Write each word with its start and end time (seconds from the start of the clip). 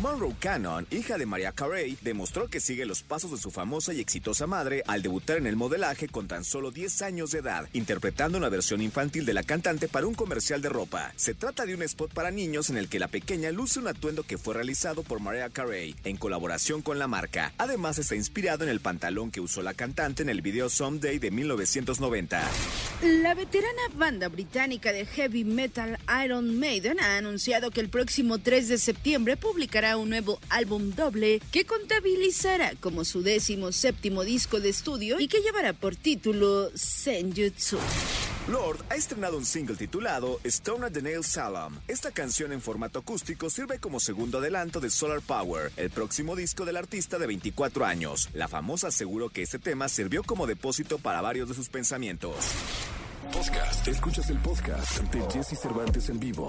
Monroe 0.00 0.34
Cannon, 0.40 0.88
hija 0.90 1.18
de 1.18 1.24
Maria 1.24 1.52
Carey, 1.52 1.96
demostró 2.02 2.48
que 2.48 2.58
sigue 2.58 2.84
los 2.84 3.04
pasos 3.04 3.30
de 3.30 3.36
su 3.36 3.52
famosa 3.52 3.94
y 3.94 4.00
exitosa 4.00 4.48
madre 4.48 4.82
al 4.88 5.02
debutar 5.02 5.36
en 5.36 5.46
el 5.46 5.54
modelaje 5.54 6.08
con 6.08 6.26
tan 6.26 6.42
solo 6.42 6.72
10 6.72 7.02
años 7.02 7.30
de 7.30 7.38
edad, 7.38 7.68
interpretando 7.72 8.36
una 8.36 8.48
versión 8.48 8.82
infantil 8.82 9.24
de 9.24 9.34
la 9.34 9.44
cantante 9.44 9.86
para 9.86 10.08
un 10.08 10.14
comercial 10.14 10.60
de 10.62 10.68
ropa. 10.68 11.12
Se 11.14 11.34
trata 11.34 11.64
de 11.64 11.76
un 11.76 11.82
spot 11.82 12.12
para 12.12 12.32
niños 12.32 12.70
en 12.70 12.76
el 12.76 12.88
que 12.88 12.98
la 12.98 13.06
pequeña 13.06 13.52
luce 13.52 13.78
un 13.78 13.86
atuendo 13.86 14.24
que 14.24 14.36
fue 14.36 14.54
realizado 14.54 15.04
por 15.04 15.20
Mariah 15.20 15.50
Carey 15.50 15.94
en 16.02 16.16
colaboración 16.16 16.82
con 16.82 16.98
la 16.98 17.06
marca. 17.06 17.52
Además 17.56 17.98
está 17.98 18.16
inspirado 18.16 18.64
en 18.64 18.70
el 18.70 18.80
pantalón 18.80 19.30
que 19.30 19.40
usó 19.40 19.62
la 19.62 19.74
cantante 19.74 20.24
en 20.24 20.28
el 20.28 20.42
video 20.42 20.70
Someday 20.70 21.20
de 21.20 21.30
1990. 21.30 22.42
La 23.22 23.34
veterana 23.34 23.82
banda 23.94 24.28
británica 24.28 24.92
de 24.92 25.06
heavy 25.06 25.44
metal 25.44 25.98
Iron 26.24 26.58
Maiden 26.58 26.98
ha 26.98 27.16
anunciado 27.16 27.70
que 27.70 27.80
el 27.80 27.90
próximo 27.90 28.38
3 28.38 28.68
de 28.68 28.78
septiembre 28.78 29.36
publicará 29.36 29.83
un 29.92 30.08
nuevo 30.08 30.40
álbum 30.48 30.90
doble 30.94 31.40
que 31.52 31.64
contabilizará 31.64 32.72
como 32.80 33.04
su 33.04 33.22
décimo 33.22 33.72
séptimo 33.72 34.24
disco 34.24 34.60
de 34.60 34.70
estudio 34.70 35.20
y 35.20 35.28
que 35.28 35.40
llevará 35.40 35.72
por 35.74 35.94
título 35.94 36.70
Senjutsu. 36.74 37.78
Lord 38.48 38.84
ha 38.90 38.96
estrenado 38.96 39.38
un 39.38 39.44
single 39.44 39.76
titulado 39.76 40.40
Stone 40.44 40.86
at 40.86 40.92
the 40.92 41.02
Nail 41.02 41.24
Salem. 41.24 41.78
Esta 41.88 42.10
canción 42.10 42.52
en 42.52 42.60
formato 42.60 42.98
acústico 42.98 43.48
sirve 43.48 43.78
como 43.78 44.00
segundo 44.00 44.38
adelanto 44.38 44.80
de 44.80 44.90
Solar 44.90 45.20
Power, 45.20 45.72
el 45.76 45.90
próximo 45.90 46.34
disco 46.36 46.64
del 46.64 46.76
artista 46.76 47.18
de 47.18 47.26
24 47.26 47.84
años. 47.84 48.28
La 48.34 48.48
famosa 48.48 48.88
aseguró 48.88 49.28
que 49.28 49.42
este 49.42 49.58
tema 49.58 49.88
sirvió 49.88 50.22
como 50.22 50.46
depósito 50.46 50.98
para 50.98 51.20
varios 51.20 51.48
de 51.48 51.54
sus 51.54 51.68
pensamientos. 51.68 52.34
Podcast. 53.32 53.88
Escuchas 53.88 54.30
el 54.30 54.38
podcast 54.38 55.00
de 55.12 55.20
Jesse 55.30 55.58
Cervantes 55.58 56.08
en 56.08 56.20
vivo. 56.20 56.48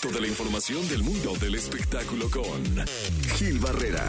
Toda 0.00 0.20
la 0.20 0.26
información 0.26 0.86
del 0.88 1.02
mundo 1.02 1.34
del 1.40 1.54
espectáculo 1.54 2.30
con 2.30 2.86
Gil 3.36 3.58
Barrera. 3.58 4.04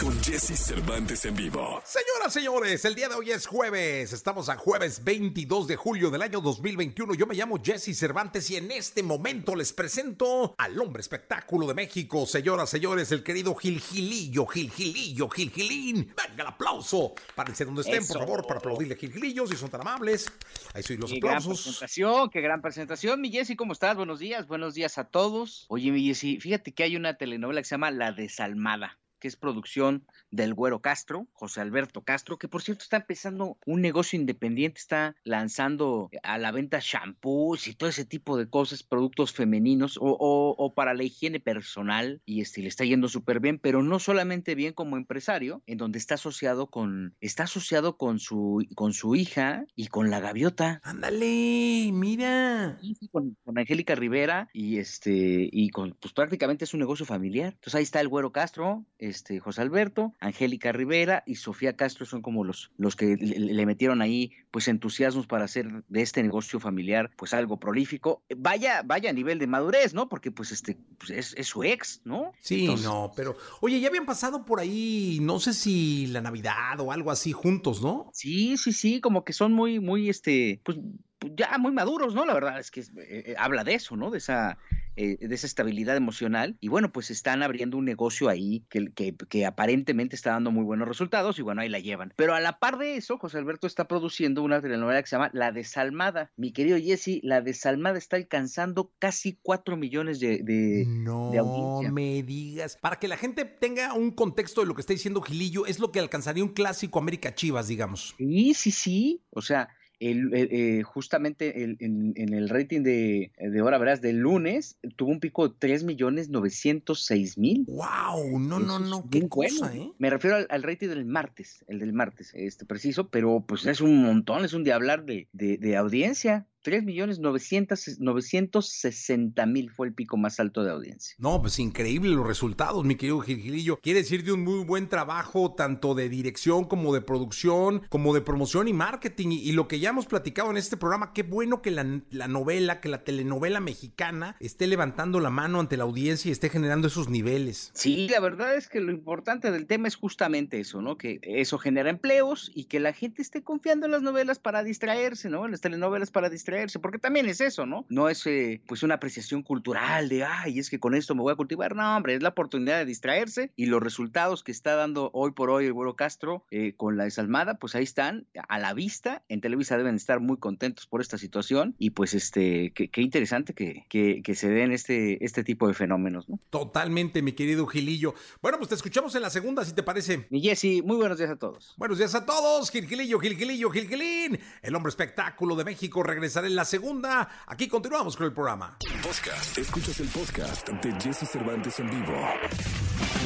Con 0.00 0.20
Jesse 0.22 0.58
Cervantes 0.58 1.24
en 1.26 1.36
vivo. 1.36 1.80
Señoras, 1.84 2.32
señores, 2.32 2.84
el 2.84 2.94
día 2.96 3.08
de 3.08 3.14
hoy 3.14 3.30
es 3.30 3.46
jueves. 3.46 4.12
Estamos 4.12 4.48
a 4.48 4.56
jueves 4.56 5.04
22 5.04 5.68
de 5.68 5.76
julio 5.76 6.10
del 6.10 6.22
año 6.22 6.40
2021. 6.40 7.14
Yo 7.14 7.26
me 7.26 7.36
llamo 7.36 7.60
Jesse 7.62 7.96
Cervantes 7.96 8.50
y 8.50 8.56
en 8.56 8.72
este 8.72 9.02
momento 9.02 9.54
les 9.54 9.72
presento 9.72 10.54
al 10.58 10.80
hombre 10.80 11.02
espectáculo 11.02 11.68
de 11.68 11.74
México. 11.74 12.26
Señoras, 12.26 12.68
señores, 12.70 13.12
el 13.12 13.22
querido 13.22 13.54
Gil 13.54 13.80
Gilillo, 13.80 14.44
Gil 14.46 14.70
Gilillo, 14.72 15.28
Gil 15.28 15.50
Gilín. 15.50 16.12
Venga 16.16 16.42
el 16.42 16.48
aplauso. 16.48 17.14
Párense 17.36 17.64
donde 17.64 17.82
estén, 17.82 18.04
por 18.06 18.18
favor, 18.18 18.46
para 18.46 18.58
aplaudirle 18.58 18.96
Gil 18.96 19.12
Gilillo, 19.12 19.46
si 19.46 19.56
son 19.56 19.70
tan 19.70 19.82
amables. 19.82 20.26
Ahí 20.74 20.82
soy 20.82 20.96
los 20.96 21.12
Gran 21.22 21.42
presentación, 21.42 22.30
qué 22.30 22.40
gran 22.40 22.62
presentación. 22.62 23.20
Mi 23.20 23.30
Jessy, 23.30 23.56
¿cómo 23.56 23.72
estás? 23.72 23.96
Buenos 23.96 24.18
días, 24.18 24.46
buenos 24.46 24.74
días 24.74 24.98
a 24.98 25.04
todos. 25.04 25.66
Oye, 25.68 25.90
mi 25.92 26.04
Jessy, 26.04 26.40
fíjate 26.40 26.72
que 26.72 26.82
hay 26.82 26.96
una 26.96 27.16
telenovela 27.16 27.60
que 27.60 27.64
se 27.64 27.74
llama 27.74 27.90
La 27.90 28.12
Desalmada 28.12 28.98
que 29.22 29.28
es 29.28 29.36
producción 29.36 30.04
del 30.32 30.52
Güero 30.52 30.80
Castro, 30.82 31.28
José 31.32 31.60
Alberto 31.60 32.02
Castro, 32.02 32.38
que 32.38 32.48
por 32.48 32.60
cierto 32.62 32.82
está 32.82 32.96
empezando 32.96 33.56
un 33.66 33.80
negocio 33.80 34.18
independiente, 34.18 34.80
está 34.80 35.14
lanzando 35.22 36.10
a 36.24 36.38
la 36.38 36.50
venta 36.50 36.80
shampoos 36.82 37.68
y 37.68 37.74
todo 37.74 37.88
ese 37.88 38.04
tipo 38.04 38.36
de 38.36 38.50
cosas, 38.50 38.82
productos 38.82 39.32
femeninos 39.32 39.96
o, 39.96 40.06
o- 40.18 40.56
o 40.58 40.74
para 40.74 40.92
la 40.94 41.04
higiene 41.04 41.38
personal 41.38 42.20
y 42.24 42.40
este, 42.40 42.62
le 42.62 42.68
está 42.68 42.84
yendo 42.84 43.06
súper 43.08 43.38
bien, 43.38 43.60
pero 43.60 43.84
no 43.84 44.00
solamente 44.00 44.56
bien 44.56 44.72
como 44.72 44.96
empresario, 44.96 45.62
en 45.66 45.78
donde 45.78 45.98
está 46.00 46.14
asociado 46.16 46.66
con, 46.68 47.14
está 47.20 47.44
asociado 47.44 47.96
con 47.96 48.18
su, 48.18 48.66
con 48.74 48.92
su 48.92 49.14
hija 49.14 49.64
y 49.76 49.86
con 49.86 50.10
la 50.10 50.18
gaviota. 50.18 50.80
Ándale, 50.82 51.90
mira. 51.92 52.78
Con, 53.12 53.36
con 53.44 53.58
Angélica 53.58 53.94
Rivera 53.94 54.48
y 54.52 54.78
este 54.78 55.48
y 55.52 55.68
con 55.70 55.92
pues 56.00 56.12
prácticamente 56.14 56.64
es 56.64 56.74
un 56.74 56.80
negocio 56.80 57.04
familiar. 57.06 57.52
Entonces 57.52 57.74
ahí 57.74 57.82
está 57.82 58.00
el 58.00 58.08
Güero 58.08 58.32
Castro, 58.32 58.86
este 59.12 59.38
José 59.38 59.62
Alberto, 59.62 60.14
Angélica 60.20 60.72
Rivera 60.72 61.22
y 61.26 61.36
Sofía 61.36 61.76
Castro 61.76 62.06
son 62.06 62.22
como 62.22 62.44
los 62.44 62.70
los 62.76 62.96
que 62.96 63.16
le, 63.16 63.38
le 63.38 63.66
metieron 63.66 64.02
ahí 64.02 64.32
pues 64.50 64.68
entusiasmos 64.68 65.26
para 65.26 65.44
hacer 65.44 65.84
de 65.88 66.02
este 66.02 66.22
negocio 66.22 66.60
familiar 66.60 67.10
pues 67.16 67.32
algo 67.34 67.58
prolífico. 67.58 68.22
Vaya 68.36 68.82
vaya 68.84 69.10
a 69.10 69.12
nivel 69.12 69.38
de 69.38 69.46
madurez, 69.46 69.94
¿no? 69.94 70.08
Porque 70.08 70.30
pues 70.30 70.52
este 70.52 70.76
pues, 70.98 71.10
es, 71.10 71.34
es 71.36 71.46
su 71.46 71.64
ex, 71.64 72.00
¿no? 72.04 72.32
Sí, 72.40 72.62
Entonces, 72.62 72.86
no, 72.86 73.12
pero 73.14 73.36
oye, 73.60 73.80
ya 73.80 73.88
habían 73.88 74.06
pasado 74.06 74.44
por 74.44 74.60
ahí, 74.60 75.18
no 75.22 75.38
sé 75.40 75.52
si 75.52 76.06
la 76.08 76.20
Navidad 76.20 76.80
o 76.80 76.92
algo 76.92 77.10
así 77.10 77.32
juntos, 77.32 77.82
¿no? 77.82 78.10
Sí, 78.12 78.56
sí, 78.56 78.72
sí, 78.72 79.00
como 79.00 79.24
que 79.24 79.32
son 79.32 79.52
muy, 79.52 79.80
muy, 79.80 80.08
este, 80.08 80.60
pues 80.64 80.78
pues, 81.22 81.34
ya 81.36 81.56
muy 81.58 81.70
maduros, 81.70 82.14
¿no? 82.14 82.24
La 82.24 82.34
verdad 82.34 82.58
es 82.58 82.70
que 82.70 82.80
eh, 82.80 82.86
eh, 82.96 83.34
habla 83.38 83.62
de 83.62 83.74
eso, 83.74 83.96
¿no? 83.96 84.10
De 84.10 84.18
esa, 84.18 84.58
eh, 84.96 85.16
de 85.20 85.34
esa 85.34 85.46
estabilidad 85.46 85.96
emocional. 85.96 86.56
Y 86.60 86.68
bueno, 86.68 86.92
pues 86.92 87.10
están 87.10 87.42
abriendo 87.42 87.76
un 87.76 87.84
negocio 87.84 88.28
ahí 88.28 88.64
que, 88.68 88.92
que, 88.94 89.14
que 89.28 89.46
aparentemente 89.46 90.16
está 90.16 90.30
dando 90.30 90.50
muy 90.50 90.64
buenos 90.64 90.88
resultados 90.88 91.38
y 91.38 91.42
bueno, 91.42 91.60
ahí 91.62 91.68
la 91.68 91.78
llevan. 91.78 92.12
Pero 92.16 92.34
a 92.34 92.40
la 92.40 92.58
par 92.58 92.78
de 92.78 92.96
eso, 92.96 93.18
José 93.18 93.38
Alberto 93.38 93.66
está 93.66 93.88
produciendo 93.88 94.42
una 94.42 94.60
telenovela 94.60 95.02
que 95.02 95.08
se 95.08 95.16
llama 95.16 95.30
La 95.32 95.52
Desalmada. 95.52 96.30
Mi 96.36 96.52
querido 96.52 96.78
Jesse, 96.78 97.20
La 97.22 97.40
Desalmada 97.40 97.98
está 97.98 98.16
alcanzando 98.16 98.92
casi 98.98 99.38
4 99.42 99.76
millones 99.76 100.20
de, 100.20 100.42
de, 100.42 100.84
No 100.86 101.30
de 101.30 101.38
audiencia. 101.38 101.92
me 101.92 102.22
digas. 102.22 102.76
Para 102.80 102.96
que 102.98 103.08
la 103.08 103.16
gente 103.16 103.44
tenga 103.44 103.94
un 103.94 104.10
contexto 104.10 104.60
de 104.60 104.66
lo 104.66 104.74
que 104.74 104.80
está 104.80 104.92
diciendo 104.92 105.22
Gilillo, 105.22 105.66
es 105.66 105.78
lo 105.78 105.92
que 105.92 106.00
alcanzaría 106.00 106.44
un 106.44 106.52
clásico 106.52 106.98
América 106.98 107.34
Chivas, 107.34 107.68
digamos. 107.68 108.14
Sí, 108.18 108.54
sí, 108.54 108.70
sí. 108.70 109.22
O 109.30 109.42
sea, 109.42 109.68
el, 110.10 110.34
el- 110.34 110.48
eh, 110.50 110.82
justamente 110.82 111.62
el- 111.64 111.76
en, 111.80 112.12
en 112.16 112.34
el 112.34 112.48
rating 112.48 112.82
de, 112.82 113.32
de 113.38 113.62
hora 113.62 113.78
verás 113.78 114.00
del 114.00 114.18
lunes 114.18 114.78
tuvo 114.96 115.10
un 115.10 115.20
pico 115.20 115.48
de 115.48 115.54
3 115.58 115.84
millones 115.84 116.28
906 116.28 117.38
mil. 117.38 117.64
¡Wow! 117.68 118.38
No, 118.38 118.58
no, 118.58 118.76
Eso 118.76 118.78
no, 118.80 119.08
qué 119.10 119.20
bueno, 119.30 119.68
¿eh? 119.72 119.92
Me 119.98 120.10
refiero 120.10 120.36
al, 120.36 120.46
al 120.50 120.62
rating 120.62 120.88
del 120.88 121.04
martes, 121.04 121.64
el 121.68 121.78
del 121.78 121.92
martes, 121.92 122.32
este 122.34 122.64
preciso, 122.66 123.08
pero 123.08 123.44
pues 123.46 123.66
es 123.66 123.80
un 123.80 124.02
montón, 124.02 124.44
es 124.44 124.52
un 124.52 124.64
de, 125.04 125.28
de, 125.32 125.58
de 125.58 125.76
audiencia. 125.76 126.46
3 126.62 126.84
millones 126.84 127.18
900 127.18 127.98
960 128.00 129.46
mil 129.46 129.70
fue 129.70 129.88
el 129.88 129.94
pico 129.94 130.16
más 130.16 130.40
alto 130.40 130.64
de 130.64 130.70
audiencia. 130.70 131.14
No, 131.18 131.40
pues 131.40 131.58
increíble 131.58 132.10
los 132.14 132.26
resultados, 132.26 132.84
mi 132.84 132.96
querido 132.96 133.20
Gil 133.20 133.40
Gilillo. 133.40 133.78
Quiere 133.82 134.00
decir 134.00 134.24
de 134.24 134.32
un 134.32 134.44
muy 134.44 134.64
buen 134.64 134.88
trabajo, 134.88 135.54
tanto 135.54 135.94
de 135.94 136.08
dirección 136.08 136.64
como 136.64 136.94
de 136.94 137.00
producción, 137.00 137.82
como 137.88 138.14
de 138.14 138.20
promoción 138.20 138.68
y 138.68 138.72
marketing. 138.72 139.28
Y, 139.32 139.48
y 139.48 139.52
lo 139.52 139.68
que 139.68 139.80
ya 139.80 139.90
hemos 139.90 140.06
platicado 140.06 140.50
en 140.50 140.56
este 140.56 140.76
programa, 140.76 141.12
qué 141.12 141.22
bueno 141.22 141.62
que 141.62 141.70
la, 141.70 142.02
la 142.10 142.28
novela, 142.28 142.80
que 142.80 142.88
la 142.88 143.04
telenovela 143.04 143.60
mexicana 143.60 144.36
esté 144.40 144.66
levantando 144.66 145.20
la 145.20 145.30
mano 145.30 145.60
ante 145.60 145.76
la 145.76 145.84
audiencia 145.84 146.28
y 146.28 146.32
esté 146.32 146.48
generando 146.48 146.88
esos 146.88 147.08
niveles. 147.08 147.70
Sí, 147.74 148.08
la 148.08 148.20
verdad 148.20 148.56
es 148.56 148.68
que 148.68 148.80
lo 148.80 148.92
importante 148.92 149.50
del 149.50 149.66
tema 149.66 149.88
es 149.88 149.96
justamente 149.96 150.60
eso, 150.60 150.80
¿no? 150.82 150.96
Que 150.96 151.20
eso 151.22 151.58
genera 151.58 151.90
empleos 151.90 152.50
y 152.54 152.64
que 152.64 152.80
la 152.80 152.92
gente 152.92 153.22
esté 153.22 153.42
confiando 153.42 153.86
en 153.86 153.92
las 153.92 154.02
novelas 154.02 154.38
para 154.38 154.62
distraerse, 154.62 155.28
¿no? 155.28 155.44
En 155.44 155.50
las 155.50 155.60
telenovelas 155.60 156.10
para 156.10 156.28
distraerse, 156.28 156.51
porque 156.80 156.98
también 156.98 157.26
es 157.26 157.40
eso, 157.40 157.66
¿no? 157.66 157.86
No 157.88 158.08
es 158.08 158.26
eh, 158.26 158.60
pues 158.66 158.82
una 158.82 158.94
apreciación 158.94 159.42
cultural 159.42 160.08
de, 160.08 160.24
ay, 160.24 160.58
es 160.58 160.70
que 160.70 160.78
con 160.78 160.94
esto 160.94 161.14
me 161.14 161.22
voy 161.22 161.32
a 161.32 161.36
cultivar, 161.36 161.74
no, 161.74 161.96
hombre, 161.96 162.14
es 162.14 162.22
la 162.22 162.30
oportunidad 162.30 162.78
de 162.78 162.84
distraerse 162.84 163.50
y 163.56 163.66
los 163.66 163.82
resultados 163.82 164.42
que 164.42 164.52
está 164.52 164.74
dando 164.74 165.10
hoy 165.12 165.32
por 165.32 165.50
hoy 165.50 165.66
el 165.66 165.72
Güero 165.72 165.96
Castro 165.96 166.44
eh, 166.50 166.74
con 166.76 166.96
la 166.96 167.04
desalmada, 167.04 167.54
pues 167.54 167.74
ahí 167.74 167.84
están 167.84 168.26
a 168.48 168.58
la 168.58 168.74
vista, 168.74 169.22
en 169.28 169.40
Televisa 169.40 169.76
deben 169.76 169.96
estar 169.96 170.20
muy 170.20 170.36
contentos 170.36 170.86
por 170.86 171.00
esta 171.00 171.18
situación 171.18 171.74
y 171.78 171.90
pues 171.90 172.14
este, 172.14 172.72
qué, 172.74 172.88
qué 172.88 173.02
interesante 173.02 173.54
que, 173.54 173.84
que, 173.88 174.22
que 174.22 174.34
se 174.34 174.48
den 174.48 174.72
este, 174.72 175.24
este 175.24 175.44
tipo 175.44 175.68
de 175.68 175.74
fenómenos, 175.74 176.28
¿no? 176.28 176.38
Totalmente, 176.50 177.22
mi 177.22 177.32
querido 177.32 177.66
Gilillo. 177.66 178.14
Bueno, 178.40 178.58
pues 178.58 178.68
te 178.68 178.74
escuchamos 178.74 179.14
en 179.14 179.22
la 179.22 179.30
segunda, 179.30 179.64
si 179.64 179.72
te 179.72 179.82
parece. 179.82 180.26
Mi 180.30 180.40
Jessy, 180.40 180.82
muy 180.82 180.96
buenos 180.96 181.18
días 181.18 181.30
a 181.30 181.36
todos. 181.36 181.74
Buenos 181.76 181.98
días 181.98 182.14
a 182.14 182.24
todos, 182.24 182.70
Gilgilillo, 182.70 183.18
Gilgilillo, 183.18 183.70
Gilgilín. 183.70 184.38
El 184.62 184.74
hombre 184.74 184.90
espectáculo 184.90 185.56
de 185.56 185.64
México 185.64 186.02
regresará 186.02 186.41
en 186.44 186.54
la 186.56 186.64
segunda. 186.64 187.28
Aquí 187.46 187.68
continuamos 187.68 188.16
con 188.16 188.26
el 188.26 188.32
programa. 188.32 188.76
Podcast. 189.02 189.58
Escuchas 189.58 190.00
el 190.00 190.08
podcast 190.08 190.68
de 190.68 190.92
Jesse 191.00 191.28
Cervantes 191.28 191.78
en 191.80 191.90
vivo. 191.90 192.14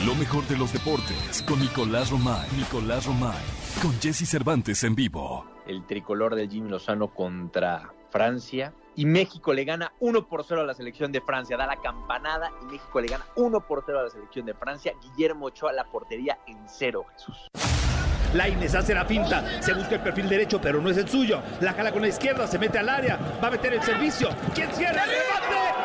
Lo 0.05 0.15
mejor 0.15 0.47
de 0.49 0.57
los 0.57 0.73
deportes 0.73 1.43
con 1.47 1.61
Nicolás 1.61 2.11
Romay. 2.11 2.49
Nicolás 2.57 3.07
Romay. 3.07 3.43
Con 3.83 3.93
Jesse 4.01 4.29
Cervantes 4.29 4.83
en 4.85 4.95
vivo. 4.95 5.45
el 5.67 5.85
tricolor 5.87 6.35
del 6.37 6.49
Jimmy 6.49 6.71
Lozano 6.71 7.13
contra 7.13 7.93
Francia. 8.11 8.73
Y 8.95 9.05
México 9.05 9.53
le 9.53 9.65
gana 9.65 9.93
1 10.01 10.27
por 10.29 10.45
0 10.45 10.63
a 10.63 10.65
la 10.65 10.75
selección 10.75 11.13
de 11.13 11.21
Francia. 11.21 11.57
Da 11.57 11.67
la 11.67 11.77
campanada 11.83 12.51
y 12.63 12.67
México 12.67 13.01
le 13.01 13.09
gana 13.09 13.27
1 13.37 13.67
por 13.67 13.83
0 13.85 14.01
a 14.01 14.03
la 14.05 14.11
selección 14.11 14.47
de 14.47 14.55
Francia. 14.55 14.95
Guillermo 15.03 15.47
Ochoa 15.47 15.73
la 15.73 15.85
portería 15.85 16.39
en 16.47 16.59
cero, 16.67 17.05
Jesús. 17.13 17.37
Laines 18.37 18.75
hace 18.75 18.95
la 18.95 19.05
finta, 19.05 19.45
se 19.61 19.73
busca 19.73 19.97
el 19.97 20.01
perfil 20.01 20.29
derecho, 20.29 20.61
pero 20.61 20.81
no 20.81 20.91
es 20.91 20.97
el 20.97 21.09
suyo. 21.09 21.41
La 21.61 21.73
jala 21.73 21.93
con 21.93 22.03
la 22.03 22.09
izquierda, 22.09 22.47
se 22.47 22.59
mete 22.59 22.79
al 22.79 22.89
área, 22.89 23.19
va 23.43 23.49
a 23.49 23.51
meter 23.51 23.75
el 23.75 23.83
servicio. 23.83 24.29
¿Quién 24.55 24.71
cierra 24.73 25.05
el 25.05 25.11
remate? 25.11 25.76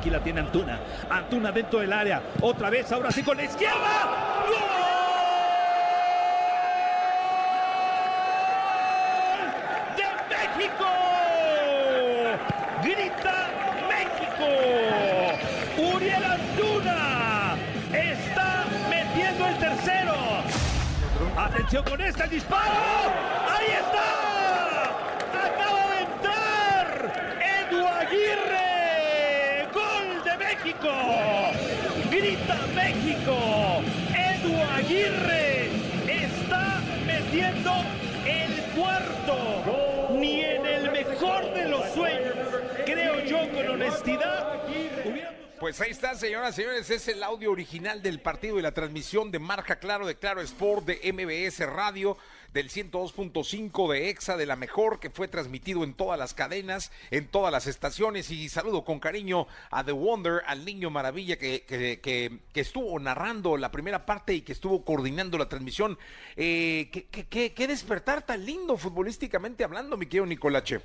Aquí 0.00 0.08
la 0.08 0.20
tiene 0.20 0.40
Antuna. 0.40 0.78
Antuna 1.10 1.52
dentro 1.52 1.80
del 1.80 1.92
área. 1.92 2.22
Otra 2.40 2.70
vez, 2.70 2.90
ahora 2.90 3.10
sí 3.10 3.22
con 3.22 3.36
la 3.36 3.44
izquierda. 3.44 4.29
Pues 45.70 45.82
ahí 45.82 45.92
está, 45.92 46.16
señoras 46.16 46.58
y 46.58 46.62
señores, 46.62 46.90
es 46.90 47.06
el 47.06 47.22
audio 47.22 47.52
original 47.52 48.02
del 48.02 48.18
partido 48.18 48.58
y 48.58 48.62
la 48.62 48.74
transmisión 48.74 49.30
de 49.30 49.38
Marca 49.38 49.78
Claro 49.78 50.04
de 50.04 50.16
Claro 50.16 50.40
Sport 50.40 50.84
de 50.84 51.12
MBS 51.12 51.60
Radio 51.60 52.18
del 52.52 52.70
102.5 52.70 53.92
de 53.92 54.10
EXA 54.10 54.36
de 54.36 54.46
la 54.46 54.56
mejor 54.56 54.98
que 54.98 55.10
fue 55.10 55.28
transmitido 55.28 55.84
en 55.84 55.94
todas 55.94 56.18
las 56.18 56.34
cadenas, 56.34 56.90
en 57.12 57.28
todas 57.28 57.52
las 57.52 57.68
estaciones 57.68 58.32
y 58.32 58.48
saludo 58.48 58.84
con 58.84 58.98
cariño 58.98 59.46
a 59.70 59.84
The 59.84 59.92
Wonder, 59.92 60.42
al 60.48 60.64
niño 60.64 60.90
maravilla 60.90 61.36
que, 61.36 61.62
que, 61.62 62.00
que, 62.00 62.40
que 62.52 62.60
estuvo 62.60 62.98
narrando 62.98 63.56
la 63.56 63.70
primera 63.70 64.04
parte 64.04 64.34
y 64.34 64.40
que 64.40 64.50
estuvo 64.50 64.84
coordinando 64.84 65.38
la 65.38 65.48
transmisión. 65.48 65.96
Eh, 66.34 66.88
¿qué, 66.90 67.04
qué, 67.04 67.52
qué, 67.52 67.66
despertar 67.68 68.26
tan 68.26 68.44
lindo 68.44 68.76
futbolísticamente 68.76 69.62
hablando, 69.62 69.96
mi 69.96 70.06
querido 70.06 70.26
Nicolache. 70.26 70.80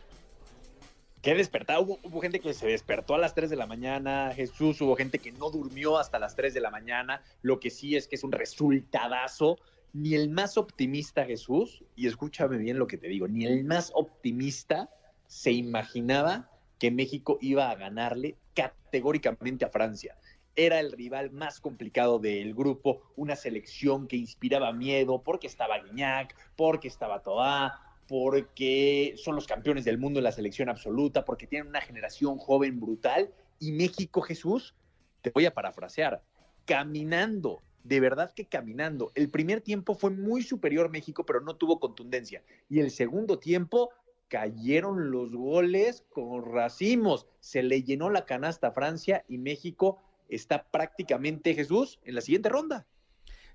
Qué 1.26 1.34
despertar. 1.34 1.80
Hubo, 1.80 1.98
hubo, 2.04 2.22
gente 2.22 2.40
que 2.40 2.54
se 2.54 2.68
despertó 2.68 3.16
a 3.16 3.18
las 3.18 3.34
3 3.34 3.50
de 3.50 3.56
la 3.56 3.66
mañana, 3.66 4.32
Jesús, 4.36 4.80
hubo 4.82 4.96
gente 4.96 5.18
que 5.18 5.32
no 5.32 5.50
durmió 5.50 5.98
hasta 5.98 6.20
las 6.20 6.36
3 6.36 6.54
de 6.54 6.62
la 6.62 6.70
mañana. 6.70 7.24
Lo 7.42 7.60
que 7.60 7.72
sí 7.72 7.96
es 7.96 8.08
que 8.08 8.16
es 8.16 8.24
un 8.24 8.32
resultadazo. 8.32 9.58
Ni 9.92 10.14
el 10.14 10.30
más 10.30 10.56
optimista, 10.56 11.26
Jesús, 11.26 11.84
y 11.96 12.06
escúchame 12.06 12.58
bien 12.58 12.78
lo 12.78 12.86
que 12.86 13.00
te 13.00 13.08
digo, 13.08 13.28
ni 13.28 13.48
el 13.48 13.64
más 13.64 13.92
optimista 13.96 14.92
se 15.26 15.52
imaginaba 15.52 16.52
que 16.78 16.92
México 16.92 17.40
iba 17.42 17.72
a 17.72 17.76
ganarle 17.76 18.36
categóricamente 18.54 19.66
a 19.66 19.70
Francia. 19.70 20.16
Era 20.56 20.80
el 20.80 20.92
rival 20.92 21.32
más 21.32 21.60
complicado 21.60 22.20
del 22.20 22.54
grupo, 22.54 23.02
una 23.16 23.36
selección 23.36 24.08
que 24.08 24.18
inspiraba 24.18 24.74
miedo 24.74 25.24
porque 25.24 25.48
estaba 25.48 25.80
Guiñac, 25.80 26.36
porque 26.56 26.88
estaba 26.88 27.24
Toá, 27.24 27.85
porque 28.08 29.16
son 29.18 29.36
los 29.36 29.48
campeones 29.48 29.86
del 29.86 29.98
mundo 29.98 30.20
en 30.20 30.26
la 30.26 30.32
selección 30.32 30.70
absoluta, 30.70 31.26
porque 31.26 31.48
tienen 31.48 31.70
una 31.70 31.82
generación 31.82 32.38
joven 32.38 32.80
brutal. 32.80 33.32
Y 33.60 33.72
México, 33.72 34.22
Jesús, 34.22 34.76
te 35.22 35.32
voy 35.32 35.46
a 35.46 35.54
parafrasear, 35.54 36.22
caminando, 36.66 37.62
de 37.84 38.00
verdad 38.00 38.34
que 38.34 38.46
caminando. 38.46 39.12
El 39.16 39.30
primer 39.30 39.62
tiempo 39.62 39.96
fue 39.96 40.12
muy 40.12 40.44
superior 40.44 40.90
México, 40.90 41.26
pero 41.26 41.42
no 41.42 41.56
tuvo 41.56 41.80
contundencia. 41.80 42.44
Y 42.70 42.80
el 42.80 42.92
segundo 42.92 43.40
tiempo 43.40 43.92
cayeron 44.28 45.12
los 45.12 45.34
goles 45.36 46.04
con 46.10 46.52
racimos. 46.52 47.28
Se 47.40 47.64
le 47.64 47.84
llenó 47.84 48.10
la 48.10 48.26
canasta 48.26 48.68
a 48.68 48.72
Francia 48.72 49.24
y 49.28 49.38
México 49.38 50.02
está 50.30 50.64
prácticamente, 50.70 51.54
Jesús, 51.54 52.00
en 52.04 52.16
la 52.16 52.22
siguiente 52.22 52.50
ronda. 52.50 52.86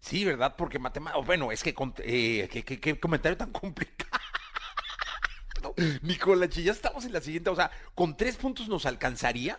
Sí, 0.01 0.25
¿verdad? 0.25 0.55
Porque 0.57 0.79
matemáticas, 0.79 1.27
bueno, 1.27 1.53
es 1.53 1.63
que, 1.63 1.75
eh, 2.05 2.49
¿qué, 2.49 3.01
comentario 3.01 3.37
tan 3.37 3.53
complicado. 3.53 4.20
Nicolachi, 6.03 6.63
ya 6.63 6.73
estamos 6.73 7.05
en 7.05 7.13
la 7.13 7.21
siguiente, 7.21 7.51
o 7.51 7.57
sea, 7.57 7.71
¿con 7.95 8.17
tres 8.17 8.37
puntos 8.37 8.69
nos 8.69 8.87
alcanzaría? 8.87 9.59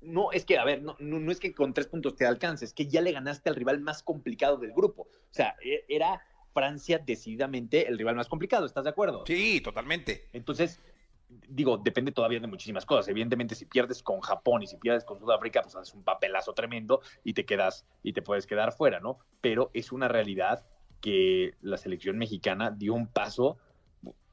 No, 0.00 0.32
es 0.32 0.44
que, 0.44 0.58
a 0.58 0.64
ver, 0.64 0.82
no, 0.82 0.96
no, 0.98 1.20
no, 1.20 1.30
es 1.30 1.38
que 1.38 1.54
con 1.54 1.74
tres 1.74 1.86
puntos 1.86 2.16
te 2.16 2.26
alcances, 2.26 2.70
es 2.70 2.74
que 2.74 2.86
ya 2.86 3.00
le 3.00 3.12
ganaste 3.12 3.48
al 3.50 3.56
rival 3.56 3.80
más 3.80 4.02
complicado 4.02 4.56
del 4.56 4.72
grupo. 4.72 5.02
O 5.02 5.34
sea, 5.34 5.54
era 5.88 6.20
Francia 6.52 6.98
decididamente 6.98 7.88
el 7.88 7.98
rival 7.98 8.16
más 8.16 8.28
complicado, 8.28 8.66
¿estás 8.66 8.84
de 8.84 8.90
acuerdo? 8.90 9.24
Sí, 9.26 9.60
totalmente. 9.60 10.28
Entonces, 10.32 10.80
digo, 11.48 11.78
depende 11.78 12.12
todavía 12.12 12.40
de 12.40 12.46
muchísimas 12.46 12.84
cosas. 12.84 13.08
Evidentemente, 13.08 13.54
si 13.54 13.64
pierdes 13.64 14.02
con 14.02 14.20
Japón 14.20 14.62
y 14.62 14.66
si 14.66 14.76
pierdes 14.76 15.04
con 15.04 15.18
Sudáfrica, 15.18 15.62
pues 15.62 15.74
haces 15.76 15.94
un 15.94 16.02
papelazo 16.02 16.52
tremendo 16.52 17.00
y 17.24 17.34
te 17.34 17.44
quedas 17.44 17.86
y 18.02 18.12
te 18.12 18.22
puedes 18.22 18.46
quedar 18.46 18.72
fuera, 18.72 19.00
¿no? 19.00 19.18
Pero 19.40 19.70
es 19.72 19.92
una 19.92 20.08
realidad 20.08 20.66
que 21.00 21.54
la 21.60 21.76
selección 21.76 22.18
mexicana 22.18 22.70
dio 22.70 22.94
un 22.94 23.06
paso 23.06 23.58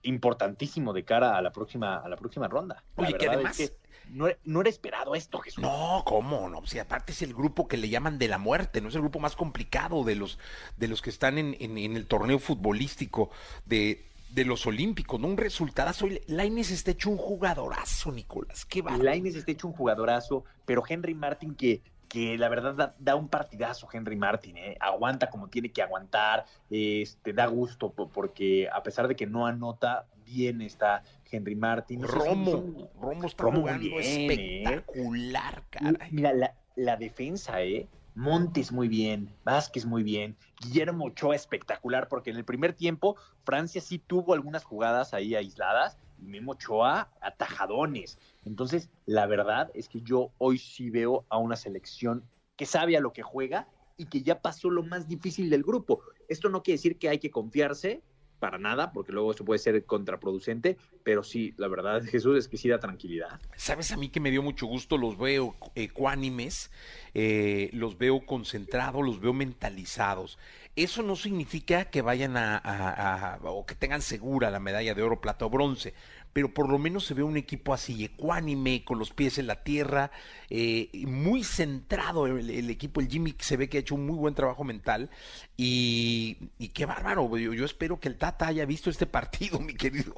importantísimo 0.03 0.93
de 0.93 1.03
cara 1.03 1.37
a 1.37 1.41
la 1.41 1.51
próxima, 1.51 1.97
a 1.97 2.09
la 2.09 2.15
próxima 2.15 2.47
ronda. 2.47 2.83
La 2.97 3.07
Oye, 3.07 3.17
que 3.17 3.27
además... 3.27 3.59
Es 3.59 3.71
que 3.71 3.89
no, 4.09 4.27
no, 4.43 4.61
era 4.61 4.69
esperado 4.69 5.13
esto, 5.13 5.39
Jesús. 5.39 5.61
No, 5.61 6.01
¿cómo? 6.05 6.49
No, 6.49 6.59
o 6.59 6.65
sea, 6.65 6.83
aparte 6.83 7.11
es 7.11 7.21
el 7.21 7.33
grupo 7.33 7.67
que 7.67 7.77
le 7.77 7.89
llaman 7.89 8.17
de 8.17 8.27
la 8.27 8.39
muerte, 8.39 8.81
no 8.81 8.89
es 8.89 8.95
el 8.95 9.01
grupo 9.01 9.19
más 9.19 9.35
complicado 9.35 10.03
de 10.03 10.15
los, 10.15 10.39
de 10.77 10.87
los 10.87 11.03
que 11.03 11.11
están 11.11 11.37
en, 11.37 11.55
en, 11.59 11.77
en 11.77 11.95
el 11.95 12.07
torneo 12.07 12.39
futbolístico 12.39 13.29
de, 13.65 14.09
de 14.31 14.45
los 14.45 14.65
Olímpicos, 14.65 15.19
¿no? 15.19 15.27
Un 15.27 15.37
resultadazo. 15.37 16.07
Laines 16.27 16.71
está 16.71 16.91
hecho 16.91 17.09
un 17.09 17.17
jugadorazo, 17.17 18.11
Nicolás. 18.11 18.65
Qué 18.65 18.81
va. 18.81 18.97
Laines 18.97 19.35
está 19.35 19.51
hecho 19.51 19.67
un 19.67 19.73
jugadorazo, 19.73 20.43
pero 20.65 20.83
Henry 20.87 21.13
Martin 21.13 21.53
que 21.53 21.81
que 22.09 22.37
la 22.37 22.49
verdad 22.49 22.73
da, 22.73 22.95
da, 22.99 23.15
un 23.15 23.29
partidazo 23.29 23.87
Henry 23.93 24.15
Martin, 24.15 24.57
¿eh? 24.57 24.77
aguanta 24.79 25.29
como 25.29 25.47
tiene 25.47 25.71
que 25.71 25.81
aguantar, 25.81 26.45
este, 26.69 27.31
da 27.33 27.45
gusto 27.45 27.91
porque 27.93 28.67
a 28.73 28.81
pesar 28.83 29.07
de 29.07 29.15
que 29.15 29.27
no 29.27 29.45
anota, 29.45 30.07
bien 30.25 30.61
está 30.61 31.03
Henry 31.31 31.55
Martin. 31.55 32.01
Romo, 32.01 32.89
Romo 32.99 33.25
está 33.25 33.43
Romo 33.43 33.61
jugando 33.61 33.81
bien, 33.81 34.31
espectacular, 34.31 35.59
¿eh? 35.59 35.63
caray. 35.69 36.11
Mira, 36.11 36.33
la, 36.33 36.55
la, 36.75 36.97
defensa, 36.97 37.61
¿eh? 37.61 37.87
Montes 38.15 38.71
muy 38.71 38.87
bien, 38.87 39.33
Vázquez 39.45 39.85
muy 39.85 40.03
bien, 40.03 40.35
Guillermo 40.61 41.05
Ochoa 41.05 41.35
espectacular, 41.35 42.07
porque 42.09 42.31
en 42.31 42.37
el 42.37 42.43
primer 42.43 42.73
tiempo 42.73 43.15
Francia 43.45 43.81
sí 43.81 43.99
tuvo 43.99 44.33
algunas 44.33 44.63
jugadas 44.63 45.13
ahí 45.13 45.35
aisladas, 45.35 45.97
Memo 46.21 46.53
Ochoa 46.53 47.09
atajadones. 47.21 48.17
Entonces, 48.45 48.89
la 49.05 49.25
verdad 49.25 49.71
es 49.73 49.89
que 49.89 50.01
yo 50.01 50.31
hoy 50.37 50.57
sí 50.57 50.89
veo 50.89 51.25
a 51.29 51.37
una 51.37 51.55
selección 51.55 52.23
que 52.55 52.65
sabe 52.65 52.97
a 52.97 53.01
lo 53.01 53.13
que 53.13 53.23
juega 53.23 53.67
y 53.97 54.05
que 54.05 54.21
ya 54.21 54.41
pasó 54.41 54.69
lo 54.69 54.83
más 54.83 55.07
difícil 55.07 55.49
del 55.49 55.63
grupo. 55.63 56.01
Esto 56.27 56.49
no 56.49 56.63
quiere 56.63 56.77
decir 56.77 56.97
que 56.97 57.09
hay 57.09 57.19
que 57.19 57.31
confiarse 57.31 58.01
para 58.39 58.57
nada, 58.57 58.91
porque 58.91 59.11
luego 59.11 59.31
eso 59.31 59.45
puede 59.45 59.59
ser 59.59 59.85
contraproducente, 59.85 60.77
pero 61.03 61.23
sí, 61.23 61.53
la 61.57 61.67
verdad, 61.67 62.01
Jesús, 62.09 62.37
es 62.37 62.47
que 62.47 62.57
sí 62.57 62.69
da 62.69 62.79
tranquilidad. 62.79 63.39
Sabes, 63.55 63.91
a 63.91 63.97
mí 63.97 64.09
que 64.09 64.19
me 64.19 64.31
dio 64.31 64.41
mucho 64.41 64.65
gusto, 64.65 64.97
los 64.97 65.17
veo 65.17 65.55
ecuánimes, 65.75 66.71
eh, 67.13 67.69
los 67.73 67.97
veo 67.97 68.25
concentrados, 68.25 69.05
los 69.05 69.19
veo 69.19 69.33
mentalizados. 69.33 70.39
Eso 70.75 71.03
no 71.03 71.15
significa 71.15 71.85
que 71.85 72.01
vayan 72.01 72.37
a, 72.37 72.57
a, 72.57 73.33
a, 73.33 73.39
o 73.43 73.65
que 73.65 73.75
tengan 73.75 74.01
segura 74.01 74.49
la 74.49 74.59
medalla 74.59 74.93
de 74.93 75.03
oro, 75.03 75.19
plata 75.19 75.45
o 75.45 75.49
bronce, 75.49 75.93
pero 76.31 76.53
por 76.53 76.69
lo 76.69 76.77
menos 76.77 77.05
se 77.05 77.13
ve 77.13 77.23
un 77.23 77.37
equipo 77.37 77.73
así 77.73 78.03
ecuánime, 78.03 78.83
con 78.85 78.99
los 78.99 79.11
pies 79.11 79.39
en 79.39 79.47
la 79.47 79.63
tierra, 79.63 80.11
eh, 80.49 80.89
muy 81.05 81.43
centrado 81.43 82.27
el, 82.27 82.49
el, 82.49 82.69
equipo, 82.69 83.01
el 83.01 83.09
Jimmy 83.09 83.35
se 83.39 83.57
ve 83.57 83.67
que 83.67 83.77
ha 83.77 83.81
hecho 83.81 83.95
un 83.95 84.05
muy 84.05 84.15
buen 84.15 84.35
trabajo 84.35 84.63
mental 84.63 85.09
y, 85.57 86.37
y 86.59 86.69
qué 86.69 86.85
bárbaro, 86.85 87.35
yo, 87.37 87.53
yo, 87.53 87.65
espero 87.65 87.99
que 87.99 88.07
el 88.07 88.17
Tata 88.17 88.47
haya 88.47 88.65
visto 88.65 88.89
este 88.89 89.05
partido, 89.05 89.59
mi 89.59 89.73
querido 89.73 90.13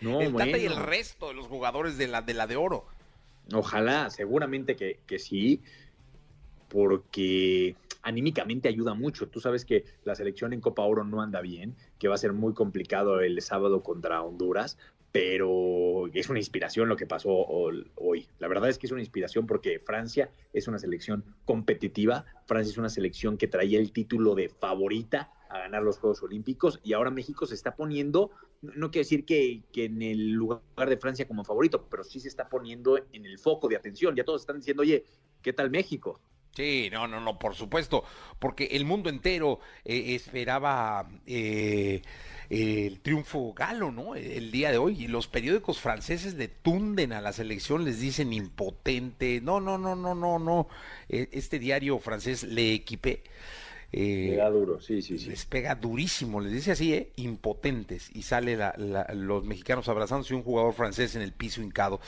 no, 0.00 0.20
el 0.20 0.34
Tata 0.34 0.58
y 0.58 0.66
el 0.66 0.76
resto 0.76 1.28
de 1.28 1.34
los 1.34 1.46
jugadores 1.46 1.96
de 1.96 2.08
la 2.08 2.20
de, 2.22 2.34
la 2.34 2.46
de 2.46 2.56
oro. 2.56 2.86
Ojalá, 3.52 4.10
seguramente 4.10 4.74
que, 4.74 5.00
que 5.06 5.18
sí, 5.18 5.60
porque 6.68 7.76
anímicamente 8.04 8.68
ayuda 8.68 8.94
mucho. 8.94 9.28
Tú 9.28 9.40
sabes 9.40 9.64
que 9.64 9.84
la 10.04 10.14
selección 10.14 10.52
en 10.52 10.60
Copa 10.60 10.82
Oro 10.82 11.04
no 11.04 11.20
anda 11.20 11.40
bien, 11.40 11.74
que 11.98 12.06
va 12.06 12.14
a 12.14 12.18
ser 12.18 12.32
muy 12.32 12.54
complicado 12.54 13.20
el 13.20 13.40
sábado 13.40 13.82
contra 13.82 14.22
Honduras, 14.22 14.78
pero 15.10 16.08
es 16.12 16.28
una 16.28 16.38
inspiración 16.38 16.88
lo 16.88 16.96
que 16.96 17.06
pasó 17.06 17.30
hoy. 17.30 18.28
La 18.38 18.48
verdad 18.48 18.68
es 18.68 18.78
que 18.78 18.86
es 18.86 18.92
una 18.92 19.00
inspiración 19.00 19.46
porque 19.46 19.78
Francia 19.78 20.30
es 20.52 20.68
una 20.68 20.78
selección 20.78 21.24
competitiva, 21.44 22.24
Francia 22.46 22.72
es 22.72 22.78
una 22.78 22.88
selección 22.88 23.38
que 23.38 23.48
traía 23.48 23.78
el 23.78 23.92
título 23.92 24.34
de 24.34 24.48
favorita 24.48 25.30
a 25.48 25.60
ganar 25.60 25.82
los 25.82 25.98
Juegos 25.98 26.22
Olímpicos 26.22 26.80
y 26.82 26.94
ahora 26.94 27.10
México 27.10 27.46
se 27.46 27.54
está 27.54 27.76
poniendo, 27.76 28.32
no 28.60 28.90
quiero 28.90 29.04
decir 29.04 29.24
que, 29.24 29.62
que, 29.72 29.84
en 29.84 30.02
el 30.02 30.32
lugar 30.32 30.60
de 30.88 30.96
Francia 30.96 31.28
como 31.28 31.44
favorito, 31.44 31.86
pero 31.88 32.02
sí 32.02 32.18
se 32.18 32.28
está 32.28 32.48
poniendo 32.48 32.98
en 33.12 33.24
el 33.24 33.38
foco 33.38 33.68
de 33.68 33.76
atención. 33.76 34.16
Ya 34.16 34.24
todos 34.24 34.42
están 34.42 34.56
diciendo, 34.56 34.82
oye, 34.82 35.04
¿qué 35.42 35.52
tal 35.52 35.70
México? 35.70 36.20
Sí, 36.56 36.88
no, 36.92 37.08
no, 37.08 37.20
no, 37.20 37.36
por 37.38 37.56
supuesto, 37.56 38.04
porque 38.38 38.66
el 38.72 38.84
mundo 38.84 39.10
entero 39.10 39.58
eh, 39.84 40.14
esperaba 40.14 41.08
eh, 41.26 42.00
el 42.48 43.00
triunfo 43.00 43.52
galo, 43.52 43.90
¿no? 43.90 44.14
El 44.14 44.52
día 44.52 44.70
de 44.70 44.78
hoy. 44.78 45.02
Y 45.02 45.08
los 45.08 45.26
periódicos 45.26 45.80
franceses 45.80 46.34
le 46.34 46.46
tunden 46.46 47.12
a 47.12 47.20
la 47.20 47.32
selección, 47.32 47.84
les 47.84 47.98
dicen 47.98 48.32
impotente. 48.32 49.40
No, 49.42 49.60
no, 49.60 49.78
no, 49.78 49.96
no, 49.96 50.14
no, 50.14 50.38
no. 50.38 50.68
E, 51.08 51.28
este 51.32 51.58
diario 51.58 51.98
francés 51.98 52.44
le 52.44 52.72
equipé 52.72 53.24
eh, 53.96 54.30
pega 54.30 54.50
duro, 54.50 54.80
sí, 54.80 55.02
sí, 55.02 55.18
sí. 55.18 55.28
Les 55.28 55.44
pega 55.44 55.74
durísimo, 55.74 56.40
les 56.40 56.52
dice 56.52 56.72
así, 56.72 56.92
¿eh? 56.92 57.12
impotentes. 57.16 58.10
Y 58.14 58.22
sale 58.22 58.58
los 59.14 59.44
mexicanos 59.44 59.88
abrazándose 59.88 60.34
y 60.34 60.36
un 60.36 60.42
jugador 60.42 60.74
francés 60.74 61.14
en 61.16 61.22
el 61.22 61.32
piso 61.32 61.62
hincado. 61.62 62.00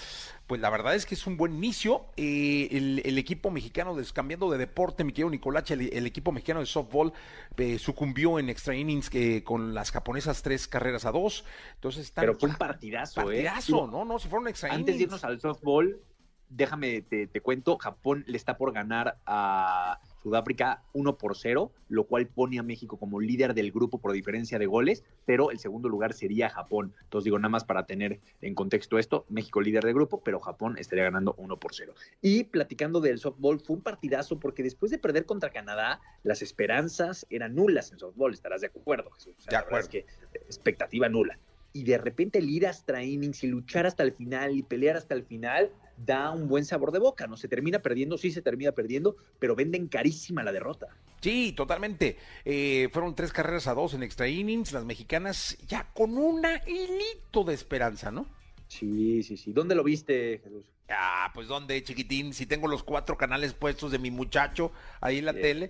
Pues 0.46 0.60
la 0.60 0.70
verdad 0.70 0.94
es 0.94 1.06
que 1.06 1.16
es 1.16 1.26
un 1.26 1.36
buen 1.36 1.54
inicio. 1.54 2.06
Eh, 2.16 2.68
el, 2.70 3.18
equipo 3.18 3.50
mexicano, 3.50 3.96
cambiando 4.14 4.48
de 4.50 4.58
deporte, 4.58 5.02
mi 5.02 5.12
querido 5.12 5.30
Nicolache, 5.30 5.74
el, 5.74 6.06
equipo 6.06 6.30
mexicano 6.30 6.60
de 6.60 6.66
softball 6.66 7.12
eh, 7.56 7.78
sucumbió 7.80 8.38
en 8.38 8.48
extra 8.48 8.76
innings 8.76 9.10
eh, 9.12 9.42
con 9.42 9.74
las 9.74 9.90
japonesas 9.90 10.42
tres 10.42 10.68
carreras 10.68 11.04
a 11.04 11.10
dos. 11.10 11.44
Entonces 11.74 12.12
Pero 12.14 12.34
fue 12.36 12.50
un 12.50 12.54
partidazo, 12.56 13.24
partidazo 13.24 13.88
¿no? 13.88 14.04
No, 14.04 14.20
se 14.20 14.28
fueron 14.28 14.46
extra 14.46 14.72
Antes 14.72 14.96
de 14.96 15.02
irnos 15.02 15.24
al 15.24 15.40
softball, 15.40 16.00
déjame, 16.48 17.02
te, 17.02 17.26
te 17.26 17.40
cuento, 17.40 17.76
Japón 17.78 18.22
le 18.28 18.36
está 18.36 18.56
por 18.56 18.72
ganar 18.72 19.18
a 19.26 19.98
Sudáfrica 20.26 20.82
1 20.92 21.18
por 21.18 21.36
0, 21.36 21.70
lo 21.88 22.04
cual 22.08 22.26
pone 22.26 22.58
a 22.58 22.64
México 22.64 22.96
como 22.98 23.20
líder 23.20 23.54
del 23.54 23.70
grupo 23.70 23.98
por 23.98 24.10
diferencia 24.10 24.58
de 24.58 24.66
goles, 24.66 25.04
pero 25.24 25.52
el 25.52 25.60
segundo 25.60 25.88
lugar 25.88 26.14
sería 26.14 26.50
Japón. 26.50 26.92
Entonces 27.04 27.26
digo, 27.26 27.38
nada 27.38 27.48
más 27.48 27.62
para 27.62 27.86
tener 27.86 28.18
en 28.40 28.56
contexto 28.56 28.98
esto, 28.98 29.24
México 29.28 29.60
líder 29.60 29.84
del 29.84 29.94
grupo, 29.94 30.20
pero 30.24 30.40
Japón 30.40 30.78
estaría 30.78 31.04
ganando 31.04 31.36
1 31.38 31.60
por 31.60 31.76
0. 31.76 31.94
Y 32.22 32.42
platicando 32.42 33.00
del 33.00 33.20
softball, 33.20 33.60
fue 33.60 33.76
un 33.76 33.82
partidazo 33.82 34.40
porque 34.40 34.64
después 34.64 34.90
de 34.90 34.98
perder 34.98 35.26
contra 35.26 35.50
Canadá, 35.50 36.00
las 36.24 36.42
esperanzas 36.42 37.24
eran 37.30 37.54
nulas 37.54 37.92
en 37.92 38.00
softball, 38.00 38.34
estarás 38.34 38.62
de 38.62 38.66
acuerdo, 38.66 39.12
Jesús. 39.12 39.36
de 39.48 39.54
acuerdo. 39.54 39.78
Es 39.78 39.88
que 39.88 40.06
expectativa 40.32 41.08
nula 41.08 41.38
y 41.76 41.84
de 41.84 41.98
repente 41.98 42.38
el 42.38 42.48
ir 42.48 42.66
hasta 42.66 43.02
innings 43.02 43.44
y 43.44 43.48
luchar 43.48 43.86
hasta 43.86 44.02
el 44.02 44.12
final 44.12 44.56
y 44.56 44.62
pelear 44.62 44.96
hasta 44.96 45.14
el 45.14 45.24
final 45.24 45.70
da 45.98 46.30
un 46.30 46.48
buen 46.48 46.64
sabor 46.64 46.90
de 46.90 46.98
boca, 46.98 47.26
¿no? 47.26 47.36
Se 47.36 47.48
termina 47.48 47.80
perdiendo, 47.80 48.16
sí 48.16 48.30
se 48.30 48.40
termina 48.40 48.72
perdiendo, 48.72 49.16
pero 49.38 49.54
venden 49.54 49.88
carísima 49.88 50.42
la 50.42 50.52
derrota. 50.52 50.88
Sí, 51.20 51.52
totalmente. 51.54 52.16
Eh, 52.44 52.88
fueron 52.92 53.14
tres 53.14 53.32
carreras 53.32 53.66
a 53.66 53.74
dos 53.74 53.92
en 53.92 54.02
extra 54.02 54.26
innings, 54.26 54.72
las 54.72 54.84
mexicanas 54.84 55.58
ya 55.66 55.90
con 55.92 56.16
una 56.16 56.62
hilito 56.66 57.44
de 57.44 57.54
esperanza, 57.54 58.10
¿no? 58.10 58.26
Sí, 58.68 59.22
sí, 59.22 59.36
sí. 59.36 59.52
¿Dónde 59.52 59.74
lo 59.74 59.84
viste, 59.84 60.40
Jesús? 60.42 60.64
Ah, 60.88 61.30
pues 61.34 61.48
dónde, 61.48 61.82
chiquitín, 61.82 62.32
si 62.32 62.46
tengo 62.46 62.68
los 62.68 62.84
cuatro 62.84 63.18
canales 63.18 63.52
puestos 63.52 63.92
de 63.92 63.98
mi 63.98 64.10
muchacho 64.10 64.72
ahí 65.00 65.18
en 65.18 65.26
la 65.26 65.34
tele. 65.34 65.68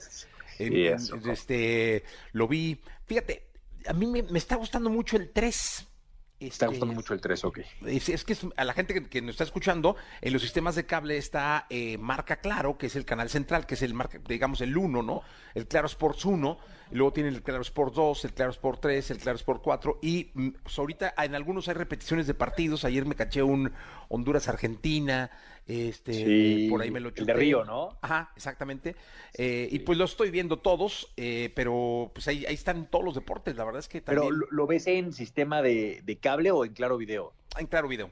este, 0.59 2.05
lo 2.33 2.47
vi. 2.47 2.81
Fíjate, 3.07 3.47
a 3.89 3.93
mí 3.93 4.07
me, 4.07 4.23
me 4.23 4.39
está 4.39 4.57
gustando 4.57 4.89
mucho 4.89 5.17
el 5.17 5.31
3 5.31 5.87
está 6.40 6.66
gustando 6.66 6.95
mucho 6.95 7.14
el 7.14 7.21
3, 7.21 7.45
ok. 7.45 7.61
Es, 7.87 8.25
que 8.25 8.37
a 8.57 8.64
la 8.64 8.73
gente 8.75 9.09
que, 9.09 9.23
nos 9.23 9.33
está 9.33 9.45
escuchando, 9.45 9.97
en 10.21 10.33
los 10.33 10.43
sistemas 10.43 10.75
de 10.75 10.85
cable 10.87 11.16
está 11.16 11.66
eh, 11.71 11.97
Marca 11.99 12.37
Claro, 12.37 12.76
que 12.76 12.87
es 12.87 12.97
el 12.97 13.05
canal 13.05 13.31
central, 13.31 13.66
que 13.66 13.75
es 13.75 13.83
el 13.83 13.95
marca, 13.95 14.19
digamos, 14.26 14.61
el 14.61 14.76
1, 14.76 15.02
¿no? 15.02 15.23
El 15.55 15.66
Claro 15.66 15.87
Sports 15.87 16.25
1, 16.25 16.59
luego 16.90 17.12
tiene 17.12 17.31
el 17.31 17.43
Claro 17.43 17.62
Sports 17.62 17.95
2, 17.97 18.25
el 18.26 18.35
Claro 18.35 18.50
Sports 18.50 18.81
3, 18.83 19.11
el 19.12 19.19
Claro 19.19 19.37
Sports 19.37 19.62
4, 19.64 19.99
y 20.02 20.31
mm, 20.35 20.49
pues, 20.62 20.78
ahorita 20.78 21.14
en 21.19 21.35
algunos 21.35 21.69
hay 21.69 21.75
repeticiones 21.75 22.26
de 22.26 22.35
partidos. 22.35 22.85
Ayer 22.85 23.07
me 23.07 23.14
caché 23.14 23.43
un 23.43 23.73
Honduras-Argentina, 24.09 25.31
este, 25.66 26.68
por 26.70 26.80
ahí 26.80 26.90
me 26.92 27.00
lo 27.00 27.11
chuté. 27.11 27.23
El 27.23 27.26
de 27.26 27.35
Río, 27.35 27.64
¿no? 27.64 27.99
Ajá, 28.00 28.30
exactamente. 28.37 28.94
Eh, 29.35 29.68
y 29.70 29.80
pues 29.80 29.99
lo 29.99 30.04
estoy 30.04 30.30
viendo 30.30 30.58
todos, 30.58 31.12
eh, 31.16 31.52
pero 31.54 32.11
pues 32.14 32.28
ahí, 32.28 32.46
ahí 32.46 32.54
están 32.54 32.87
todos 32.88 33.04
los 33.04 33.14
deportes, 33.14 33.56
la 33.56 33.64
verdad 33.64 33.80
es 33.80 33.88
que 33.88 34.00
también... 34.00 34.28
Pero 34.28 34.46
¿lo, 34.50 34.66
ves 34.66 34.87
en 34.87 35.12
sistema 35.12 35.62
de, 35.62 36.18
cable 36.20 36.52
o 36.52 36.64
en 36.64 36.73
Claro 36.73 36.96
Video? 36.96 37.32
En 37.58 37.66
Claro 37.66 37.88
Video. 37.88 38.11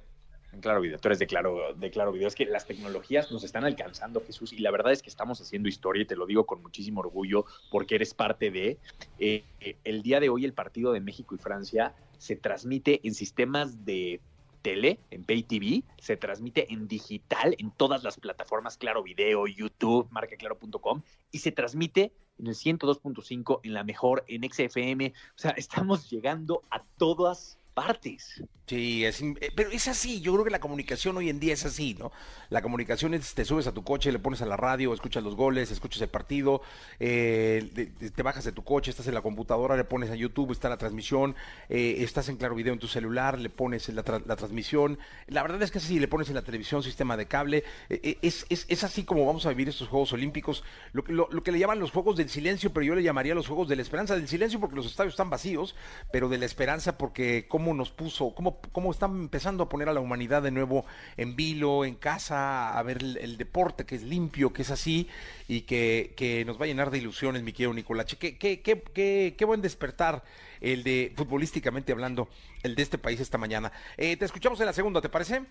En 0.52 0.60
Claro 0.60 0.80
Video, 0.80 0.98
tú 0.98 1.08
eres 1.08 1.20
de 1.20 1.26
Claro, 1.26 1.74
de 1.74 1.90
claro 1.90 2.12
Video. 2.12 2.26
Es 2.26 2.34
que 2.34 2.44
las 2.46 2.66
tecnologías 2.66 3.30
nos 3.30 3.44
están 3.44 3.64
alcanzando, 3.64 4.20
Jesús, 4.24 4.52
y 4.52 4.58
la 4.58 4.72
verdad 4.72 4.92
es 4.92 5.02
que 5.02 5.10
estamos 5.10 5.40
haciendo 5.40 5.68
historia, 5.68 6.02
y 6.02 6.06
te 6.06 6.16
lo 6.16 6.26
digo 6.26 6.46
con 6.46 6.60
muchísimo 6.60 7.00
orgullo, 7.00 7.44
porque 7.70 7.94
eres 7.94 8.14
parte 8.14 8.50
de... 8.50 8.78
Eh, 9.20 9.44
el 9.84 10.02
día 10.02 10.18
de 10.18 10.28
hoy 10.28 10.44
el 10.44 10.54
partido 10.54 10.92
de 10.92 11.00
México 11.00 11.36
y 11.36 11.38
Francia 11.38 11.94
se 12.18 12.34
transmite 12.36 13.00
en 13.04 13.14
sistemas 13.14 13.84
de 13.84 14.20
tele, 14.64 14.98
en 15.10 15.24
Pay 15.24 15.42
TV, 15.42 15.84
se 15.98 16.16
transmite 16.16 16.72
en 16.72 16.88
digital 16.88 17.54
en 17.58 17.70
todas 17.70 18.02
las 18.02 18.18
plataformas, 18.18 18.78
Claro 18.78 19.02
Video, 19.02 19.46
YouTube, 19.46 20.08
marcaclaro.com, 20.10 21.02
y 21.30 21.38
se 21.38 21.52
transmite 21.52 22.12
en 22.38 22.46
el 22.46 22.54
102.5, 22.54 23.60
en 23.62 23.74
la 23.74 23.84
mejor, 23.84 24.24
en 24.26 24.42
XFM. 24.50 25.12
O 25.12 25.38
sea, 25.38 25.50
estamos 25.50 26.10
llegando 26.10 26.62
a 26.70 26.82
todas 26.96 27.58
partes. 27.74 28.42
Sí, 28.66 29.04
es, 29.04 29.20
eh, 29.20 29.52
pero 29.54 29.70
es 29.70 29.88
así, 29.88 30.22
yo 30.22 30.32
creo 30.32 30.44
que 30.44 30.50
la 30.50 30.58
comunicación 30.58 31.18
hoy 31.18 31.28
en 31.28 31.38
día 31.38 31.52
es 31.52 31.66
así, 31.66 31.94
¿no? 31.98 32.12
La 32.48 32.62
comunicación 32.62 33.12
es, 33.12 33.34
te 33.34 33.44
subes 33.44 33.66
a 33.66 33.74
tu 33.74 33.84
coche, 33.84 34.10
le 34.10 34.18
pones 34.18 34.40
a 34.40 34.46
la 34.46 34.56
radio, 34.56 34.94
escuchas 34.94 35.22
los 35.22 35.36
goles, 35.36 35.70
escuchas 35.70 36.00
el 36.00 36.08
partido, 36.08 36.62
eh, 36.98 37.92
te 38.14 38.22
bajas 38.22 38.44
de 38.44 38.52
tu 38.52 38.64
coche, 38.64 38.90
estás 38.90 39.06
en 39.06 39.12
la 39.12 39.20
computadora, 39.20 39.76
le 39.76 39.84
pones 39.84 40.10
a 40.10 40.14
YouTube, 40.14 40.52
está 40.52 40.70
la 40.70 40.78
transmisión, 40.78 41.36
eh, 41.68 41.96
estás 41.98 42.30
en 42.30 42.38
Claro 42.38 42.54
Video 42.54 42.72
en 42.72 42.78
tu 42.78 42.88
celular, 42.88 43.38
le 43.38 43.50
pones 43.50 43.86
la, 43.90 44.02
la, 44.24 44.36
transmisión. 44.36 44.98
La 45.26 45.42
verdad 45.42 45.62
es 45.62 45.70
que 45.70 45.76
es 45.76 45.84
así, 45.84 46.00
le 46.00 46.08
pones 46.08 46.30
en 46.30 46.34
la 46.34 46.42
televisión, 46.42 46.82
sistema 46.82 47.18
de 47.18 47.26
cable, 47.26 47.64
es, 47.90 48.46
es, 48.48 48.64
es, 48.68 48.84
así 48.84 49.04
como 49.04 49.26
vamos 49.26 49.44
a 49.44 49.50
vivir 49.50 49.68
estos 49.68 49.88
Juegos 49.88 50.14
Olímpicos, 50.14 50.64
lo, 50.92 51.04
lo, 51.08 51.28
lo 51.30 51.42
que 51.42 51.52
le 51.52 51.58
llaman 51.58 51.80
los 51.80 51.90
Juegos 51.90 52.16
del 52.16 52.30
Silencio, 52.30 52.72
pero 52.72 52.86
yo 52.86 52.94
le 52.94 53.02
llamaría 53.02 53.34
los 53.34 53.46
Juegos 53.46 53.68
de 53.68 53.76
la 53.76 53.82
Esperanza, 53.82 54.16
del 54.16 54.28
Silencio 54.28 54.58
porque 54.58 54.76
los 54.76 54.86
estadios 54.86 55.12
están 55.12 55.28
vacíos, 55.28 55.76
pero 56.10 56.30
de 56.30 56.38
la 56.38 56.46
esperanza 56.46 56.96
porque 56.96 57.46
cómo 57.46 57.63
nos 57.72 57.90
puso, 57.90 58.34
cómo 58.34 58.60
cómo, 58.72 58.90
están 58.90 59.12
empezando 59.12 59.64
a 59.64 59.68
poner 59.68 59.88
a 59.88 59.92
la 59.92 60.00
humanidad 60.00 60.42
de 60.42 60.50
nuevo 60.50 60.84
en 61.16 61.36
vilo, 61.36 61.84
en 61.84 61.94
casa, 61.94 62.76
a 62.76 62.82
ver 62.82 62.98
el, 63.02 63.36
deporte 63.38 63.86
que 63.86 63.94
es 63.94 64.02
limpio, 64.02 64.52
que 64.52 64.62
es 64.62 64.70
así 64.70 65.08
y 65.48 65.62
que, 65.62 66.42
nos 66.46 66.60
va 66.60 66.64
a 66.64 66.68
llenar 66.68 66.90
de 66.90 66.98
ilusiones, 66.98 67.42
mi 67.42 67.52
querido 67.52 67.72
Nicolache. 67.72 68.16
Qué, 68.16 68.36
qué, 68.36 68.60
qué, 68.60 69.34
qué, 69.38 69.44
buen 69.44 69.62
despertar 69.62 70.24
el 70.60 70.82
de 70.82 71.12
futbolísticamente 71.16 71.92
hablando, 71.92 72.28
el 72.62 72.74
de 72.74 72.82
este 72.82 72.98
país 72.98 73.20
esta 73.20 73.38
mañana. 73.38 73.72
Eh, 73.96 74.16
te 74.16 74.24
escuchamos 74.24 74.58
en 74.60 74.66
la 74.66 74.72
segunda, 74.72 75.00
¿te 75.00 75.08
parece? 75.08 75.42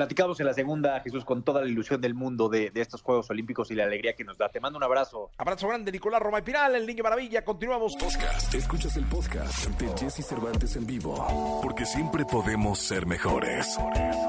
Platicamos 0.00 0.40
en 0.40 0.46
la 0.46 0.54
segunda, 0.54 0.98
Jesús, 1.00 1.26
con 1.26 1.42
toda 1.42 1.60
la 1.60 1.68
ilusión 1.68 2.00
del 2.00 2.14
mundo 2.14 2.48
de, 2.48 2.72
estos 2.74 3.02
Juegos 3.02 3.28
Olímpicos 3.28 3.70
y 3.70 3.74
la 3.74 3.84
alegría 3.84 4.14
que 4.14 4.24
nos 4.24 4.38
da. 4.38 4.48
Te 4.48 4.58
mando 4.58 4.78
un 4.78 4.82
abrazo. 4.82 5.30
Abrazo 5.36 5.68
grande, 5.68 5.92
Nicolás 5.92 6.22
Roma 6.22 6.38
y 6.38 6.42
Piral, 6.42 6.74
el 6.74 6.86
Niño 6.86 7.02
Maravilla. 7.02 7.44
Continuamos. 7.44 7.94
Podcast. 8.00 8.54
Escuchas 8.54 8.96
el 8.96 9.04
podcast 9.04 9.68
de 9.78 9.88
Jesse 9.98 10.26
Cervantes 10.26 10.74
en 10.76 10.86
vivo. 10.86 11.60
Porque 11.62 11.84
siempre 11.84 12.24
podemos 12.24 12.78
ser 12.78 13.04
mejores. 13.04 13.78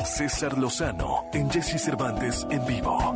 César 0.04 0.58
Lozano 0.58 1.30
en 1.32 1.50
Jesse 1.50 1.82
Cervantes 1.82 2.46
en 2.50 2.66
vivo. 2.66 3.16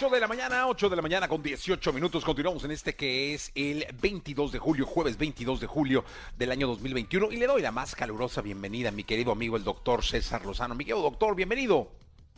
8 0.00 0.08
de 0.08 0.20
la 0.20 0.28
mañana, 0.28 0.66
8 0.66 0.88
de 0.88 0.96
la 0.96 1.02
mañana 1.02 1.28
con 1.28 1.42
18 1.42 1.92
minutos. 1.92 2.24
Continuamos 2.24 2.64
en 2.64 2.70
este 2.70 2.94
que 2.94 3.34
es 3.34 3.52
el 3.54 3.86
22 4.00 4.50
de 4.50 4.58
julio, 4.58 4.86
jueves 4.86 5.18
22 5.18 5.60
de 5.60 5.66
julio 5.66 6.06
del 6.38 6.52
año 6.52 6.68
2021. 6.68 7.30
Y 7.32 7.36
le 7.36 7.46
doy 7.46 7.60
la 7.60 7.70
más 7.70 7.94
calurosa 7.94 8.40
bienvenida 8.40 8.88
a 8.88 8.92
mi 8.92 9.04
querido 9.04 9.30
amigo 9.30 9.58
el 9.58 9.62
doctor 9.62 10.02
César 10.02 10.46
Lozano. 10.46 10.74
Mi 10.74 10.84
doctor, 10.84 11.36
bienvenido. 11.36 11.90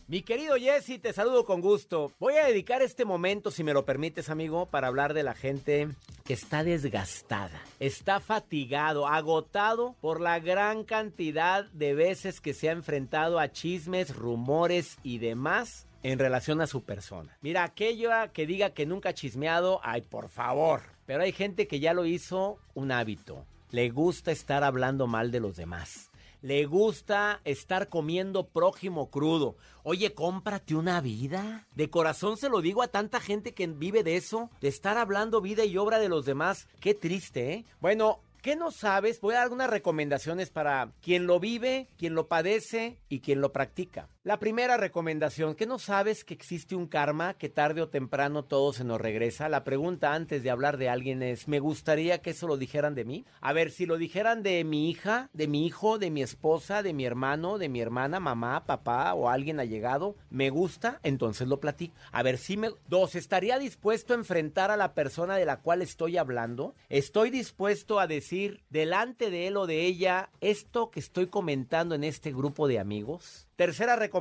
Mi 0.08 0.22
querido 0.22 0.56
Jesse, 0.56 1.00
te 1.00 1.12
saludo 1.12 1.44
con 1.44 1.60
gusto. 1.60 2.10
Voy 2.18 2.34
a 2.34 2.46
dedicar 2.46 2.82
este 2.82 3.04
momento, 3.04 3.52
si 3.52 3.62
me 3.62 3.74
lo 3.74 3.84
permites, 3.84 4.28
amigo, 4.28 4.66
para 4.66 4.88
hablar 4.88 5.14
de 5.14 5.22
la 5.22 5.34
gente 5.34 5.86
que 6.24 6.34
está 6.34 6.64
desgastada, 6.64 7.62
está 7.78 8.18
fatigado, 8.18 9.06
agotado 9.06 9.94
por 10.00 10.20
la 10.20 10.40
gran 10.40 10.82
cantidad 10.82 11.66
de 11.66 11.94
veces 11.94 12.40
que 12.40 12.54
se 12.54 12.70
ha 12.70 12.72
enfrentado 12.72 13.38
a 13.38 13.52
chismes, 13.52 14.16
rumores 14.16 14.98
y 15.04 15.18
demás 15.18 15.86
en 16.02 16.18
relación 16.18 16.60
a 16.60 16.66
su 16.66 16.82
persona. 16.82 17.36
Mira, 17.40 17.64
aquello 17.64 18.10
que 18.32 18.46
diga 18.46 18.70
que 18.70 18.86
nunca 18.86 19.10
ha 19.10 19.14
chismeado, 19.14 19.80
ay, 19.82 20.02
por 20.02 20.28
favor. 20.28 20.82
Pero 21.06 21.22
hay 21.22 21.32
gente 21.32 21.66
que 21.66 21.80
ya 21.80 21.94
lo 21.94 22.06
hizo 22.06 22.58
un 22.74 22.92
hábito. 22.92 23.44
Le 23.70 23.90
gusta 23.90 24.30
estar 24.30 24.64
hablando 24.64 25.06
mal 25.06 25.30
de 25.30 25.40
los 25.40 25.56
demás. 25.56 26.10
Le 26.42 26.66
gusta 26.66 27.40
estar 27.44 27.88
comiendo 27.88 28.48
prójimo 28.48 29.10
crudo. 29.10 29.56
Oye, 29.84 30.12
cómprate 30.12 30.74
una 30.74 31.00
vida. 31.00 31.66
De 31.76 31.88
corazón 31.88 32.36
se 32.36 32.48
lo 32.48 32.60
digo 32.60 32.82
a 32.82 32.88
tanta 32.88 33.20
gente 33.20 33.54
que 33.54 33.66
vive 33.68 34.02
de 34.02 34.16
eso, 34.16 34.50
de 34.60 34.68
estar 34.68 34.98
hablando 34.98 35.40
vida 35.40 35.64
y 35.64 35.78
obra 35.78 36.00
de 36.00 36.08
los 36.08 36.24
demás. 36.24 36.66
Qué 36.80 36.94
triste, 36.94 37.52
¿eh? 37.52 37.64
Bueno, 37.80 38.20
¿Qué 38.42 38.56
no 38.56 38.72
sabes? 38.72 39.20
Voy 39.20 39.34
a 39.34 39.36
dar 39.36 39.44
algunas 39.44 39.70
recomendaciones 39.70 40.50
para 40.50 40.90
quien 41.00 41.28
lo 41.28 41.38
vive, 41.38 41.86
quien 41.96 42.16
lo 42.16 42.26
padece 42.26 42.98
y 43.08 43.20
quien 43.20 43.40
lo 43.40 43.52
practica. 43.52 44.08
La 44.24 44.38
primera 44.38 44.76
recomendación, 44.76 45.56
¿qué 45.56 45.66
no 45.66 45.80
sabes 45.80 46.24
que 46.24 46.32
existe 46.32 46.76
un 46.76 46.86
karma 46.86 47.34
que 47.34 47.48
tarde 47.48 47.82
o 47.82 47.88
temprano 47.88 48.44
todo 48.44 48.72
se 48.72 48.84
nos 48.84 49.00
regresa? 49.00 49.48
La 49.48 49.64
pregunta 49.64 50.14
antes 50.14 50.44
de 50.44 50.50
hablar 50.52 50.76
de 50.76 50.88
alguien 50.88 51.24
es, 51.24 51.48
¿me 51.48 51.58
gustaría 51.58 52.22
que 52.22 52.30
eso 52.30 52.46
lo 52.46 52.56
dijeran 52.56 52.94
de 52.94 53.04
mí? 53.04 53.24
A 53.40 53.52
ver, 53.52 53.72
si 53.72 53.84
lo 53.84 53.96
dijeran 53.98 54.44
de 54.44 54.62
mi 54.62 54.88
hija, 54.88 55.28
de 55.32 55.48
mi 55.48 55.66
hijo, 55.66 55.98
de 55.98 56.12
mi 56.12 56.22
esposa, 56.22 56.84
de 56.84 56.92
mi 56.92 57.04
hermano, 57.04 57.58
de 57.58 57.68
mi 57.68 57.80
hermana, 57.80 58.20
mamá, 58.20 58.64
papá 58.64 59.12
o 59.14 59.28
alguien 59.28 59.58
allegado, 59.58 60.14
¿me 60.30 60.50
gusta? 60.50 61.00
Entonces 61.02 61.48
lo 61.48 61.58
platico. 61.58 61.96
A 62.12 62.22
ver, 62.22 62.38
si 62.38 62.56
me... 62.56 62.70
Dos, 62.86 63.16
¿estaría 63.16 63.58
dispuesto 63.58 64.12
a 64.12 64.18
enfrentar 64.18 64.70
a 64.70 64.76
la 64.76 64.94
persona 64.94 65.34
de 65.34 65.46
la 65.46 65.62
cual 65.62 65.82
estoy 65.82 66.16
hablando? 66.16 66.76
¿Estoy 66.90 67.30
dispuesto 67.30 67.98
a 67.98 68.06
decir 68.06 68.62
delante 68.70 69.30
de 69.30 69.48
él 69.48 69.56
o 69.56 69.66
de 69.66 69.84
ella 69.84 70.30
esto 70.40 70.92
que 70.92 71.00
estoy 71.00 71.26
comentando 71.26 71.96
en 71.96 72.04
este 72.04 72.30
grupo 72.30 72.68
de 72.68 72.78
amigos? 72.78 73.48
Tercera 73.56 73.96
recomendación. 73.96 74.11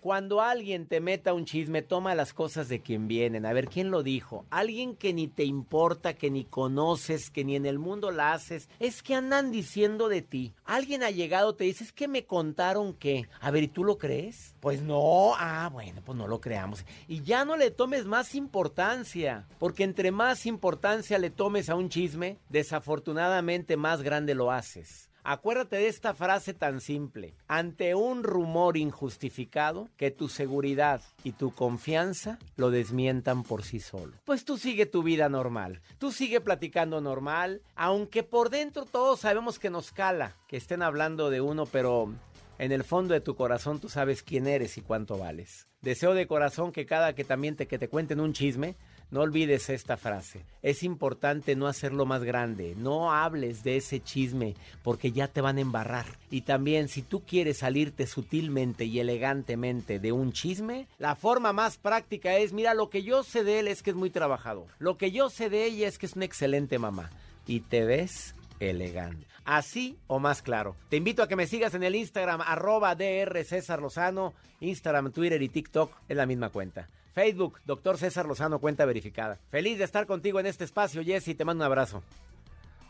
Cuando 0.00 0.40
alguien 0.40 0.86
te 0.86 1.00
meta 1.00 1.34
un 1.34 1.44
chisme, 1.44 1.82
toma 1.82 2.14
las 2.14 2.32
cosas 2.32 2.68
de 2.68 2.80
quien 2.80 3.08
vienen. 3.08 3.44
A 3.44 3.52
ver, 3.52 3.68
¿quién 3.68 3.90
lo 3.90 4.02
dijo? 4.02 4.44
Alguien 4.50 4.96
que 4.96 5.12
ni 5.12 5.26
te 5.28 5.44
importa, 5.44 6.14
que 6.14 6.30
ni 6.30 6.44
conoces, 6.44 7.30
que 7.30 7.44
ni 7.44 7.56
en 7.56 7.66
el 7.66 7.78
mundo 7.78 8.10
la 8.10 8.32
haces. 8.32 8.68
Es 8.78 9.02
que 9.02 9.14
andan 9.14 9.50
diciendo 9.50 10.08
de 10.08 10.22
ti. 10.22 10.54
Alguien 10.64 11.02
ha 11.02 11.10
llegado, 11.10 11.54
te 11.54 11.64
dice, 11.64 11.84
es 11.84 11.92
que 11.92 12.08
me 12.08 12.24
contaron 12.24 12.94
que. 12.94 13.28
A 13.40 13.50
ver, 13.50 13.64
¿y 13.64 13.68
tú 13.68 13.84
lo 13.84 13.98
crees? 13.98 14.54
Pues 14.60 14.82
no. 14.82 15.34
Ah, 15.36 15.68
bueno, 15.72 16.02
pues 16.04 16.16
no 16.16 16.28
lo 16.28 16.40
creamos. 16.40 16.84
Y 17.08 17.22
ya 17.22 17.44
no 17.44 17.56
le 17.56 17.70
tomes 17.70 18.06
más 18.06 18.34
importancia. 18.34 19.46
Porque 19.58 19.84
entre 19.84 20.10
más 20.10 20.46
importancia 20.46 21.18
le 21.18 21.30
tomes 21.30 21.68
a 21.68 21.74
un 21.74 21.88
chisme, 21.88 22.38
desafortunadamente 22.48 23.76
más 23.76 24.02
grande 24.02 24.34
lo 24.34 24.52
haces. 24.52 25.10
Acuérdate 25.28 25.74
de 25.74 25.88
esta 25.88 26.14
frase 26.14 26.54
tan 26.54 26.80
simple. 26.80 27.34
Ante 27.48 27.96
un 27.96 28.22
rumor 28.22 28.76
injustificado, 28.76 29.88
que 29.96 30.12
tu 30.12 30.28
seguridad 30.28 31.02
y 31.24 31.32
tu 31.32 31.52
confianza 31.52 32.38
lo 32.54 32.70
desmientan 32.70 33.42
por 33.42 33.64
sí 33.64 33.80
solo. 33.80 34.12
Pues 34.24 34.44
tú 34.44 34.56
sigue 34.56 34.86
tu 34.86 35.02
vida 35.02 35.28
normal. 35.28 35.80
Tú 35.98 36.12
sigue 36.12 36.40
platicando 36.40 37.00
normal, 37.00 37.60
aunque 37.74 38.22
por 38.22 38.50
dentro 38.50 38.84
todos 38.84 39.18
sabemos 39.18 39.58
que 39.58 39.68
nos 39.68 39.90
cala, 39.90 40.36
que 40.46 40.56
estén 40.56 40.80
hablando 40.80 41.28
de 41.28 41.40
uno, 41.40 41.66
pero 41.66 42.14
en 42.60 42.70
el 42.70 42.84
fondo 42.84 43.12
de 43.12 43.20
tu 43.20 43.34
corazón 43.34 43.80
tú 43.80 43.88
sabes 43.88 44.22
quién 44.22 44.46
eres 44.46 44.78
y 44.78 44.80
cuánto 44.80 45.18
vales. 45.18 45.66
Deseo 45.82 46.14
de 46.14 46.28
corazón 46.28 46.70
que 46.70 46.86
cada 46.86 47.16
que 47.16 47.24
también 47.24 47.56
te, 47.56 47.66
que 47.66 47.78
te 47.80 47.88
cuenten 47.88 48.20
un 48.20 48.32
chisme, 48.32 48.76
no 49.10 49.20
olvides 49.20 49.70
esta 49.70 49.96
frase. 49.96 50.44
Es 50.62 50.82
importante 50.82 51.54
no 51.54 51.68
hacerlo 51.68 52.06
más 52.06 52.24
grande. 52.24 52.74
No 52.76 53.12
hables 53.12 53.62
de 53.62 53.76
ese 53.76 54.00
chisme 54.00 54.54
porque 54.82 55.12
ya 55.12 55.28
te 55.28 55.40
van 55.40 55.58
a 55.58 55.60
embarrar. 55.60 56.06
Y 56.30 56.42
también 56.42 56.88
si 56.88 57.02
tú 57.02 57.22
quieres 57.24 57.58
salirte 57.58 58.06
sutilmente 58.06 58.84
y 58.84 58.98
elegantemente 58.98 59.98
de 60.00 60.12
un 60.12 60.32
chisme, 60.32 60.88
la 60.98 61.14
forma 61.14 61.52
más 61.52 61.76
práctica 61.76 62.36
es, 62.36 62.52
mira, 62.52 62.74
lo 62.74 62.90
que 62.90 63.04
yo 63.04 63.22
sé 63.22 63.44
de 63.44 63.60
él 63.60 63.68
es 63.68 63.82
que 63.82 63.90
es 63.90 63.96
muy 63.96 64.10
trabajador. 64.10 64.66
Lo 64.78 64.98
que 64.98 65.12
yo 65.12 65.30
sé 65.30 65.50
de 65.50 65.64
ella 65.64 65.86
es 65.86 65.98
que 65.98 66.06
es 66.06 66.16
una 66.16 66.24
excelente 66.24 66.78
mamá. 66.78 67.10
Y 67.46 67.60
te 67.60 67.84
ves 67.84 68.34
elegante. 68.58 69.26
Así 69.44 69.96
o 70.08 70.18
más 70.18 70.42
claro. 70.42 70.74
Te 70.88 70.96
invito 70.96 71.22
a 71.22 71.28
que 71.28 71.36
me 71.36 71.46
sigas 71.46 71.74
en 71.74 71.84
el 71.84 71.94
Instagram 71.94 72.40
arroba 72.40 72.96
DR 72.96 73.44
César 73.44 73.80
Lozano, 73.80 74.34
Instagram, 74.58 75.12
Twitter 75.12 75.40
y 75.40 75.48
TikTok 75.48 75.92
es 76.08 76.16
la 76.16 76.26
misma 76.26 76.50
cuenta. 76.50 76.88
Facebook, 77.16 77.62
doctor 77.64 77.96
César 77.96 78.26
Lozano, 78.26 78.58
cuenta 78.58 78.84
verificada. 78.84 79.38
Feliz 79.50 79.78
de 79.78 79.84
estar 79.84 80.06
contigo 80.06 80.38
en 80.38 80.44
este 80.44 80.64
espacio, 80.64 81.02
Jesse, 81.02 81.34
te 81.34 81.46
mando 81.46 81.64
un 81.64 81.66
abrazo. 81.66 82.02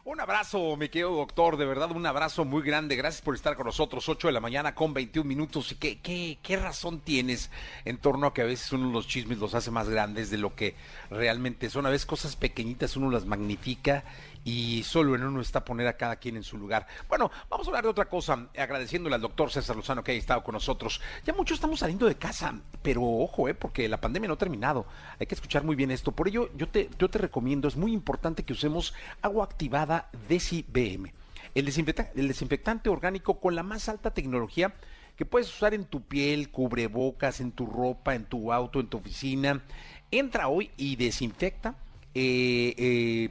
Un 0.04 0.21
abrazo, 0.21 0.76
mi 0.76 0.88
querido 0.88 1.14
doctor, 1.14 1.56
de 1.56 1.64
verdad, 1.64 1.92
un 1.92 2.04
abrazo 2.06 2.45
muy 2.45 2.62
grande. 2.62 2.97
Gracias 2.97 3.23
por 3.23 3.37
estar 3.37 3.54
con 3.54 3.66
nosotros. 3.66 4.09
8 4.09 4.26
de 4.26 4.33
la 4.33 4.40
mañana 4.40 4.75
con 4.75 4.92
21 4.95 5.28
minutos. 5.28 5.71
¿Y 5.71 5.76
qué, 5.76 6.00
qué, 6.00 6.38
qué 6.42 6.56
razón 6.56 6.99
tienes 6.99 7.52
en 7.85 7.99
torno 7.99 8.26
a 8.26 8.35
que 8.35 8.42
a 8.42 8.47
veces 8.47 8.73
uno 8.73 8.90
los 8.90 9.06
chismes 9.06 9.38
los 9.38 9.54
hace 9.54 9.71
más 9.71 9.88
grandes 9.88 10.28
de 10.28 10.38
lo 10.38 10.56
que 10.56 10.75
realmente 11.09 11.71
son? 11.71 11.86
A 11.86 11.91
veces 11.91 12.06
cosas 12.06 12.34
pequeñitas 12.34 12.97
uno 12.97 13.12
las 13.12 13.26
magnifica 13.26 14.02
y 14.47 14.85
solo 14.85 15.17
en 15.17 15.25
uno 15.25 15.41
está 15.41 15.65
poner 15.65 15.89
a 15.89 15.97
cada 15.97 16.15
quien 16.17 16.37
en 16.37 16.45
su 16.45 16.56
lugar. 16.56 16.87
Bueno, 17.09 17.32
vamos 17.50 17.67
a 17.67 17.71
hablar 17.71 17.82
de 17.82 17.91
otra 17.91 18.04
cosa, 18.04 18.47
agradeciéndole 18.56 19.17
al 19.17 19.21
doctor 19.21 19.50
César 19.50 19.75
Lozano 19.75 20.04
que 20.04 20.13
haya 20.13 20.21
estado 20.21 20.45
con 20.45 20.52
nosotros. 20.52 21.00
Ya 21.25 21.35
muchos 21.35 21.56
estamos 21.56 21.80
saliendo 21.80 22.06
de 22.06 22.15
casa, 22.15 22.54
pero 22.80 23.02
ojo, 23.02 23.49
eh, 23.49 23.54
porque 23.54 23.89
la 23.89 24.00
pandemia 24.00 24.28
no 24.28 24.35
ha 24.35 24.39
terminado. 24.39 24.87
Hay 25.19 25.26
que 25.26 25.35
escuchar 25.35 25.65
muy 25.65 25.75
bien 25.75 25.91
esto. 25.91 26.13
Por 26.13 26.28
ello, 26.28 26.49
yo 26.56 26.69
te, 26.69 26.89
yo 26.97 27.11
te 27.11 27.19
recomiendo, 27.19 27.67
es 27.67 27.76
muy 27.76 27.93
importante 27.93 28.45
que 28.45 28.52
usemos 28.52 28.95
agua 29.21 29.45
activada 29.45 30.11
Deci 30.28 30.65
BM. 30.69 31.13
El 31.52 31.65
desinfectante, 31.65 32.21
el 32.21 32.28
desinfectante 32.28 32.89
orgánico 32.89 33.41
con 33.41 33.56
la 33.56 33.65
más 33.65 33.89
alta 33.89 34.15
tecnología 34.15 34.75
que 35.17 35.26
puedes 35.26 35.52
usar 35.52 35.75
en 35.75 35.87
tu 35.87 36.02
piel, 36.02 36.50
cubrebocas, 36.50 37.41
en 37.41 37.50
tu 37.50 37.67
ropa, 37.67 38.15
en 38.15 38.26
tu 38.26 38.52
auto, 38.52 38.78
en 38.78 38.87
tu 38.87 38.99
oficina. 38.99 39.65
Entra 40.13 40.47
hoy 40.47 40.71
y 40.76 40.95
desinfecta 40.95 41.75
eh, 42.19 42.75
eh, 42.78 43.30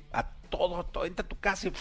todo, 0.58 0.86
todo, 0.86 1.06
entra 1.06 1.26
a 1.26 1.28
tu 1.28 1.40
casa 1.40 1.68
y 1.68 1.72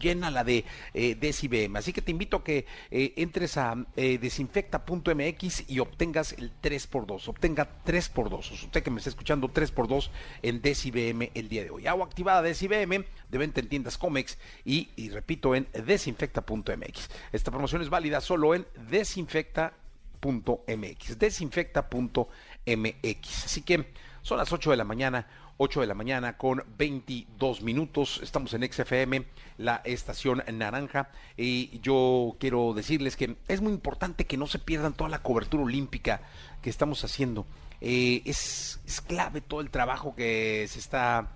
llena 0.00 0.30
la 0.30 0.44
de 0.44 0.64
eh, 0.94 1.14
DeciBM. 1.14 1.76
Así 1.76 1.92
que 1.92 2.02
te 2.02 2.10
invito 2.10 2.38
a 2.38 2.44
que 2.44 2.66
eh, 2.90 3.14
entres 3.16 3.56
a 3.56 3.76
eh, 3.96 4.18
desinfecta.mx 4.18 5.64
y 5.68 5.78
obtengas 5.80 6.32
el 6.32 6.52
3x2. 6.60 7.28
Obtenga 7.28 7.68
3x2. 7.84 8.52
Usted 8.52 8.82
que 8.82 8.90
me 8.90 8.98
está 8.98 9.10
escuchando 9.10 9.48
3x2 9.48 10.10
en 10.42 10.62
DeciBM 10.62 11.30
el 11.34 11.48
día 11.48 11.64
de 11.64 11.70
hoy. 11.70 11.86
Agua 11.86 12.06
activada 12.06 12.42
DeciBM 12.42 13.04
de 13.28 13.38
venta 13.38 13.60
en 13.60 13.68
tiendas 13.68 13.98
Comex 13.98 14.38
y, 14.64 14.90
y 14.96 15.10
repito 15.10 15.54
en 15.54 15.68
desinfecta.mx. 15.72 17.10
Esta 17.32 17.50
promoción 17.50 17.82
es 17.82 17.90
válida 17.90 18.20
solo 18.20 18.54
en 18.54 18.66
desinfecta.mx. 18.88 21.18
Desinfecta.mx. 21.18 23.44
Así 23.44 23.62
que 23.62 23.92
son 24.22 24.38
las 24.38 24.52
8 24.52 24.72
de 24.72 24.76
la 24.76 24.84
mañana 24.84 25.28
8 25.58 25.80
de 25.80 25.86
la 25.86 25.94
mañana 25.94 26.36
con 26.36 26.64
22 26.78 27.62
minutos. 27.62 28.20
Estamos 28.22 28.52
en 28.54 28.70
XFM, 28.70 29.24
la 29.58 29.80
estación 29.84 30.42
naranja. 30.52 31.10
Y 31.36 31.80
yo 31.80 32.36
quiero 32.38 32.74
decirles 32.74 33.16
que 33.16 33.36
es 33.48 33.60
muy 33.60 33.72
importante 33.72 34.26
que 34.26 34.36
no 34.36 34.46
se 34.46 34.58
pierdan 34.58 34.94
toda 34.94 35.10
la 35.10 35.22
cobertura 35.22 35.64
olímpica 35.64 36.20
que 36.62 36.70
estamos 36.70 37.04
haciendo. 37.04 37.46
Eh, 37.80 38.22
es, 38.24 38.80
es 38.86 39.00
clave 39.00 39.40
todo 39.40 39.60
el 39.60 39.70
trabajo 39.70 40.14
que 40.14 40.66
se 40.68 40.78
está 40.78 41.32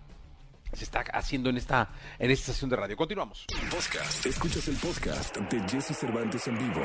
se 0.73 0.85
está 0.85 1.01
haciendo 1.13 1.51
en 1.51 1.57
esta 1.57 1.91
en 2.19 2.31
esta 2.31 2.53
estación 2.53 2.71
de 2.71 2.77
radio. 2.77 2.97
Continuamos. 2.97 3.47
Podcast. 3.71 4.25
Escuchas 4.27 4.69
el 4.69 4.77
podcast 4.77 5.37
de 5.37 5.69
Jesse 5.69 5.97
Cervantes 5.97 6.47
en 6.47 6.59
vivo. 6.59 6.81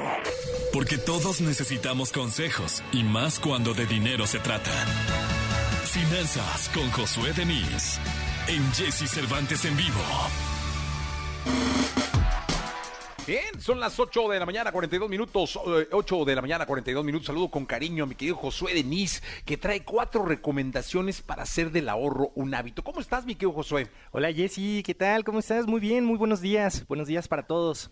Porque 0.74 0.98
todos 0.98 1.42
necesitamos 1.42 2.12
consejos 2.12 2.84
y 2.92 3.04
más 3.04 3.40
cuando 3.40 3.74
de 3.74 3.86
dinero 3.86 4.26
se 4.26 4.40
trata. 4.40 4.72
Finanzas 5.96 6.70
con 6.74 6.92
Josué 6.92 7.32
Denis 7.32 8.02
en 8.50 8.62
Jesse 8.74 9.10
Cervantes 9.10 9.64
en 9.64 9.78
vivo. 9.78 10.02
Bien, 13.26 13.62
son 13.62 13.80
las 13.80 13.98
8 13.98 14.28
de 14.28 14.40
la 14.40 14.46
mañana, 14.46 14.74
42 14.74 15.10
minutos. 15.10 15.56
8 15.56 16.22
eh, 16.22 16.26
de 16.26 16.36
la 16.36 16.42
mañana, 16.42 16.66
42 16.66 17.06
minutos. 17.06 17.28
Saludo 17.28 17.50
con 17.50 17.66
cariño 17.66 18.04
a 18.04 18.08
mi 18.08 18.16
querido 18.16 18.36
Josué 18.36 18.74
Denis, 18.74 19.24
que 19.46 19.56
trae 19.56 19.86
cuatro 19.86 20.26
recomendaciones 20.26 21.22
para 21.22 21.44
hacer 21.44 21.72
del 21.72 21.88
ahorro 21.88 22.34
un 22.36 22.54
hábito. 22.54 22.84
¿Cómo 22.84 23.00
estás, 23.00 23.26
mi 23.26 23.36
querido 23.36 23.54
Josué? 23.54 23.88
Hola, 24.12 24.34
Jesse, 24.34 24.84
¿qué 24.84 24.96
tal? 25.00 25.24
¿Cómo 25.24 25.40
estás? 25.40 25.66
Muy 25.66 25.80
bien, 25.80 26.04
muy 26.04 26.18
buenos 26.18 26.42
días. 26.42 26.86
Buenos 26.90 27.08
días 27.08 27.30
para 27.30 27.48
todos. 27.48 27.90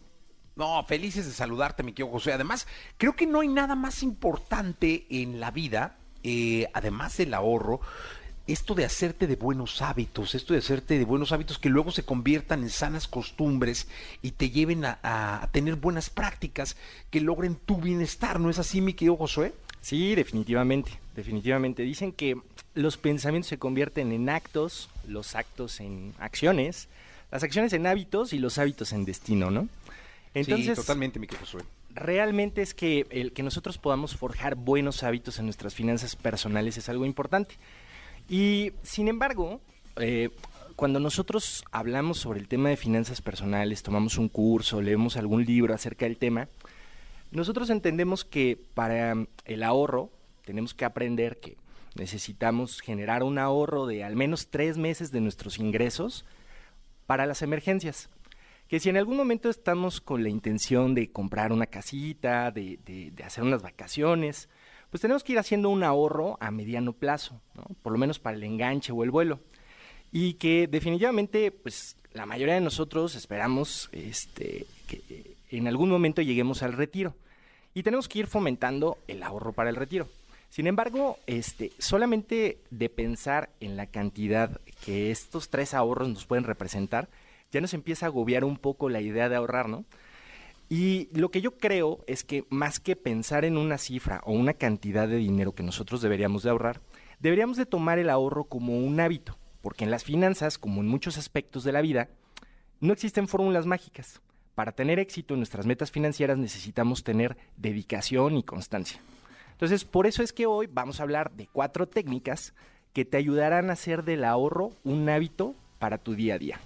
No, 0.58 0.84
felices 0.84 1.26
de 1.26 1.32
saludarte, 1.32 1.84
mi 1.84 1.94
querido 1.94 2.12
Josué. 2.12 2.34
Además, 2.34 2.68
creo 2.98 3.16
que 3.16 3.28
no 3.28 3.40
hay 3.40 3.48
nada 3.48 3.76
más 3.76 4.04
importante 4.04 5.08
en 5.10 5.40
la 5.40 5.52
vida 5.52 6.03
eh, 6.24 6.68
además 6.74 7.18
del 7.18 7.34
ahorro, 7.34 7.82
esto 8.48 8.76
de 8.76 8.84
hacerte 8.84 9.26
de 9.28 9.36
buenos 9.36 9.82
hábitos, 9.82 10.36
esto 10.36 10.54
de 10.54 10.60
hacerte 10.60 10.98
de 10.98 11.06
buenos 11.06 11.32
hábitos 11.32 11.60
que 11.60 11.70
luego 11.70 11.92
se 11.92 12.04
conviertan 12.04 12.64
en 12.64 12.70
sanas 12.70 13.08
costumbres 13.08 13.88
y 14.22 14.32
te 14.32 14.50
lleven 14.50 14.84
a, 14.86 15.50
tener 15.54 15.76
buenas 15.76 16.10
prácticas 16.10 16.76
que 17.10 17.22
logren 17.22 17.56
tu 17.56 17.78
bienestar, 17.78 18.40
¿no 18.40 18.50
es 18.50 18.60
así, 18.60 18.82
mi 18.82 18.94
querido 18.94 19.16
Josué? 19.16 19.54
Sí, 19.82 20.16
definitivamente, 20.16 20.92
definitivamente. 21.16 21.84
Dicen 21.84 22.12
que 22.12 22.38
los 22.74 22.98
pensamientos 22.98 23.50
se 23.50 23.58
convierten 23.58 24.12
en 24.12 24.30
actos, 24.30 24.90
los 25.08 25.36
actos 25.36 25.80
en 25.80 26.14
acciones, 26.20 26.90
las 27.32 27.44
acciones 27.44 27.72
en 27.74 27.88
hábitos 27.88 28.34
y 28.34 28.40
los 28.40 28.58
hábitos 28.58 28.92
en 28.94 29.06
destino, 29.06 29.52
¿no? 29.52 29.68
Entonces, 30.34 30.68
sí, 30.68 30.76
totalmente, 30.76 31.20
mi 31.20 31.28
querido 31.28 31.46
Josué 31.46 31.64
realmente 31.94 32.62
es 32.62 32.74
que 32.74 33.06
el 33.10 33.34
que 33.34 33.44
nosotros 33.44 33.78
podamos 33.78 34.16
forjar 34.16 34.56
buenos 34.56 35.04
hábitos 35.04 35.40
en 35.40 35.46
nuestras 35.46 35.74
finanzas 35.74 36.16
personales 36.16 36.78
es 36.78 36.90
algo 36.90 37.06
importante. 37.06 37.56
Y 38.30 38.72
sin 38.84 39.08
embargo, 39.08 39.62
eh, 39.98 40.30
cuando 40.76 41.00
nosotros 41.00 41.64
hablamos 41.72 42.18
sobre 42.18 42.40
el 42.40 42.48
tema 42.48 42.70
de 42.70 42.78
finanzas 42.78 43.22
personales, 43.22 43.84
tomamos 43.84 44.18
un 44.18 44.30
curso, 44.30 44.82
leemos 44.82 45.18
algún 45.18 45.46
libro 45.46 45.74
acerca 45.74 46.06
del 46.06 46.18
tema, 46.18 46.48
nosotros 47.32 47.70
entendemos 47.70 48.24
que 48.26 48.60
para 48.74 49.16
el 49.46 49.64
ahorro 49.64 50.10
tenemos 50.46 50.74
que 50.74 50.86
aprender 50.86 51.40
que 51.40 51.58
necesitamos 51.96 52.80
generar 52.80 53.24
un 53.24 53.38
ahorro 53.38 53.88
de 53.88 54.04
al 54.04 54.16
menos 54.16 54.48
tres 54.48 54.78
meses 54.78 55.12
de 55.12 55.22
nuestros 55.22 55.60
ingresos 55.60 56.26
para 57.06 57.26
las 57.26 57.42
emergencias. 57.42 58.10
Que 58.74 58.80
si 58.80 58.90
en 58.90 58.98
algún 58.98 59.18
momento 59.18 59.52
estamos 59.52 60.02
con 60.02 60.24
la 60.24 60.30
intención 60.30 60.96
de 60.96 61.12
comprar 61.12 61.54
una 61.54 61.68
casita, 61.68 62.50
de, 62.50 62.80
de, 62.84 63.24
hacer 63.24 63.44
unas 63.44 63.62
vacaciones, 63.62 64.50
pues 64.90 65.00
tenemos 65.00 65.24
que 65.24 65.34
ir 65.34 65.38
haciendo 65.38 65.70
un 65.70 65.84
ahorro 65.84 66.40
a 66.42 66.50
mediano 66.50 66.94
plazo, 66.94 67.40
¿no? 67.54 67.66
por 67.84 67.94
lo 67.94 68.00
menos 68.00 68.18
para 68.18 68.36
el 68.36 68.44
enganche 68.44 68.92
o 68.92 69.04
el 69.04 69.12
vuelo. 69.12 69.42
Y 70.12 70.34
que 70.40 70.66
definitivamente, 70.66 71.52
pues 71.52 71.98
la 72.14 72.26
mayoría 72.26 72.56
de 72.56 72.62
nosotros 72.62 73.14
esperamos 73.14 73.90
este, 73.92 74.66
que 74.88 75.36
en 75.52 75.68
algún 75.68 75.92
momento 75.92 76.24
lleguemos 76.24 76.64
al 76.64 76.74
retiro. 76.74 77.14
Y 77.76 77.84
tenemos 77.84 78.10
que 78.10 78.18
ir 78.18 78.26
fomentando 78.26 78.98
el 79.08 79.22
ahorro 79.22 79.54
para 79.54 79.70
el 79.70 79.76
retiro. 79.76 80.08
Sin 80.50 80.66
embargo, 80.66 81.20
este, 81.28 81.72
solamente 81.78 82.58
de 82.72 82.90
pensar 82.90 83.52
en 83.60 83.78
la 83.78 83.86
cantidad 83.86 84.60
que 84.84 85.12
estos 85.12 85.50
tres 85.50 85.76
ahorros 85.76 86.10
nos 86.10 86.26
pueden 86.26 86.44
representar, 86.44 87.08
ya 87.54 87.62
nos 87.62 87.74
empieza 87.74 88.08
a 88.08 88.10
agobiar 88.10 88.44
un 88.44 88.58
poco 88.58 88.90
la 88.90 89.00
idea 89.00 89.30
de 89.30 89.36
ahorrar, 89.36 89.70
¿no? 89.70 89.86
Y 90.70 91.08
lo 91.14 91.30
que 91.30 91.40
yo 91.40 91.58
creo 91.58 92.04
es 92.08 92.24
que 92.24 92.46
más 92.50 92.80
que 92.80 92.96
pensar 92.96 93.46
en 93.46 93.58
una 93.58 93.78
cifra 93.78 94.22
o 94.26 94.32
una 94.32 94.54
cantidad 94.54 95.08
de 95.08 95.18
dinero 95.18 95.54
que 95.54 95.62
nosotros 95.62 96.02
deberíamos 96.02 96.42
de 96.42 96.50
ahorrar, 96.50 96.82
deberíamos 97.20 97.58
de 97.58 97.68
tomar 97.68 98.00
el 98.00 98.10
ahorro 98.10 98.46
como 98.46 98.80
un 98.80 99.00
hábito, 99.00 99.38
porque 99.62 99.84
en 99.84 99.92
las 99.92 100.04
finanzas, 100.04 100.58
como 100.58 100.82
en 100.82 100.88
muchos 100.88 101.20
aspectos 101.20 101.64
de 101.64 101.74
la 101.74 101.82
vida, 101.82 102.10
no 102.80 102.92
existen 102.92 103.28
fórmulas 103.28 103.68
mágicas. 103.68 104.20
Para 104.56 104.72
tener 104.72 104.98
éxito 104.98 105.36
en 105.36 105.42
nuestras 105.42 105.68
metas 105.68 105.92
financieras 105.92 106.40
necesitamos 106.40 107.04
tener 107.04 107.38
dedicación 107.56 108.36
y 108.36 108.44
constancia. 108.44 109.00
Entonces, 109.52 109.86
por 109.86 110.08
eso 110.08 110.24
es 110.24 110.34
que 110.34 110.48
hoy 110.48 110.68
vamos 110.72 111.00
a 111.00 111.04
hablar 111.04 111.32
de 111.34 111.48
cuatro 111.54 111.88
técnicas 111.88 112.56
que 112.94 113.06
te 113.06 113.18
ayudarán 113.18 113.70
a 113.70 113.74
hacer 113.74 114.04
del 114.04 114.24
ahorro 114.24 114.72
un 114.84 115.08
hábito 115.08 115.56
para 115.78 116.00
tu 116.00 116.16
día 116.16 116.36
a 116.36 116.40
día. 116.40 116.60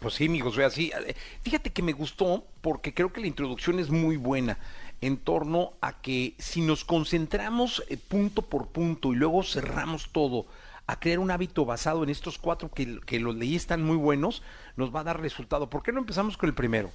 Pues 0.00 0.14
sí, 0.14 0.28
mi 0.28 0.40
Josué, 0.40 0.64
así. 0.64 0.92
Eh, 1.06 1.14
fíjate 1.42 1.70
que 1.70 1.82
me 1.82 1.92
gustó 1.92 2.44
porque 2.60 2.94
creo 2.94 3.12
que 3.12 3.20
la 3.20 3.26
introducción 3.26 3.78
es 3.78 3.90
muy 3.90 4.16
buena 4.16 4.58
en 5.00 5.16
torno 5.16 5.72
a 5.80 6.00
que 6.00 6.34
si 6.38 6.60
nos 6.60 6.84
concentramos 6.84 7.82
eh, 7.88 7.96
punto 7.96 8.42
por 8.42 8.68
punto 8.68 9.12
y 9.12 9.16
luego 9.16 9.42
cerramos 9.42 10.10
todo 10.10 10.46
a 10.86 10.98
crear 10.98 11.18
un 11.18 11.30
hábito 11.30 11.64
basado 11.64 12.02
en 12.02 12.10
estos 12.10 12.38
cuatro 12.38 12.70
que, 12.70 13.00
que 13.04 13.20
los 13.20 13.36
leí 13.36 13.54
están 13.54 13.82
muy 13.82 13.96
buenos, 13.96 14.42
nos 14.76 14.94
va 14.94 15.00
a 15.00 15.04
dar 15.04 15.20
resultado. 15.20 15.68
¿Por 15.68 15.82
qué 15.82 15.92
no 15.92 16.00
empezamos 16.00 16.36
con 16.36 16.48
el 16.48 16.54
primero? 16.54 16.90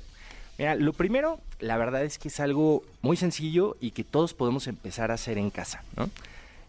Mira, 0.57 0.75
lo 0.75 0.93
primero, 0.93 1.39
la 1.59 1.77
verdad 1.77 2.03
es 2.03 2.17
que 2.17 2.27
es 2.27 2.39
algo 2.39 2.83
muy 3.01 3.17
sencillo 3.17 3.75
y 3.79 3.91
que 3.91 4.03
todos 4.03 4.33
podemos 4.33 4.67
empezar 4.67 5.11
a 5.11 5.15
hacer 5.15 5.37
en 5.37 5.49
casa, 5.49 5.83
¿no? 5.95 6.09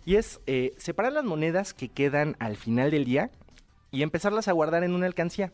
Y 0.07 0.17
es 0.17 0.41
eh, 0.47 0.75
separar 0.79 1.13
las 1.13 1.25
monedas 1.25 1.73
que 1.75 1.89
quedan 1.89 2.37
al 2.39 2.57
final 2.57 2.91
del 2.91 3.05
día 3.05 3.31
y 3.91 4.03
empezarlas 4.03 4.49
a 4.49 4.53
guardar 4.53 4.85
en 4.85 4.95
una 4.95 5.07
alcancía. 5.07 5.51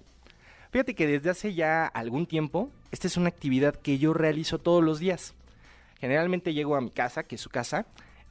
Fíjate 0.71 0.95
que 0.95 1.07
desde 1.07 1.31
hace 1.31 1.55
ya 1.55 1.87
algún 1.87 2.27
tiempo, 2.27 2.71
esta 2.93 3.09
es 3.09 3.17
una 3.17 3.29
actividad 3.29 3.75
que 3.75 3.99
yo 3.99 4.15
realizo 4.15 4.59
todos 4.59 4.85
los 4.85 5.01
días. 5.01 5.35
Generalmente 5.99 6.55
llego 6.55 6.77
a 6.77 6.81
mi 6.81 6.91
casa, 6.91 7.25
que 7.25 7.35
es 7.35 7.41
su 7.41 7.51
casa, 7.51 7.87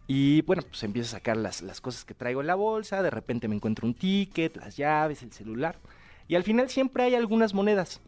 y 0.07 0.41
bueno, 0.43 0.63
pues 0.63 0.81
empiezo 0.83 1.15
a 1.15 1.19
sacar 1.19 1.37
las, 1.37 1.61
las 1.61 1.81
cosas 1.81 2.05
que 2.05 2.13
traigo 2.13 2.41
en 2.41 2.47
la 2.47 2.55
bolsa, 2.55 3.03
de 3.03 3.09
repente 3.09 3.47
me 3.47 3.55
encuentro 3.55 3.85
un 3.85 3.93
ticket, 3.93 4.55
las 4.55 4.77
llaves, 4.77 5.21
el 5.21 5.31
celular, 5.31 5.77
y 6.27 6.35
al 6.35 6.43
final 6.43 6.69
siempre 6.69 7.03
hay 7.03 7.13
algunas 7.13 7.53
monedas. 7.53 8.01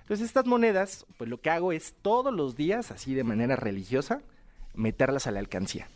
Entonces 0.00 0.26
estas 0.26 0.46
monedas, 0.46 1.06
pues 1.18 1.28
lo 1.30 1.40
que 1.40 1.50
hago 1.50 1.72
es 1.72 1.94
todos 2.02 2.34
los 2.34 2.56
días, 2.56 2.90
así 2.90 3.14
de 3.14 3.24
manera 3.24 3.56
religiosa, 3.56 4.22
meterlas 4.74 5.26
a 5.26 5.30
la 5.30 5.38
alcancía. 5.38 5.86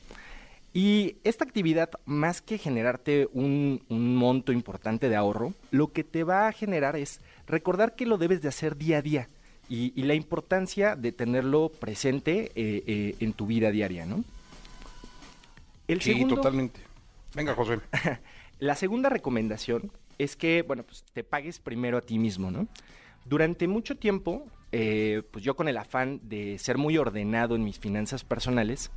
Y 0.77 1.19
esta 1.23 1.45
actividad, 1.45 1.89
más 2.05 2.43
que 2.43 2.59
generarte 2.59 3.29
un, 3.33 3.81
monto 3.89 4.51
importante 4.51 5.09
de 5.09 5.15
ahorro, 5.15 5.55
lo 5.71 5.93
que 5.93 6.03
te 6.03 6.25
va 6.25 6.49
a 6.49 6.53
generar 6.53 6.97
es 6.97 7.21
recordar 7.47 7.95
que 7.95 8.07
lo 8.07 8.19
debes 8.19 8.43
de 8.43 8.49
hacer 8.49 8.77
día 8.77 8.99
a 8.99 9.03
día 9.03 9.29
y, 9.69 10.03
la 10.03 10.15
importancia 10.15 10.97
de 10.97 11.13
tenerlo 11.13 11.71
presente 11.71 12.51
eh, 12.57 12.83
eh, 12.87 13.15
en 13.21 13.33
tu 13.35 13.47
vida 13.47 13.71
diaria, 13.71 14.05
¿no? 14.05 14.25
El 15.87 16.03
sí, 16.03 16.27
totalmente. 16.27 16.81
Venga, 17.37 17.55
José. 17.55 17.79
la 18.59 18.75
segunda 18.75 19.09
recomendación 19.09 19.93
es 20.19 20.35
que, 20.35 20.63
bueno, 20.63 20.83
pues 20.83 21.05
te 21.13 21.23
pagues 21.23 21.61
primero 21.61 21.99
a 21.99 22.01
ti 22.01 22.19
mismo, 22.19 22.51
¿no? 22.51 22.67
Durante 23.25 23.69
mucho 23.69 23.97
tiempo, 23.97 24.45
eh, 24.73 25.23
pues 25.31 25.45
yo 25.45 25.55
con 25.55 25.69
el 25.69 25.77
afán 25.77 26.21
de 26.25 26.59
ser 26.59 26.79
muy 26.79 26.99
ordenado 26.99 27.55
en 27.55 27.63
mis 27.63 27.79
finanzas 27.79 28.25
personales, 28.25 28.91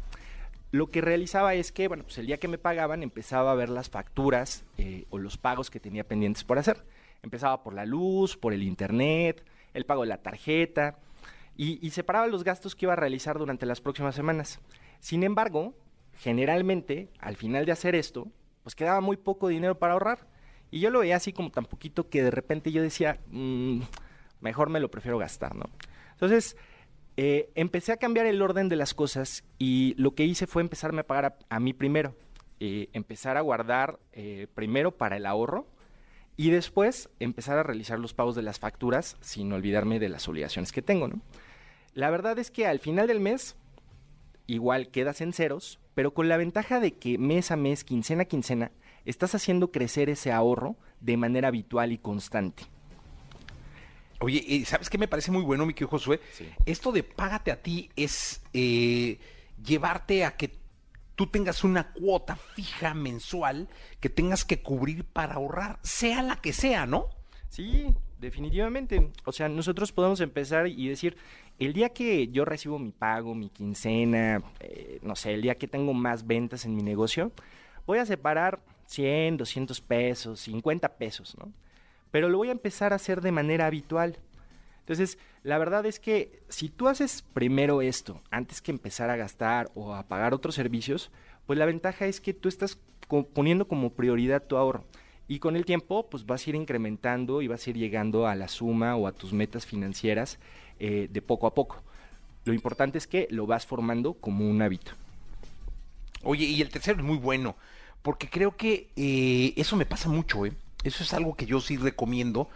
lo 0.72 0.88
que 0.88 1.02
realizaba 1.02 1.54
es 1.54 1.72
que, 1.72 1.88
bueno, 1.88 2.04
pues 2.04 2.18
el 2.18 2.28
día 2.28 2.40
que 2.40 2.48
me 2.48 2.58
pagaban 2.58 3.04
empezaba 3.04 3.52
a 3.52 3.56
ver 3.56 3.70
las 3.70 3.90
facturas 3.90 4.66
eh, 4.78 5.06
o 5.10 5.18
los 5.18 5.38
pagos 5.38 5.70
que 5.70 5.80
tenía 5.80 6.04
pendientes 6.04 6.44
por 6.44 6.60
hacer. 6.60 6.84
Empezaba 7.24 7.64
por 7.64 7.74
la 7.74 7.86
luz, 7.86 8.38
por 8.38 8.54
el 8.54 8.64
internet, 8.64 9.46
el 9.74 9.86
pago 9.86 10.02
de 10.02 10.10
la 10.10 10.22
tarjeta 10.22 10.98
y, 11.58 11.90
separaba 11.90 12.28
los 12.28 12.44
gastos 12.44 12.76
que 12.76 12.86
iba 12.86 12.94
a 12.94 12.98
realizar 12.98 13.40
durante 13.40 13.66
las 13.66 13.82
próximas 13.82 14.14
semanas. 14.14 14.60
Sin 15.00 15.24
embargo, 15.24 15.74
generalmente, 16.20 17.10
al 17.20 17.36
final 17.36 17.66
de 17.66 17.72
hacer 17.72 17.96
esto, 17.96 18.28
pues 18.62 18.76
quedaba 18.76 19.02
muy 19.02 19.18
poco 19.18 19.48
dinero 19.48 19.80
para 19.80 19.94
ahorrar. 19.94 20.28
Y 20.70 20.80
yo 20.82 20.92
lo 20.92 21.00
veía 21.00 21.16
así 21.16 21.34
como 21.34 21.50
tan 21.50 21.66
poquito 21.66 22.10
que 22.10 22.22
de 22.22 22.30
repente 22.30 22.72
yo 22.72 22.84
decía, 22.84 23.20
mm, 23.32 23.82
mejor 24.42 24.70
me 24.70 24.80
lo 24.80 24.92
prefiero 24.92 25.18
gastar, 25.18 25.56
¿no? 25.56 25.66
Entonces, 26.12 26.58
eh, 27.20 27.50
empecé 27.56 27.92
a 27.92 27.98
cambiar 27.98 28.28
el 28.28 28.44
orden 28.44 28.70
de 28.70 28.76
las 28.76 28.94
cosas 28.94 29.44
y 29.58 29.96
lo 29.98 30.14
que 30.14 30.24
hice 30.24 30.46
fue 30.46 30.62
empezarme 30.62 31.02
a 31.02 31.08
pagar 31.08 31.40
a, 31.50 31.60
mí 31.60 31.74
primero. 31.74 32.16
Eh, 32.60 32.90
empezar 32.94 33.38
a 33.38 33.42
guardar 33.42 34.00
eh, 34.14 34.48
primero 34.54 34.92
para 34.92 35.18
el 35.18 35.26
ahorro 35.26 35.68
y 36.36 36.52
después 36.52 37.10
empezar 37.20 37.58
a 37.58 37.64
realizar 37.64 38.00
los 38.00 38.14
pagos 38.14 38.36
de 38.36 38.44
las 38.44 38.60
facturas 38.60 39.18
sin 39.20 39.52
olvidarme 39.52 40.00
de 40.00 40.10
las 40.10 40.28
obligaciones 40.28 40.72
que 40.72 40.84
tengo. 40.84 41.10
La 41.94 42.12
verdad 42.12 42.38
es 42.38 42.52
que 42.52 42.68
al 42.68 42.80
final 42.80 43.08
del 43.08 43.20
mes 43.20 43.56
igual 44.46 44.90
quedas 44.90 45.20
en 45.22 45.34
ceros, 45.34 45.80
pero 45.96 46.14
con 46.14 46.30
la 46.30 46.38
ventaja 46.38 46.80
de 46.80 46.94
que 46.94 47.18
mes 47.18 47.50
a 47.50 47.56
mes, 47.56 47.84
quincena 47.84 48.24
a 48.24 48.26
quincena, 48.26 48.72
estás 49.06 49.34
haciendo 49.34 49.72
crecer 49.72 50.10
ese 50.10 50.32
ahorro 50.32 50.76
de 51.02 51.18
manera 51.18 51.48
habitual 51.48 51.92
y 51.92 51.98
constante. 51.98 52.64
Oye, 54.20 54.64
¿sabes 54.66 54.90
qué 54.90 54.98
me 54.98 55.08
parece 55.08 55.32
muy 55.32 55.44
bueno, 55.44 55.66
mi 55.66 55.74
querido 55.74 55.90
Josué? 55.90 56.20
Esto 56.66 56.92
de 56.92 57.04
págate 57.04 57.52
a 57.52 57.62
ti 57.62 57.90
es 57.96 58.42
eh, 58.54 59.20
llevarte 59.64 60.26
a 60.26 60.36
que 60.36 60.52
tú 61.16 61.28
tengas 61.28 61.64
una 61.64 61.92
cuota 61.94 62.36
fija 62.36 62.94
mensual 62.94 63.68
que 64.00 64.10
tengas 64.10 64.46
que 64.46 64.62
cubrir 64.62 65.04
para 65.04 65.36
ahorrar, 65.36 65.80
sea 65.84 66.22
la 66.22 66.38
que 66.38 66.54
sea, 66.54 66.86
¿no? 66.86 67.10
Sí, 67.50 67.88
definitivamente. 68.20 69.12
O 69.26 69.32
sea, 69.32 69.50
nosotros 69.50 69.92
podemos 69.92 70.22
empezar 70.22 70.68
y 70.68 70.88
decir, 70.88 71.18
el 71.60 71.74
día 71.74 71.90
que 71.90 72.28
yo 72.28 72.46
recibo 72.46 72.78
mi 72.80 72.92
pago, 72.92 73.34
mi 73.36 73.50
quincena, 73.50 74.42
eh, 74.60 75.00
no 75.02 75.16
sé, 75.16 75.34
el 75.34 75.42
día 75.42 75.56
que 75.56 75.68
tengo 75.68 75.94
más 75.94 76.26
ventas 76.28 76.66
en 76.66 76.76
mi 76.76 76.84
negocio, 76.84 77.32
voy 77.86 78.00
a 78.00 78.06
separar 78.06 78.60
100, 78.86 79.38
200 79.38 79.82
pesos, 79.82 80.40
50 80.42 80.98
pesos, 80.98 81.36
¿no? 81.40 81.52
Pero 82.12 82.30
lo 82.30 82.38
voy 82.38 82.50
a 82.50 82.54
empezar 82.54 82.94
a 82.94 82.98
hacer 82.98 83.22
de 83.22 83.32
manera 83.32 83.66
habitual. 83.66 84.18
Entonces, 84.80 85.18
la 85.44 85.58
verdad 85.58 85.86
es 85.86 86.00
que 86.00 86.42
si 86.50 86.70
tú 86.70 86.88
haces 86.88 87.24
primero 87.34 87.82
esto 87.82 88.22
antes 88.32 88.62
que 88.62 88.72
empezar 88.72 89.10
a 89.10 89.18
gastar 89.18 89.70
o 89.76 89.94
a 89.94 90.04
pagar 90.04 90.34
otros 90.34 90.56
servicios, 90.56 91.12
pues 91.46 91.60
la 91.60 91.66
ventaja 91.66 92.06
es 92.06 92.22
que 92.22 92.34
tú 92.34 92.50
estás 92.50 92.78
poniendo 93.34 93.68
como 93.68 93.92
prioridad 93.92 94.44
tu 94.44 94.58
ahorro. 94.58 94.86
Y 95.28 95.40
con 95.40 95.58
el 95.58 95.66
tiempo, 95.66 96.10
pues 96.10 96.26
vas 96.26 96.46
a 96.46 96.50
ir 96.50 96.56
incrementando 96.56 97.42
y 97.42 97.48
vas 97.48 97.68
a 97.68 97.70
ir 97.70 97.78
llegando 97.78 98.28
a 98.28 98.36
la 98.36 98.48
suma 98.48 98.96
o 98.96 99.08
a 99.08 99.12
tus 99.12 99.34
metas 99.34 99.66
financieras 99.66 100.40
eh, 100.80 101.10
de 101.12 101.22
poco 101.22 101.48
a 101.48 101.54
poco. 101.54 101.82
Lo 102.46 102.54
importante 102.54 102.98
es 102.98 103.08
que 103.08 103.28
lo 103.30 103.46
vas 103.46 103.66
formando 103.66 104.14
como 104.14 104.50
un 104.50 104.62
hábito. 104.62 104.94
Oye, 106.24 106.46
y 106.46 106.62
el 106.62 106.70
tercero 106.70 107.00
es 107.00 107.06
muy 107.06 107.18
bueno, 107.18 107.58
porque 108.02 108.30
creo 108.30 108.56
que 108.56 108.90
eh, 108.96 109.54
eso 109.58 109.76
me 109.76 109.86
pasa 109.86 110.08
mucho, 110.08 110.46
¿eh? 110.46 110.54
Eso 110.84 111.04
es 111.04 111.14
algo 111.14 111.36
que 111.36 111.46
yo 111.46 111.60
sí 111.60 111.78
recomiendo. 111.78 112.50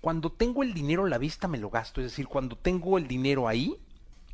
Cuando 0.00 0.30
tengo 0.30 0.62
el 0.62 0.74
dinero 0.74 1.04
a 1.04 1.08
la 1.08 1.18
vista 1.18 1.46
me 1.48 1.58
lo 1.58 1.70
gasto, 1.70 2.00
es 2.00 2.10
decir, 2.10 2.26
cuando 2.26 2.56
tengo 2.56 2.96
el 2.98 3.06
dinero 3.06 3.48
ahí, 3.48 3.76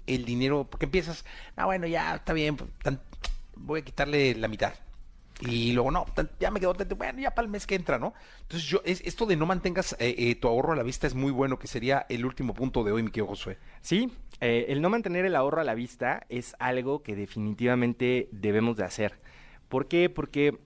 el 0.07 0.25
dinero, 0.25 0.67
porque 0.71 0.87
empiezas, 0.87 1.25
ah, 1.57 1.67
bueno, 1.67 1.87
ya 1.87 2.15
está 2.17 2.33
bien, 2.33 2.57
pues, 2.57 2.71
voy 3.57 3.81
a 3.81 3.85
quitarle 3.85 4.35
la 4.37 4.49
mitad. 4.49 4.75
Y 5.41 5.73
luego, 5.73 5.91
no, 5.91 6.07
ya 6.41 6.51
me 6.51 6.61
quedo, 6.61 6.75
bueno, 6.97 7.21
ya 7.21 7.33
para 7.33 7.45
el 7.45 7.51
mes 7.51 7.67
que 7.67 7.75
entra, 7.75 7.99
¿no? 7.99 8.15
Entonces, 8.43 8.67
yo, 8.69 8.81
es, 8.85 9.03
esto 9.03 9.27
de 9.27 9.37
no 9.37 9.45
mantengas 9.45 9.95
eh, 9.99 10.15
eh, 10.17 10.35
tu 10.35 10.49
ahorro 10.49 10.73
a 10.73 10.77
la 10.77 10.83
vista 10.83 11.07
es 11.07 11.15
muy 11.15 11.31
bueno, 11.31 11.59
que 11.59 11.67
sería 11.67 12.07
el 12.09 12.25
último 12.25 12.55
punto 12.55 12.85
de 12.85 12.93
hoy, 12.93 13.03
mi 13.03 13.11
querido 13.11 13.27
Josué. 13.27 13.59
Sí, 13.83 14.11
eh, 14.41 14.67
el 14.69 14.81
no 14.81 14.89
mantener 14.89 15.27
el 15.27 15.37
ahorro 15.37 15.61
a 15.61 15.65
la 15.65 15.75
vista 15.75 16.25
es 16.31 16.57
algo 16.59 17.03
que 17.03 17.17
definitivamente 17.17 18.29
debemos 18.33 18.79
de 18.79 18.85
hacer. 18.85 19.21
¿Por 19.69 19.89
qué? 19.89 20.09
Porque 20.09 20.59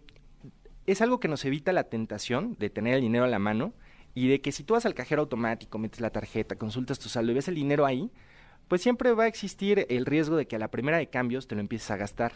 es 0.90 1.00
algo 1.02 1.20
que 1.20 1.28
nos 1.28 1.44
evita 1.44 1.72
la 1.72 1.84
tentación 1.84 2.56
de 2.58 2.70
tener 2.70 2.94
el 2.94 3.02
dinero 3.02 3.24
a 3.24 3.28
la 3.28 3.38
mano 3.38 3.72
y 4.14 4.28
de 4.28 4.40
que 4.40 4.52
si 4.52 4.64
tú 4.64 4.74
vas 4.74 4.86
al 4.86 4.94
cajero 4.94 5.22
automático, 5.22 5.78
metes 5.78 6.00
la 6.00 6.10
tarjeta, 6.10 6.56
consultas 6.56 6.98
tu 6.98 7.08
saldo 7.08 7.32
y 7.32 7.34
ves 7.34 7.48
el 7.48 7.54
dinero 7.54 7.86
ahí, 7.86 8.10
pues 8.68 8.82
siempre 8.82 9.12
va 9.12 9.24
a 9.24 9.28
existir 9.28 9.86
el 9.88 10.06
riesgo 10.06 10.36
de 10.36 10.46
que 10.46 10.56
a 10.56 10.58
la 10.58 10.70
primera 10.70 10.98
de 10.98 11.08
cambios 11.08 11.46
te 11.46 11.54
lo 11.54 11.60
empieces 11.60 11.90
a 11.90 11.96
gastar. 11.96 12.32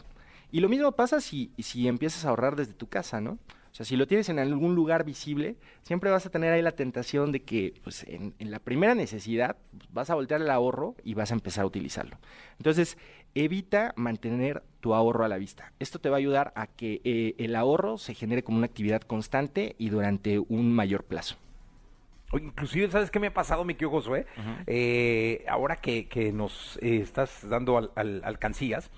Y 0.50 0.60
lo 0.60 0.68
mismo 0.68 0.92
pasa 0.92 1.20
si, 1.20 1.52
si 1.58 1.88
empiezas 1.88 2.24
a 2.24 2.28
ahorrar 2.28 2.56
desde 2.56 2.74
tu 2.74 2.88
casa, 2.88 3.20
¿no? 3.20 3.38
O 3.74 3.76
sea, 3.76 3.84
si 3.84 3.96
lo 3.96 4.06
tienes 4.06 4.28
en 4.28 4.38
algún 4.38 4.76
lugar 4.76 5.02
visible, 5.02 5.56
siempre 5.82 6.08
vas 6.08 6.24
a 6.24 6.30
tener 6.30 6.52
ahí 6.52 6.62
la 6.62 6.76
tentación 6.76 7.32
de 7.32 7.42
que, 7.42 7.74
pues, 7.82 8.04
en, 8.04 8.32
la 8.38 8.60
primera 8.60 8.94
necesidad, 8.94 9.56
pues, 9.76 9.92
vas 9.92 10.10
a 10.10 10.14
voltear 10.14 10.40
el 10.40 10.50
ahorro 10.50 10.94
y 11.02 11.14
vas 11.14 11.32
a 11.32 11.34
empezar 11.34 11.64
a 11.64 11.66
utilizarlo. 11.66 12.16
Entonces, 12.58 12.96
evita 13.34 13.92
mantener 13.96 14.62
tu 14.78 14.94
ahorro 14.94 15.24
a 15.24 15.28
la 15.28 15.38
vista. 15.38 15.72
Esto 15.80 15.98
te 15.98 16.08
va 16.08 16.18
a 16.18 16.18
ayudar 16.18 16.52
a 16.54 16.68
que 16.68 17.00
eh, 17.02 17.34
el 17.38 17.56
ahorro 17.56 17.98
se 17.98 18.14
genere 18.14 18.44
como 18.44 18.58
una 18.58 18.66
actividad 18.66 19.02
constante 19.02 19.74
y 19.76 19.88
durante 19.88 20.38
un 20.38 20.72
mayor 20.72 21.02
plazo. 21.02 21.34
inclusive, 22.32 22.88
¿sabes 22.92 23.10
qué 23.10 23.18
me 23.18 23.26
ha 23.26 23.34
pasado, 23.34 23.64
mi 23.64 23.74
querido 23.74 23.90
Josué? 23.90 24.26
Eh, 24.68 25.44
ahora 25.48 25.74
que, 25.74 26.30
nos 26.32 26.78
eh, 26.80 27.00
estás 27.02 27.48
dando 27.48 27.92
alcancías, 27.96 28.92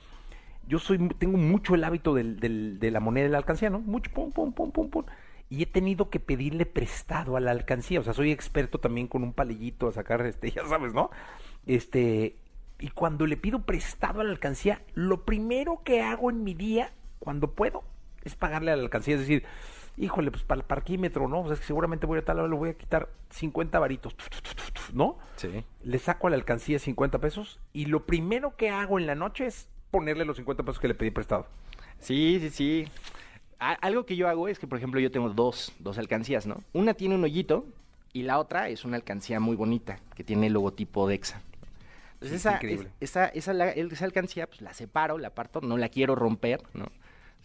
yo 0.66 0.78
soy 0.78 0.98
tengo 1.18 1.38
mucho 1.38 1.74
el 1.74 1.84
hábito 1.84 2.14
del, 2.14 2.38
de 2.78 2.90
la 2.90 3.00
moneda 3.00 3.24
de 3.24 3.30
la 3.30 3.38
alcancía, 3.38 3.70
¿no? 3.70 3.80
Mucho, 3.80 4.10
pum, 4.12 4.32
pum, 4.32 4.52
pum, 4.52 4.72
pum, 4.72 4.90
pum. 4.90 5.04
Y 5.48 5.62
he 5.62 5.66
tenido 5.66 6.10
que 6.10 6.18
pedirle 6.18 6.66
prestado 6.66 7.36
a 7.36 7.40
la 7.40 7.52
alcancía. 7.52 8.00
O 8.00 8.02
sea, 8.02 8.12
soy 8.12 8.32
experto 8.32 8.78
también 8.78 9.06
con 9.06 9.22
un 9.22 9.32
palillito 9.32 9.88
a 9.88 9.92
sacar, 9.92 10.26
este, 10.26 10.50
ya 10.52 10.66
sabes, 10.66 10.92
¿no? 10.92 11.10
Este, 11.66 12.36
y 12.80 12.88
cuando 12.90 13.26
le 13.26 13.36
pido 13.36 13.62
prestado 13.62 14.20
a 14.20 14.24
la 14.24 14.30
alcancía, 14.30 14.82
lo 14.94 15.24
primero 15.24 15.82
que 15.84 16.02
hago 16.02 16.30
en 16.30 16.42
mi 16.42 16.54
día, 16.54 16.92
cuando 17.20 17.52
puedo, 17.52 17.84
es 18.24 18.34
pagarle 18.34 18.72
a 18.72 18.76
la 18.76 18.82
alcancía. 18.82 19.14
Es 19.14 19.20
decir, 19.20 19.44
híjole, 19.96 20.32
pues 20.32 20.42
para 20.42 20.60
el 20.60 20.66
parquímetro, 20.66 21.28
¿no? 21.28 21.42
O 21.42 21.44
sea, 21.44 21.54
es 21.54 21.60
que 21.60 21.66
seguramente 21.66 22.06
voy 22.06 22.18
a 22.18 22.24
tal 22.24 22.40
hora, 22.40 22.48
le 22.48 22.56
voy 22.56 22.70
a 22.70 22.74
quitar 22.74 23.08
50 23.30 23.78
varitos, 23.78 24.16
¿no? 24.92 25.18
Sí. 25.36 25.64
Le 25.84 25.98
saco 26.00 26.26
a 26.26 26.30
la 26.30 26.36
alcancía 26.36 26.80
50 26.80 27.20
pesos 27.20 27.60
y 27.72 27.86
lo 27.86 28.04
primero 28.04 28.56
que 28.56 28.70
hago 28.70 28.98
en 28.98 29.06
la 29.06 29.14
noche 29.14 29.46
es 29.46 29.68
ponerle 29.90 30.24
los 30.24 30.36
50 30.36 30.62
pesos 30.62 30.78
que 30.78 30.88
le 30.88 30.94
pedí 30.94 31.10
prestado. 31.10 31.46
Sí, 31.98 32.38
sí, 32.40 32.50
sí. 32.50 32.88
algo 33.58 34.06
que 34.06 34.16
yo 34.16 34.28
hago 34.28 34.48
es 34.48 34.58
que, 34.58 34.66
por 34.66 34.78
ejemplo, 34.78 35.00
yo 35.00 35.10
tengo 35.10 35.30
dos, 35.30 35.72
dos 35.78 35.98
alcancías, 35.98 36.46
¿no? 36.46 36.62
Una 36.72 36.94
tiene 36.94 37.14
un 37.14 37.24
hoyito 37.24 37.66
y 38.12 38.22
la 38.22 38.38
otra 38.38 38.68
es 38.68 38.84
una 38.84 38.96
alcancía 38.96 39.40
muy 39.40 39.56
bonita 39.56 39.98
que 40.14 40.24
tiene 40.24 40.46
el 40.46 40.52
logotipo 40.52 41.08
de 41.08 41.16
EXA. 41.16 41.42
Entonces 42.14 42.40
esa, 42.40 42.58
esa, 43.00 43.26
esa, 43.26 43.52
esa, 43.52 44.04
alcancía, 44.04 44.46
pues 44.46 44.62
la 44.62 44.72
separo, 44.72 45.18
la 45.18 45.30
parto, 45.30 45.60
no 45.60 45.76
la 45.76 45.90
quiero 45.90 46.14
romper, 46.14 46.62
¿no? 46.72 46.86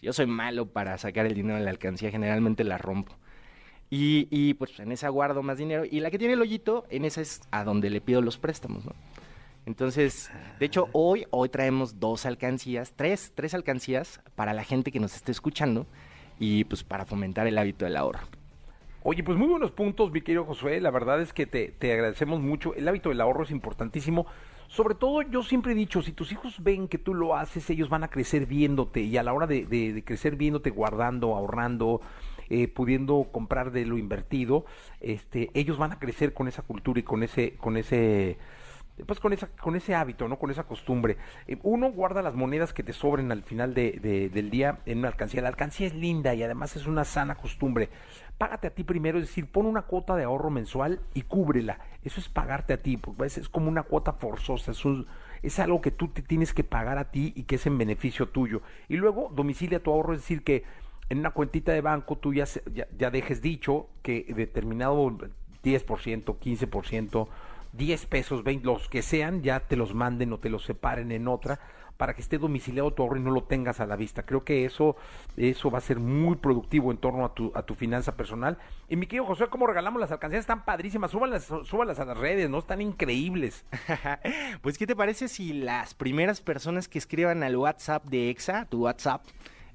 Yo 0.00 0.12
soy 0.12 0.26
malo 0.26 0.66
para 0.66 0.96
sacar 0.98 1.26
el 1.26 1.34
dinero 1.34 1.58
de 1.58 1.64
la 1.64 1.70
alcancía, 1.70 2.10
generalmente 2.10 2.64
la 2.64 2.78
rompo. 2.78 3.14
Y, 3.90 4.28
y 4.30 4.54
pues 4.54 4.80
en 4.80 4.90
esa 4.90 5.10
guardo 5.10 5.42
más 5.42 5.58
dinero. 5.58 5.84
Y 5.84 6.00
la 6.00 6.10
que 6.10 6.18
tiene 6.18 6.34
el 6.34 6.40
hoyito, 6.40 6.86
en 6.88 7.04
esa 7.04 7.20
es 7.20 7.42
a 7.50 7.64
donde 7.64 7.90
le 7.90 8.00
pido 8.00 8.22
los 8.22 8.38
préstamos, 8.38 8.86
¿no? 8.86 8.94
Entonces, 9.64 10.30
de 10.58 10.66
hecho, 10.66 10.88
hoy, 10.92 11.26
hoy 11.30 11.48
traemos 11.48 12.00
dos 12.00 12.26
alcancías, 12.26 12.94
tres, 12.96 13.32
tres 13.34 13.54
alcancías 13.54 14.20
para 14.34 14.54
la 14.54 14.64
gente 14.64 14.90
que 14.90 14.98
nos 14.98 15.14
esté 15.14 15.30
escuchando 15.30 15.86
y 16.38 16.64
pues 16.64 16.82
para 16.82 17.04
fomentar 17.04 17.46
el 17.46 17.58
hábito 17.58 17.84
del 17.84 17.96
ahorro. 17.96 18.20
Oye, 19.04 19.22
pues 19.22 19.36
muy 19.36 19.48
buenos 19.48 19.72
puntos, 19.72 20.10
mi 20.12 20.20
querido 20.20 20.44
Josué. 20.44 20.80
La 20.80 20.90
verdad 20.90 21.20
es 21.20 21.32
que 21.32 21.46
te, 21.46 21.68
te 21.68 21.92
agradecemos 21.92 22.40
mucho. 22.40 22.74
El 22.74 22.86
hábito 22.88 23.08
del 23.08 23.20
ahorro 23.20 23.44
es 23.44 23.50
importantísimo. 23.50 24.26
Sobre 24.68 24.94
todo, 24.94 25.22
yo 25.22 25.42
siempre 25.42 25.72
he 25.72 25.74
dicho, 25.74 26.02
si 26.02 26.12
tus 26.12 26.32
hijos 26.32 26.62
ven 26.62 26.88
que 26.88 26.98
tú 26.98 27.12
lo 27.12 27.36
haces, 27.36 27.68
ellos 27.68 27.88
van 27.88 28.04
a 28.04 28.08
crecer 28.08 28.46
viéndote 28.46 29.02
y 29.02 29.16
a 29.16 29.22
la 29.22 29.32
hora 29.34 29.46
de, 29.46 29.66
de, 29.66 30.02
crecer 30.02 30.36
viéndote, 30.36 30.70
guardando, 30.70 31.34
ahorrando, 31.34 32.00
eh, 32.48 32.68
pudiendo 32.68 33.28
comprar 33.30 33.70
de 33.70 33.84
lo 33.84 33.98
invertido, 33.98 34.64
este, 35.00 35.50
ellos 35.52 35.76
van 35.78 35.92
a 35.92 35.98
crecer 35.98 36.32
con 36.32 36.48
esa 36.48 36.62
cultura 36.62 37.00
y 37.00 37.02
con 37.02 37.22
ese, 37.22 37.54
con 37.56 37.76
ese 37.76 38.38
pues 39.06 39.20
con 39.20 39.32
esa 39.32 39.48
con 39.48 39.74
ese 39.74 39.94
hábito 39.94 40.28
no 40.28 40.38
con 40.38 40.50
esa 40.50 40.64
costumbre. 40.64 41.16
Eh, 41.46 41.58
uno 41.62 41.90
guarda 41.90 42.22
las 42.22 42.34
monedas 42.34 42.72
que 42.72 42.82
te 42.82 42.92
sobren 42.92 43.32
al 43.32 43.42
final 43.42 43.74
de, 43.74 44.30
del 44.32 44.50
día 44.50 44.80
en 44.86 44.98
una 44.98 45.08
alcancía 45.08 45.42
la 45.42 45.48
alcancía 45.48 45.86
es 45.86 45.94
linda 45.94 46.34
y 46.34 46.42
además 46.42 46.76
es 46.76 46.86
una 46.86 47.04
sana 47.04 47.34
costumbre. 47.34 47.88
Págate 48.38 48.68
a 48.68 48.74
ti 48.74 48.84
primero 48.84 49.18
es 49.18 49.26
decir 49.28 49.46
pon 49.46 49.66
una 49.66 49.82
cuota 49.82 50.16
de 50.16 50.24
ahorro 50.24 50.50
mensual 50.50 51.00
y 51.14 51.22
cúbrela. 51.22 51.80
Eso 52.02 52.20
es 52.20 52.28
pagarte 52.28 52.74
a 52.74 52.82
ti 52.82 52.96
porque 52.96 53.24
es 53.24 53.48
como 53.48 53.68
una 53.68 53.82
cuota 53.82 54.12
forzosa 54.12 54.72
es 54.72 54.82
es 55.42 55.58
algo 55.58 55.80
que 55.80 55.90
tú 55.90 56.08
te 56.08 56.22
tienes 56.22 56.54
que 56.54 56.62
pagar 56.62 56.98
a 56.98 57.10
ti 57.10 57.32
y 57.34 57.44
que 57.44 57.56
es 57.56 57.66
en 57.66 57.78
beneficio 57.78 58.28
tuyo. 58.28 58.62
Y 58.88 58.96
luego 58.96 59.30
domicilia 59.34 59.82
tu 59.82 59.90
ahorro 59.90 60.12
es 60.12 60.20
decir 60.20 60.44
que 60.44 60.64
en 61.08 61.18
una 61.18 61.30
cuentita 61.30 61.72
de 61.72 61.80
banco 61.80 62.16
tú 62.16 62.32
ya, 62.32 62.44
ya, 62.72 62.86
ya 62.96 63.10
dejes 63.10 63.42
dicho 63.42 63.88
que 64.02 64.24
determinado 64.36 65.10
10%, 65.62 66.38
15% 66.38 67.28
10 67.72 68.06
pesos, 68.06 68.44
20, 68.44 68.66
los 68.66 68.88
que 68.88 69.02
sean, 69.02 69.42
ya 69.42 69.60
te 69.60 69.76
los 69.76 69.94
manden 69.94 70.32
o 70.32 70.38
te 70.38 70.50
los 70.50 70.64
separen 70.64 71.12
en 71.12 71.28
otra 71.28 71.60
para 72.02 72.14
que 72.14 72.20
esté 72.20 72.36
domiciliado 72.38 72.92
tu 72.92 73.02
ahorro 73.02 73.16
y 73.16 73.20
no 73.20 73.30
lo 73.30 73.44
tengas 73.44 73.78
a 73.78 73.86
la 73.86 73.94
vista. 73.94 74.24
Creo 74.24 74.44
que 74.44 74.64
eso, 74.64 74.96
eso 75.36 75.70
va 75.70 75.78
a 75.78 75.80
ser 75.80 76.00
muy 76.00 76.34
productivo 76.34 76.90
en 76.90 76.98
torno 76.98 77.24
a 77.24 77.32
tu, 77.32 77.52
a 77.54 77.62
tu 77.62 77.76
finanza 77.76 78.16
personal. 78.16 78.58
Y 78.88 78.96
mi 78.96 79.06
querido 79.06 79.24
José, 79.24 79.46
¿cómo 79.48 79.68
regalamos 79.68 80.00
las 80.00 80.10
alcancías? 80.10 80.40
Están 80.40 80.64
padrísimas, 80.64 81.12
súbanlas, 81.12 81.44
súbanlas 81.44 82.00
a 82.00 82.04
las 82.04 82.18
redes, 82.18 82.50
¿no? 82.50 82.58
Están 82.58 82.80
increíbles. 82.80 83.64
pues, 84.62 84.78
¿qué 84.78 84.86
te 84.86 84.96
parece 84.96 85.28
si 85.28 85.52
las 85.52 85.94
primeras 85.94 86.40
personas 86.40 86.88
que 86.88 86.98
escriban 86.98 87.44
al 87.44 87.56
WhatsApp 87.56 88.04
de 88.06 88.30
EXA, 88.30 88.64
tu 88.64 88.82
WhatsApp, 88.82 89.24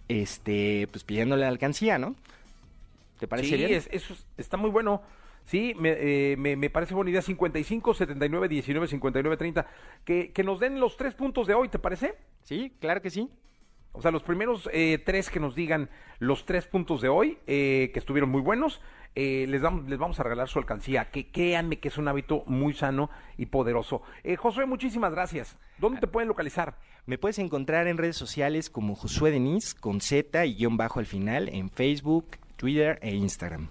este, 0.10 0.90
pues 0.92 1.06
pidiéndole 1.06 1.44
la 1.44 1.48
alcancía, 1.48 1.98
¿no? 1.98 2.14
¿Te 3.20 3.28
parece 3.28 3.50
sí, 3.50 3.56
bien? 3.56 3.72
eso 3.90 4.16
está 4.38 4.58
muy 4.58 4.70
bueno. 4.70 5.02
Sí, 5.48 5.74
me, 5.80 5.96
eh, 5.98 6.36
me, 6.38 6.58
me, 6.58 6.70
parece 6.70 6.94
buena 6.94 7.10
idea. 7.10 7.22
55, 7.22 7.94
79, 7.94 8.50
19, 8.50 8.88
59, 8.88 9.38
30. 9.38 9.66
Que, 10.04 10.34
que 10.34 10.44
nos 10.44 10.60
den 10.60 10.80
los 10.80 10.98
tres 10.98 11.16
puntos 11.16 11.48
de 11.48 11.54
hoy, 11.54 11.70
¿te 11.70 11.80
parece? 11.80 12.16
Sí, 12.44 12.76
claro 12.82 13.02
que 13.02 13.10
sí. 13.10 13.32
O 13.94 14.02
sea, 14.02 14.12
los 14.12 14.24
primeros 14.24 14.70
eh, 14.74 15.02
tres 15.04 15.30
que 15.30 15.40
nos 15.40 15.56
digan 15.56 15.90
los 16.20 16.46
tres 16.46 16.68
puntos 16.68 17.02
de 17.02 17.08
hoy, 17.08 17.40
eh, 17.48 17.92
que 17.94 18.00
estuvieron 18.00 18.30
muy 18.30 18.42
buenos, 18.42 18.82
eh, 19.16 19.46
les, 19.48 19.62
damos, 19.62 19.90
les 19.90 19.98
vamos 19.98 20.20
a 20.20 20.24
regalar 20.24 20.50
su 20.50 20.60
alcancía. 20.60 21.10
Que 21.10 21.32
créanme 21.32 21.80
que 21.80 21.88
es 21.88 21.98
un 21.98 22.10
hábito 22.10 22.44
muy 22.46 22.74
sano 22.74 23.10
y 23.38 23.48
poderoso. 23.48 24.02
Eh, 24.24 24.36
Josué, 24.36 24.66
muchísimas 24.66 25.14
gracias. 25.14 25.58
¿Dónde 25.78 26.02
te 26.02 26.08
pueden 26.08 26.28
localizar? 26.28 26.78
Me 27.06 27.18
puedes 27.18 27.40
encontrar 27.40 27.88
en 27.88 27.98
redes 27.98 28.18
sociales 28.18 28.70
como 28.70 28.96
Josué 28.96 29.32
Denis, 29.32 29.74
con 29.74 30.02
Z 30.02 30.46
y 30.46 30.56
guion 30.56 30.76
bajo 30.76 31.00
al 31.00 31.06
final, 31.06 31.48
en 31.50 31.70
Facebook, 31.70 32.38
Twitter 32.58 33.00
e 33.02 33.16
Instagram. 33.16 33.70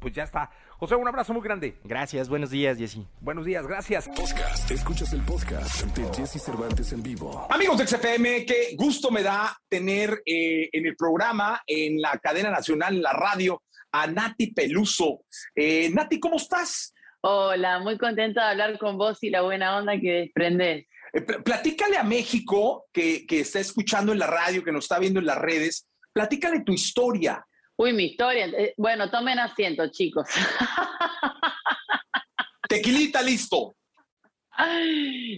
Pues 0.00 0.14
ya 0.14 0.24
está. 0.24 0.50
José, 0.78 0.94
un 0.94 1.08
abrazo 1.08 1.32
muy 1.32 1.40
grande. 1.42 1.78
Gracias, 1.84 2.28
buenos 2.28 2.50
días, 2.50 2.76
Jessy. 2.76 3.06
Buenos 3.22 3.46
días, 3.46 3.66
gracias. 3.66 4.06
Podcast, 4.08 4.70
escuchas 4.70 5.10
el 5.14 5.22
podcast 5.22 5.86
de 5.96 6.04
Jesse 6.14 6.38
Cervantes 6.42 6.92
en 6.92 7.02
vivo. 7.02 7.46
Amigos 7.50 7.78
de 7.78 7.86
XFM, 7.86 8.44
qué 8.44 8.74
gusto 8.76 9.10
me 9.10 9.22
da 9.22 9.56
tener 9.70 10.22
eh, 10.26 10.68
en 10.70 10.84
el 10.84 10.94
programa, 10.94 11.62
en 11.66 11.98
la 11.98 12.18
cadena 12.18 12.50
nacional, 12.50 12.94
en 12.94 13.02
la 13.02 13.14
radio, 13.14 13.62
a 13.90 14.06
Nati 14.06 14.52
Peluso. 14.52 15.22
Eh, 15.54 15.88
Nati, 15.94 16.20
¿cómo 16.20 16.36
estás? 16.36 16.92
Hola, 17.22 17.78
muy 17.78 17.96
contenta 17.96 18.44
de 18.44 18.50
hablar 18.50 18.78
con 18.78 18.98
vos 18.98 19.22
y 19.22 19.30
la 19.30 19.40
buena 19.40 19.78
onda 19.78 19.98
que 19.98 20.12
desprendes. 20.12 20.84
Eh, 21.14 21.22
platícale 21.22 21.96
a 21.96 22.02
México 22.02 22.84
que, 22.92 23.24
que 23.26 23.40
está 23.40 23.60
escuchando 23.60 24.12
en 24.12 24.18
la 24.18 24.26
radio, 24.26 24.62
que 24.62 24.72
nos 24.72 24.84
está 24.84 24.98
viendo 24.98 25.20
en 25.20 25.26
las 25.26 25.38
redes, 25.38 25.88
platícale 26.12 26.60
tu 26.60 26.74
historia. 26.74 27.46
Uy, 27.78 27.92
mi 27.92 28.04
historia. 28.04 28.46
Eh, 28.46 28.74
bueno, 28.76 29.10
tomen 29.10 29.38
asiento, 29.38 29.88
chicos. 29.88 30.28
Tequilita, 32.68 33.22
listo. 33.22 33.76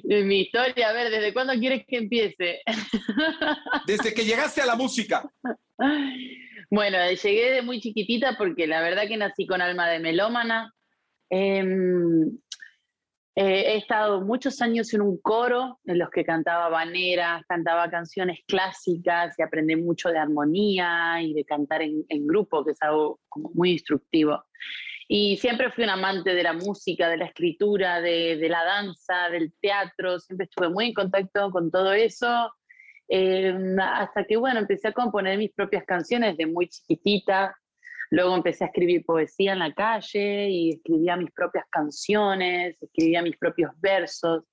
mi 0.04 0.42
historia, 0.42 0.88
a 0.88 0.92
ver, 0.92 1.10
¿desde 1.10 1.32
cuándo 1.32 1.52
quieres 1.54 1.84
que 1.86 1.98
empiece? 1.98 2.62
Desde 3.86 4.14
que 4.14 4.24
llegaste 4.24 4.62
a 4.62 4.66
la 4.66 4.76
música. 4.76 5.28
Bueno, 6.70 6.98
llegué 7.10 7.52
de 7.52 7.62
muy 7.62 7.80
chiquitita 7.80 8.36
porque 8.38 8.66
la 8.66 8.80
verdad 8.80 9.08
que 9.08 9.16
nací 9.16 9.46
con 9.46 9.60
alma 9.60 9.88
de 9.88 9.98
melómana. 9.98 10.72
Em, 11.30 12.38
eh, 13.40 13.74
he 13.74 13.76
estado 13.76 14.20
muchos 14.22 14.60
años 14.62 14.92
en 14.94 15.00
un 15.00 15.16
coro 15.16 15.78
en 15.84 16.00
los 16.00 16.10
que 16.10 16.24
cantaba 16.24 16.68
baneras, 16.70 17.44
cantaba 17.46 17.88
canciones 17.88 18.40
clásicas 18.48 19.38
y 19.38 19.42
aprendí 19.42 19.76
mucho 19.76 20.08
de 20.08 20.18
armonía 20.18 21.22
y 21.22 21.34
de 21.34 21.44
cantar 21.44 21.82
en, 21.82 22.26
grupo, 22.26 22.64
que 22.64 22.72
es 22.72 22.82
algo 22.82 23.20
muy 23.54 23.70
instructivo. 23.74 24.42
Y 25.06 25.36
siempre 25.36 25.70
fui 25.70 25.84
un 25.84 25.90
amante 25.90 26.34
de 26.34 26.42
la 26.42 26.52
música, 26.52 27.08
de 27.08 27.16
la 27.16 27.26
escritura, 27.26 28.00
de, 28.00 28.44
la 28.50 28.64
danza, 28.64 29.30
del 29.30 29.52
teatro, 29.60 30.18
siempre 30.18 30.46
estuve 30.46 30.70
muy 30.70 30.86
en 30.86 30.94
contacto 30.94 31.52
con 31.52 31.70
todo 31.70 31.92
eso, 31.92 32.52
eh, 33.06 33.56
hasta 33.80 34.24
que, 34.24 34.36
bueno, 34.36 34.58
empecé 34.58 34.88
a 34.88 34.92
componer 34.92 35.38
mis 35.38 35.52
propias 35.52 35.84
canciones 35.84 36.36
de 36.36 36.46
muy 36.46 36.68
chiquitita, 36.68 37.54
Luego 38.10 38.34
empecé 38.34 38.64
a 38.64 38.68
escribir 38.68 39.04
poesía 39.04 39.52
en 39.52 39.58
la 39.58 39.72
calle 39.72 40.48
y 40.48 40.70
escribía 40.70 41.16
mis 41.16 41.30
propias 41.30 41.64
canciones, 41.70 42.76
escribía 42.80 43.22
mis 43.22 43.36
propios 43.36 43.70
versos, 43.80 44.44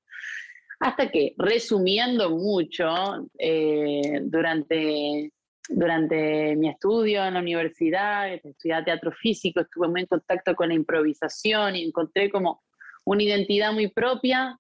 hasta 0.80 1.10
que, 1.10 1.34
resumiendo 1.38 2.30
mucho, 2.32 3.28
eh, 3.40 4.20
durante, 4.24 5.32
durante 5.70 6.56
mi 6.58 6.70
estudio 6.70 7.26
en 7.26 7.36
la 7.36 7.40
universidad, 7.40 8.34
estudié 8.34 8.84
teatro 8.84 9.12
físico, 9.12 9.62
estuve 9.62 9.88
muy 9.88 10.02
en 10.02 10.08
contacto 10.08 10.54
con 10.56 10.70
la 10.70 10.76
improvisación 10.76 11.76
y 11.76 11.86
encontré 11.86 12.30
como 12.30 12.62
una 13.06 13.24
identidad 13.24 13.72
muy 13.72 13.88
propia 13.88 14.60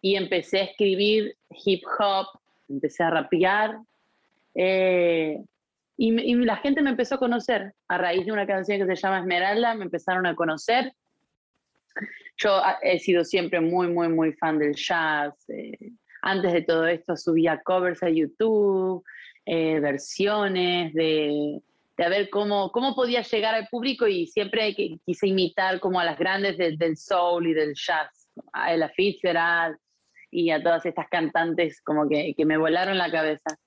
y 0.00 0.16
empecé 0.16 0.60
a 0.60 0.64
escribir 0.64 1.36
hip 1.64 1.82
hop, 1.98 2.26
empecé 2.68 3.02
a 3.02 3.10
rapear. 3.10 3.78
Eh, 4.54 5.38
y, 5.96 6.34
la 6.34 6.56
gente 6.56 6.82
me 6.82 6.90
empezó 6.90 7.16
a 7.16 7.18
conocer 7.18 7.72
a 7.88 7.98
raíz 7.98 8.26
de 8.26 8.32
una 8.32 8.46
canción 8.46 8.78
que 8.78 8.96
se 8.96 9.00
llama 9.00 9.20
Esmeralda, 9.20 9.74
me 9.74 9.84
empezaron 9.84 10.26
a 10.26 10.34
conocer. 10.34 10.92
Yo 12.38 12.56
ah, 12.56 12.78
he 12.82 12.98
sido 12.98 13.24
siempre 13.24 13.60
muy, 13.60 13.88
muy, 13.88 14.08
muy 14.08 14.32
fan 14.32 14.58
del 14.58 14.74
jazz. 14.74 15.34
Eh, 15.50 15.92
antes 16.22 16.52
de 16.52 16.62
todo 16.62 16.86
esto 16.86 17.16
subía 17.16 17.60
covers 17.62 18.02
a 18.02 18.08
YouTube, 18.08 19.04
eh, 19.44 19.80
versiones 19.80 20.94
de, 20.94 21.60
de, 21.96 22.08
ver 22.08 22.30
cómo, 22.30 22.70
cómo 22.72 22.94
podía 22.94 23.22
llegar 23.22 23.54
al 23.54 23.68
público 23.68 24.06
y 24.06 24.26
siempre 24.26 24.74
quise 24.74 25.26
imitar 25.26 25.78
como 25.80 26.00
a 26.00 26.04
las 26.04 26.18
grandes 26.18 26.56
del 26.56 26.96
soul 26.96 27.48
y 27.48 27.54
del 27.54 27.74
jazz, 27.74 28.28
a 28.52 28.72
Ella 28.72 28.88
Fitzgerald 28.88 29.76
y 30.30 30.50
a 30.50 30.62
todas 30.62 30.86
estas 30.86 31.08
cantantes 31.10 31.82
como 31.82 32.08
que, 32.08 32.34
que 32.34 32.46
me 32.46 32.56
volaron 32.56 32.96
la 32.96 33.10
cabeza. 33.10 33.58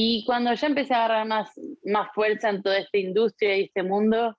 Y 0.00 0.24
cuando 0.24 0.54
ya 0.54 0.68
empecé 0.68 0.94
a 0.94 1.06
agarrar 1.06 1.26
más, 1.26 1.60
más 1.84 2.08
fuerza 2.14 2.50
en 2.50 2.62
toda 2.62 2.78
esta 2.78 2.98
industria 2.98 3.56
y 3.56 3.64
este 3.64 3.82
mundo, 3.82 4.38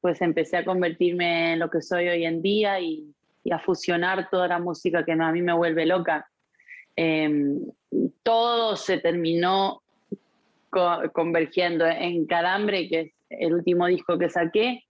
pues 0.00 0.20
empecé 0.20 0.56
a 0.56 0.64
convertirme 0.64 1.52
en 1.52 1.60
lo 1.60 1.70
que 1.70 1.80
soy 1.80 2.08
hoy 2.08 2.24
en 2.24 2.42
día 2.42 2.80
y, 2.80 3.14
y 3.44 3.52
a 3.52 3.60
fusionar 3.60 4.28
toda 4.30 4.48
la 4.48 4.58
música 4.58 5.04
que 5.04 5.12
a 5.12 5.30
mí 5.30 5.42
me 5.42 5.52
vuelve 5.52 5.86
loca. 5.86 6.28
Em, 6.96 7.60
todo 8.24 8.74
se 8.74 8.98
terminó 8.98 9.80
convergiendo 11.12 11.86
en 11.86 12.26
Calambre, 12.26 12.88
que 12.88 13.00
es 13.02 13.12
el 13.30 13.54
último 13.54 13.86
disco 13.86 14.18
que 14.18 14.28
saqué, 14.28 14.82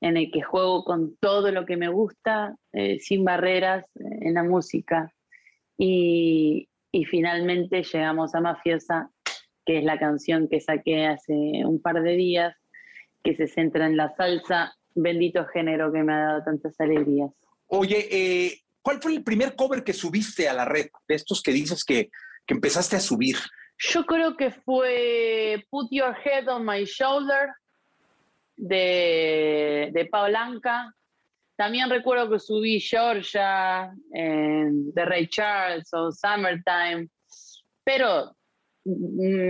en 0.00 0.16
el 0.16 0.32
que 0.32 0.42
juego 0.42 0.82
con 0.82 1.16
todo 1.18 1.52
lo 1.52 1.66
que 1.66 1.76
me 1.76 1.88
gusta, 1.88 2.56
eh, 2.72 2.98
sin 2.98 3.24
barreras 3.24 3.84
eh, 3.94 4.18
en 4.22 4.34
la 4.34 4.42
música. 4.42 5.14
Y, 5.78 6.68
y, 6.90 7.04
finalmente 7.04 7.84
llegamos 7.84 8.34
a 8.34 8.40
Mafiosa, 8.40 9.11
que 9.64 9.78
es 9.78 9.84
la 9.84 9.98
canción 9.98 10.48
que 10.48 10.60
saqué 10.60 11.06
hace 11.06 11.32
un 11.64 11.80
par 11.80 12.02
de 12.02 12.12
días, 12.12 12.56
que 13.22 13.36
se 13.36 13.46
centra 13.46 13.86
en 13.86 13.96
la 13.96 14.14
salsa, 14.16 14.74
bendito 14.94 15.46
género 15.46 15.92
que 15.92 16.02
me 16.02 16.12
ha 16.12 16.18
dado 16.18 16.44
tantas 16.44 16.78
alegrías. 16.80 17.30
Oye, 17.66 18.08
eh, 18.10 18.60
¿cuál 18.82 19.00
fue 19.00 19.14
el 19.14 19.24
primer 19.24 19.54
cover 19.56 19.84
que 19.84 19.92
subiste 19.92 20.48
a 20.48 20.54
la 20.54 20.64
red? 20.64 20.88
De 21.08 21.14
estos 21.14 21.42
que 21.42 21.52
dices 21.52 21.84
que, 21.84 22.10
que 22.46 22.54
empezaste 22.54 22.96
a 22.96 23.00
subir. 23.00 23.36
Yo 23.78 24.04
creo 24.04 24.36
que 24.36 24.50
fue 24.50 25.64
Put 25.70 25.88
Your 25.90 26.14
Head 26.24 26.48
on 26.48 26.66
My 26.66 26.84
Shoulder 26.84 27.50
de, 28.56 29.90
de 29.92 30.06
Paulanca. 30.06 30.94
También 31.56 31.90
recuerdo 31.90 32.30
que 32.30 32.38
subí 32.38 32.80
Georgia 32.80 33.92
eh, 34.14 34.66
de 34.68 35.04
Ray 35.04 35.28
Charles 35.28 35.88
o 35.92 36.10
Summertime, 36.12 37.08
pero 37.84 38.34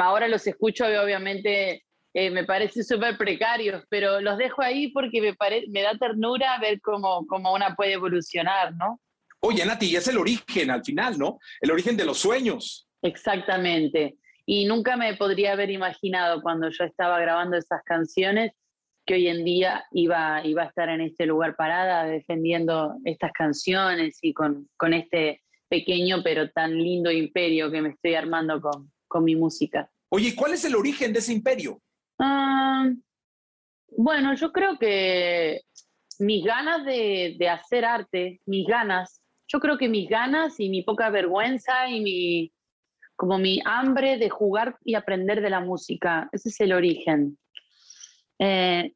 ahora 0.00 0.28
los 0.28 0.46
escucho 0.46 0.90
y 0.90 0.96
obviamente 0.96 1.84
eh, 2.14 2.30
me 2.30 2.44
parecen 2.44 2.84
súper 2.84 3.16
precarios, 3.16 3.84
pero 3.88 4.20
los 4.20 4.36
dejo 4.36 4.62
ahí 4.62 4.88
porque 4.88 5.20
me, 5.20 5.36
me 5.68 5.82
da 5.82 5.96
ternura 5.98 6.58
ver 6.60 6.80
cómo, 6.80 7.26
cómo 7.26 7.54
una 7.54 7.74
puede 7.74 7.94
evolucionar, 7.94 8.74
¿no? 8.74 9.00
Oye, 9.40 9.64
Nati, 9.64 9.96
es 9.96 10.06
el 10.08 10.18
origen 10.18 10.70
al 10.70 10.84
final, 10.84 11.18
¿no? 11.18 11.38
El 11.60 11.70
origen 11.70 11.96
de 11.96 12.04
los 12.04 12.18
sueños. 12.18 12.88
Exactamente. 13.02 14.16
Y 14.46 14.66
nunca 14.66 14.96
me 14.96 15.16
podría 15.16 15.52
haber 15.52 15.70
imaginado 15.70 16.42
cuando 16.42 16.68
yo 16.68 16.84
estaba 16.84 17.18
grabando 17.18 17.56
esas 17.56 17.82
canciones 17.84 18.52
que 19.04 19.14
hoy 19.14 19.28
en 19.28 19.44
día 19.44 19.84
iba, 19.90 20.44
iba 20.44 20.62
a 20.62 20.66
estar 20.66 20.88
en 20.88 21.00
este 21.00 21.26
lugar 21.26 21.56
parada 21.56 22.04
defendiendo 22.04 22.94
estas 23.04 23.32
canciones 23.32 24.18
y 24.22 24.32
con, 24.32 24.68
con 24.76 24.92
este 24.92 25.42
pequeño 25.68 26.22
pero 26.22 26.50
tan 26.50 26.76
lindo 26.76 27.10
imperio 27.10 27.70
que 27.70 27.80
me 27.80 27.88
estoy 27.88 28.14
armando 28.14 28.60
con, 28.60 28.91
con 29.12 29.25
mi 29.25 29.37
música. 29.37 29.90
Oye, 30.09 30.35
¿cuál 30.35 30.55
es 30.55 30.64
el 30.64 30.75
origen 30.75 31.12
de 31.12 31.18
ese 31.18 31.35
imperio? 31.35 31.83
Ah, 32.18 32.88
bueno, 33.88 34.35
yo 34.35 34.51
creo 34.53 34.79
que 34.79 35.61
mis 36.18 36.42
ganas 36.44 36.87
de, 36.87 37.37
de, 37.38 37.48
hacer 37.51 37.85
arte, 37.85 38.40
mis 38.46 38.66
ganas, 38.66 39.22
yo 39.46 39.61
creo 39.61 39.77
que 39.77 39.88
mis 39.88 40.09
ganas 40.09 40.59
y 40.59 40.70
mi 40.70 40.83
poca 40.83 41.11
vergüenza 41.11 41.90
y 41.90 42.01
mi, 42.01 42.53
como 43.16 43.38
mi 43.38 43.61
hambre 43.66 44.16
de 44.16 44.31
jugar 44.31 44.79
y 44.83 44.94
aprender 44.94 45.42
de 45.42 45.51
la 45.51 45.61
música. 45.61 46.31
Ese 46.33 46.48
es 46.48 46.61
el 46.61 46.72
origen. 46.72 47.38
Eh, 48.38 48.94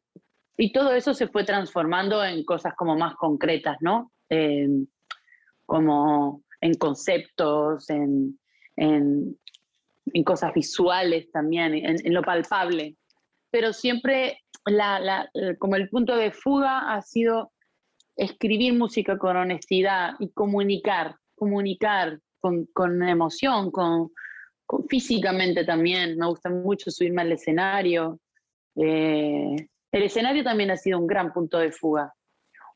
y 0.57 0.73
todo 0.73 0.95
eso 0.95 1.13
se 1.13 1.29
fue 1.29 1.45
transformando 1.45 2.25
en 2.25 2.43
cosas 2.45 2.75
como 2.75 2.97
más 2.97 3.17
concretas, 3.17 3.77
¿no? 3.81 4.11
Eh, 4.31 4.67
como 5.67 6.43
en 6.61 6.75
conceptos, 6.75 7.91
en, 7.91 8.39
en, 8.77 9.39
en, 10.13 10.25
cosas 10.25 10.53
visuales 10.55 11.31
también, 11.31 11.75
en, 11.75 12.15
lo 12.15 12.23
palpable. 12.23 12.97
Pero 13.51 13.73
siempre 13.73 14.41
la, 14.65 14.99
la, 15.01 15.31
como 15.59 15.77
el 15.77 15.89
punto 15.89 16.17
de 16.17 16.33
fuga 16.33 16.95
ha 16.95 17.03
sido 17.03 17.53
escribir 18.17 18.75
música 18.75 19.19
con 19.19 19.37
honestidad 19.37 20.15
y 20.19 20.31
comunicar, 20.31 21.17
comunicar, 21.35 22.19
con, 22.73 23.03
emoción, 23.03 23.71
con, 23.71 24.11
físicamente 24.89 25.65
también. 25.65 26.17
Me 26.17 26.27
gusta 26.27 26.51
mucho 26.51 26.91
subirme 26.91 27.23
al 27.23 27.33
escenario. 27.33 28.21
Eh, 28.77 29.57
el 29.93 30.03
escenario 30.03 30.45
también 30.45 30.71
ha 30.71 30.77
sido 30.77 30.99
un 30.99 31.07
gran 31.07 31.33
punto 31.33 31.59
de 31.59 31.73
fuga. 31.73 32.13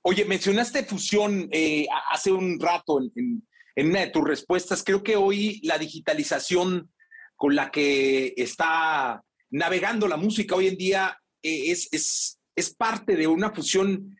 Oye, 0.02 0.24
mencionaste 0.24 0.84
fusión 0.84 1.48
eh, 1.52 1.86
hace 2.10 2.32
un 2.32 2.58
rato 2.58 3.00
en, 3.00 3.42
en, 3.76 3.88
una 3.88 4.00
de 4.00 4.08
tus 4.08 4.24
respuestas. 4.24 4.82
Creo 4.82 5.02
que 5.02 5.16
hoy 5.16 5.60
la 5.62 5.78
digitalización 5.78 6.90
con 7.40 7.56
la 7.56 7.70
que 7.70 8.34
está 8.36 9.24
navegando 9.48 10.06
la 10.06 10.18
música 10.18 10.54
hoy 10.54 10.66
en 10.66 10.76
día 10.76 11.18
eh, 11.42 11.70
es, 11.70 11.88
es, 11.90 12.38
es 12.54 12.74
parte 12.74 13.16
de 13.16 13.26
una 13.26 13.50
fusión 13.50 14.14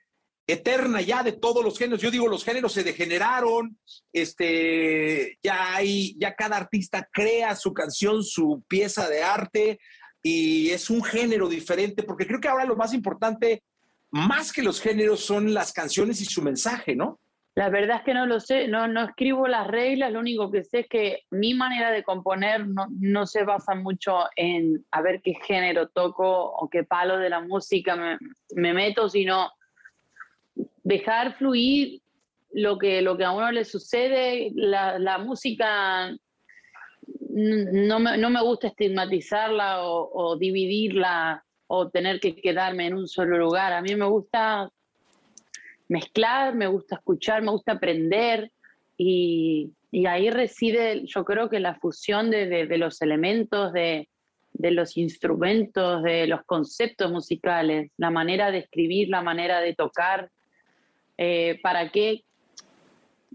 eterna 0.47 1.03
ya 1.03 1.23
de 1.23 1.33
todos 1.33 1.63
los 1.63 1.79
géneros. 1.79 2.01
Yo 2.01 2.11
digo, 2.11 2.29
los 2.29 2.47
géneros 2.47 2.73
se 2.73 2.83
degeneraron, 2.83 3.79
este, 4.11 5.39
ya 5.43 5.75
hay, 5.75 6.17
ya 6.19 6.35
cada 6.35 6.57
artista 6.57 7.07
crea 7.13 7.55
su 7.57 7.75
canción, 7.75 8.25
su 8.25 8.65
pieza 8.67 9.07
de 9.07 9.23
arte 9.23 9.81
y 10.23 10.71
es 10.71 10.89
un 10.89 11.05
género 11.05 11.47
diferente, 11.47 12.03
porque 12.03 12.27
creo 12.27 12.41
que 12.41 12.49
ahora 12.49 12.65
lo 12.65 12.75
más 12.75 12.95
importante, 12.95 13.63
más 14.11 14.51
que 14.51 14.63
los 14.63 14.81
géneros, 14.81 15.21
son 15.21 15.53
las 15.53 15.75
canciones 15.75 16.23
y 16.23 16.25
su 16.25 16.41
mensaje, 16.41 16.97
¿no? 16.97 17.21
La 17.61 17.69
verdad 17.69 17.99
es 17.99 18.05
que 18.05 18.15
no 18.15 18.25
lo 18.25 18.41
sé, 18.41 18.69
no, 18.69 18.89
no 18.89 19.05
escribo 19.05 19.47
las 19.47 19.67
reglas, 19.67 20.11
lo 20.11 20.21
único 20.21 20.51
que 20.51 20.65
sé 20.65 20.79
es 20.79 20.89
que 20.89 21.25
mi 21.31 21.53
manera 21.53 21.91
de 21.91 22.03
componer 22.03 22.67
no, 22.67 22.87
no 22.99 23.27
se 23.27 23.45
basa 23.45 23.75
mucho 23.75 24.21
en 24.35 24.83
a 24.91 25.03
ver 25.03 25.21
qué 25.21 25.35
género 25.47 25.89
toco 25.89 26.27
o 26.27 26.71
qué 26.71 26.85
palo 26.85 27.19
de 27.19 27.29
la 27.29 27.43
música 27.43 27.97
me, 27.97 28.17
me 28.57 28.73
meto, 28.73 29.11
sino 29.11 29.51
dejar 30.85 31.35
fluir 31.35 32.01
lo 32.51 32.79
que, 32.79 33.03
lo 33.03 33.19
que 33.19 33.25
a 33.25 33.33
uno 33.33 33.53
le 33.53 33.67
sucede, 33.67 34.53
la, 34.55 35.19
música 35.19 36.09
no 37.29 38.01
me, 38.01 38.17
no 38.17 38.31
me, 38.31 38.43
gusta 38.43 38.69
estigmatizarla 38.69 39.83
o, 39.83 40.35
dividirla 40.39 41.45
o 41.67 41.91
tener 41.91 42.21
que 42.21 42.35
quedarme 42.37 42.87
en 42.87 42.95
un 42.95 43.07
solo 43.07 43.37
lugar. 43.37 43.75
A 43.75 43.83
mí 43.83 43.95
me 43.97 44.07
gusta 44.07 44.73
mezclar, 45.91 46.55
me 46.55 46.69
gusta 46.69 46.95
escuchar, 46.95 47.43
me 47.43 47.51
gusta 47.51 47.73
aprender 47.73 48.51
y, 48.97 49.73
ahí 50.07 50.31
reside 50.31 51.05
yo 51.05 51.25
creo 51.25 51.51
que 51.51 51.59
la 51.59 51.75
fusión 51.75 52.31
de, 52.31 52.67
los 52.79 53.03
elementos, 53.03 53.73
de, 53.73 54.09
los 54.53 54.97
instrumentos, 54.97 56.05
de 56.05 56.29
los 56.29 56.45
conceptos 56.45 57.11
musicales, 57.11 57.91
la 57.97 58.11
manera 58.11 58.53
de 58.53 58.59
escribir, 58.59 59.09
la 59.09 59.21
manera 59.21 59.61
de 59.61 59.75
tocar, 59.75 60.31
eh, 61.19 61.59
¿para 61.61 61.91
qué 61.91 62.23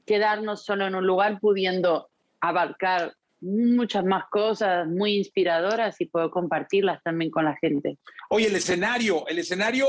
quedarnos 0.05 0.63
solo 0.63 0.87
en 0.87 0.95
un 0.95 1.05
lugar 1.05 1.39
pudiendo 1.41 2.07
abarcar 2.39 3.13
muchas 3.41 4.05
más 4.05 4.29
cosas 4.29 4.87
muy 4.87 5.17
inspiradoras 5.17 5.99
y 5.99 6.05
puedo 6.05 6.31
compartirlas 6.31 7.03
también 7.03 7.31
con 7.31 7.43
la 7.43 7.57
gente? 7.57 7.97
Oye, 8.29 8.47
el 8.47 8.55
escenario, 8.55 9.27
el 9.27 9.39
escenario 9.39 9.87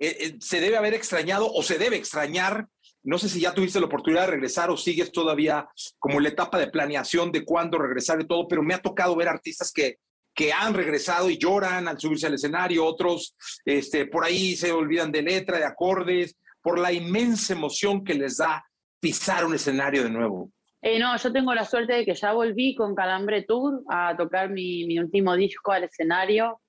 eh, 0.00 0.16
eh, 0.20 0.36
se 0.40 0.60
debe 0.60 0.76
haber 0.76 0.94
extrañado 0.94 1.50
o 1.52 1.62
se 1.62 1.78
debe 1.78 1.96
extrañar. 1.96 2.66
No 3.02 3.18
sé 3.18 3.28
si 3.28 3.40
ya 3.40 3.54
tuviste 3.54 3.80
la 3.80 3.86
oportunidad 3.86 4.22
de 4.22 4.32
regresar 4.32 4.70
o 4.70 4.76
sigues 4.76 5.12
todavía 5.12 5.68
como 5.98 6.20
la 6.20 6.28
etapa 6.28 6.58
de 6.58 6.68
planeación 6.68 7.32
de 7.32 7.44
cuándo 7.44 7.78
regresar 7.78 8.20
y 8.20 8.26
todo, 8.26 8.46
pero 8.48 8.62
me 8.62 8.74
ha 8.74 8.82
tocado 8.82 9.16
ver 9.16 9.28
artistas 9.28 9.72
que, 9.72 9.98
que 10.34 10.52
han 10.52 10.74
regresado 10.74 11.30
y 11.30 11.38
lloran 11.38 11.88
al 11.88 11.98
subirse 11.98 12.26
al 12.26 12.34
escenario, 12.34 12.84
otros 12.84 13.34
este, 13.64 14.06
por 14.06 14.24
ahí 14.24 14.56
se 14.56 14.72
olvidan 14.72 15.10
de 15.10 15.22
letra, 15.22 15.58
de 15.58 15.64
acordes, 15.64 16.36
por 16.60 16.78
la 16.78 16.92
inmensa 16.92 17.54
emoción 17.54 18.04
que 18.04 18.14
les 18.14 18.36
da 18.36 18.64
pisar 19.00 19.44
un 19.44 19.54
escenario 19.54 20.02
de 20.02 20.10
nuevo? 20.10 20.50
Eh, 20.80 20.98
no, 20.98 21.16
yo 21.16 21.32
tengo 21.32 21.54
la 21.54 21.64
suerte 21.64 21.92
de 21.92 22.04
que 22.04 22.14
ya 22.14 22.32
volví 22.32 22.74
con 22.74 22.94
Calambre 22.94 23.42
Tour 23.42 23.82
a 23.88 24.16
tocar 24.16 24.50
mi, 24.50 24.86
mi 24.86 24.98
último 24.98 25.34
disco 25.34 25.72
al 25.72 25.84
escenario. 25.84 26.60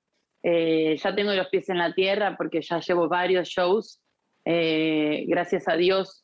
Eh, 0.44 0.98
ya 0.98 1.14
tengo 1.14 1.34
los 1.34 1.48
pies 1.48 1.70
en 1.70 1.78
la 1.78 1.94
tierra 1.94 2.36
porque 2.38 2.62
ya 2.62 2.80
llevo 2.80 3.08
varios 3.08 3.50
shows. 3.50 4.02
Eh, 4.46 5.26
gracias 5.28 5.68
a 5.68 5.76
Dios, 5.76 6.24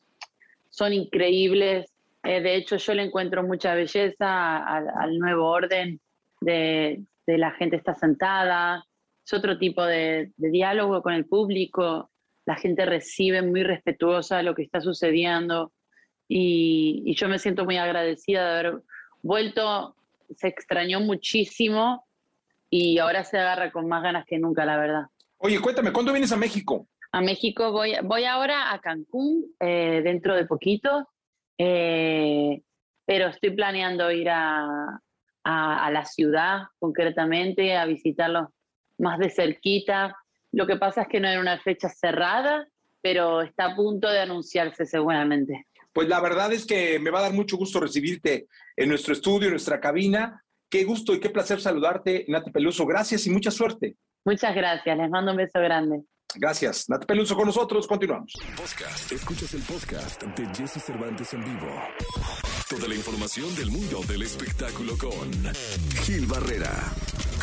son 0.70 0.92
increíbles. 0.92 1.92
de 2.22 2.56
hecho, 2.56 2.76
yo 2.76 2.94
le 2.94 3.04
encuentro 3.04 3.42
mucha 3.44 3.74
belleza 3.74 4.58
al, 4.58 4.88
al 4.98 5.18
nuevo 5.18 5.48
orden 5.48 6.00
de, 6.40 7.02
de, 7.26 7.38
la 7.38 7.52
gente 7.52 7.76
está 7.76 7.94
sentada, 7.94 8.84
es 9.24 9.32
otro 9.32 9.58
tipo 9.58 9.84
de, 9.84 10.32
diálogo 10.36 11.02
con 11.02 11.12
el 11.12 11.26
público, 11.26 12.10
la 12.44 12.56
gente 12.56 12.86
recibe 12.86 13.42
muy 13.42 13.62
respetuosa 13.62 14.42
lo 14.42 14.54
que 14.54 14.62
está 14.62 14.80
sucediendo 14.80 15.72
y, 16.28 17.02
y 17.04 17.14
yo 17.14 17.28
me 17.28 17.38
siento 17.38 17.64
muy 17.64 17.76
agradecida 17.76 18.44
de 18.44 18.58
haber 18.58 18.82
vuelto, 19.22 19.96
se 20.36 20.48
extrañó 20.48 21.00
muchísimo 21.00 22.05
y 22.78 22.98
ahora 22.98 23.24
se 23.24 23.38
agarra 23.38 23.72
con 23.72 23.88
más 23.88 24.02
ganas 24.02 24.26
que 24.26 24.38
nunca, 24.38 24.66
la 24.66 24.76
verdad. 24.76 25.06
Oye, 25.38 25.60
cuéntame, 25.60 25.92
¿cuándo 25.92 26.12
vienes 26.12 26.32
a 26.32 26.36
México? 26.36 26.86
A 27.12 27.22
México 27.22 27.72
voy, 27.72 27.94
voy 28.02 28.24
ahora 28.24 28.72
a 28.72 28.80
Cancún 28.80 29.46
eh, 29.60 30.02
dentro 30.04 30.34
de 30.34 30.44
poquito, 30.44 31.08
eh, 31.56 32.60
pero 33.06 33.28
estoy 33.28 33.50
planeando 33.52 34.10
ir 34.10 34.28
a, 34.28 35.00
a, 35.44 35.90
la 35.90 36.04
ciudad 36.04 36.64
concretamente, 36.78 37.76
a 37.76 37.86
visitarlo 37.86 38.52
más 38.98 39.18
de 39.18 39.30
cerquita. 39.30 40.14
Lo 40.52 40.66
que 40.66 40.76
pasa 40.76 41.02
es 41.02 41.08
que 41.08 41.20
no 41.20 41.28
era 41.28 41.40
una 41.40 41.58
fecha 41.60 41.88
cerrada, 41.88 42.66
pero 43.00 43.40
está 43.40 43.66
a 43.66 43.76
punto 43.76 44.10
de 44.10 44.20
anunciarse 44.20 44.84
seguramente. 44.84 45.66
Pues 45.94 46.08
la 46.08 46.20
verdad 46.20 46.52
es 46.52 46.66
que 46.66 46.98
me 46.98 47.10
va 47.10 47.20
a 47.20 47.22
dar 47.22 47.32
mucho 47.32 47.56
gusto 47.56 47.80
recibirte 47.80 48.48
en 48.76 48.90
nuestro 48.90 49.14
estudio, 49.14 49.46
en 49.46 49.52
nuestra 49.52 49.80
cabina. 49.80 50.42
Qué 50.68 50.84
gusto 50.84 51.14
y 51.14 51.20
qué 51.20 51.30
placer 51.30 51.60
saludarte, 51.60 52.24
Nati 52.28 52.50
Peluso. 52.50 52.86
Gracias 52.86 53.26
y 53.26 53.30
mucha 53.30 53.50
suerte. 53.50 53.96
Muchas 54.24 54.54
gracias, 54.54 54.96
les 54.96 55.10
mando 55.10 55.30
un 55.30 55.36
beso 55.36 55.60
grande. 55.60 56.02
Gracias. 56.34 56.88
Nati 56.88 57.06
Peluso 57.06 57.36
con 57.36 57.46
nosotros, 57.46 57.86
continuamos. 57.86 58.32
Podcast. 58.56 59.12
Escuchas 59.12 59.54
el 59.54 59.62
podcast 59.62 60.22
de 60.22 60.46
Jesse 60.54 60.82
Cervantes 60.82 61.32
en 61.34 61.44
vivo. 61.44 61.68
Toda 62.68 62.88
la 62.88 62.94
información 62.94 63.54
del 63.54 63.70
mundo 63.70 64.00
del 64.08 64.22
espectáculo 64.22 64.98
con 64.98 65.30
Gil 66.04 66.26
Barrera 66.26 66.72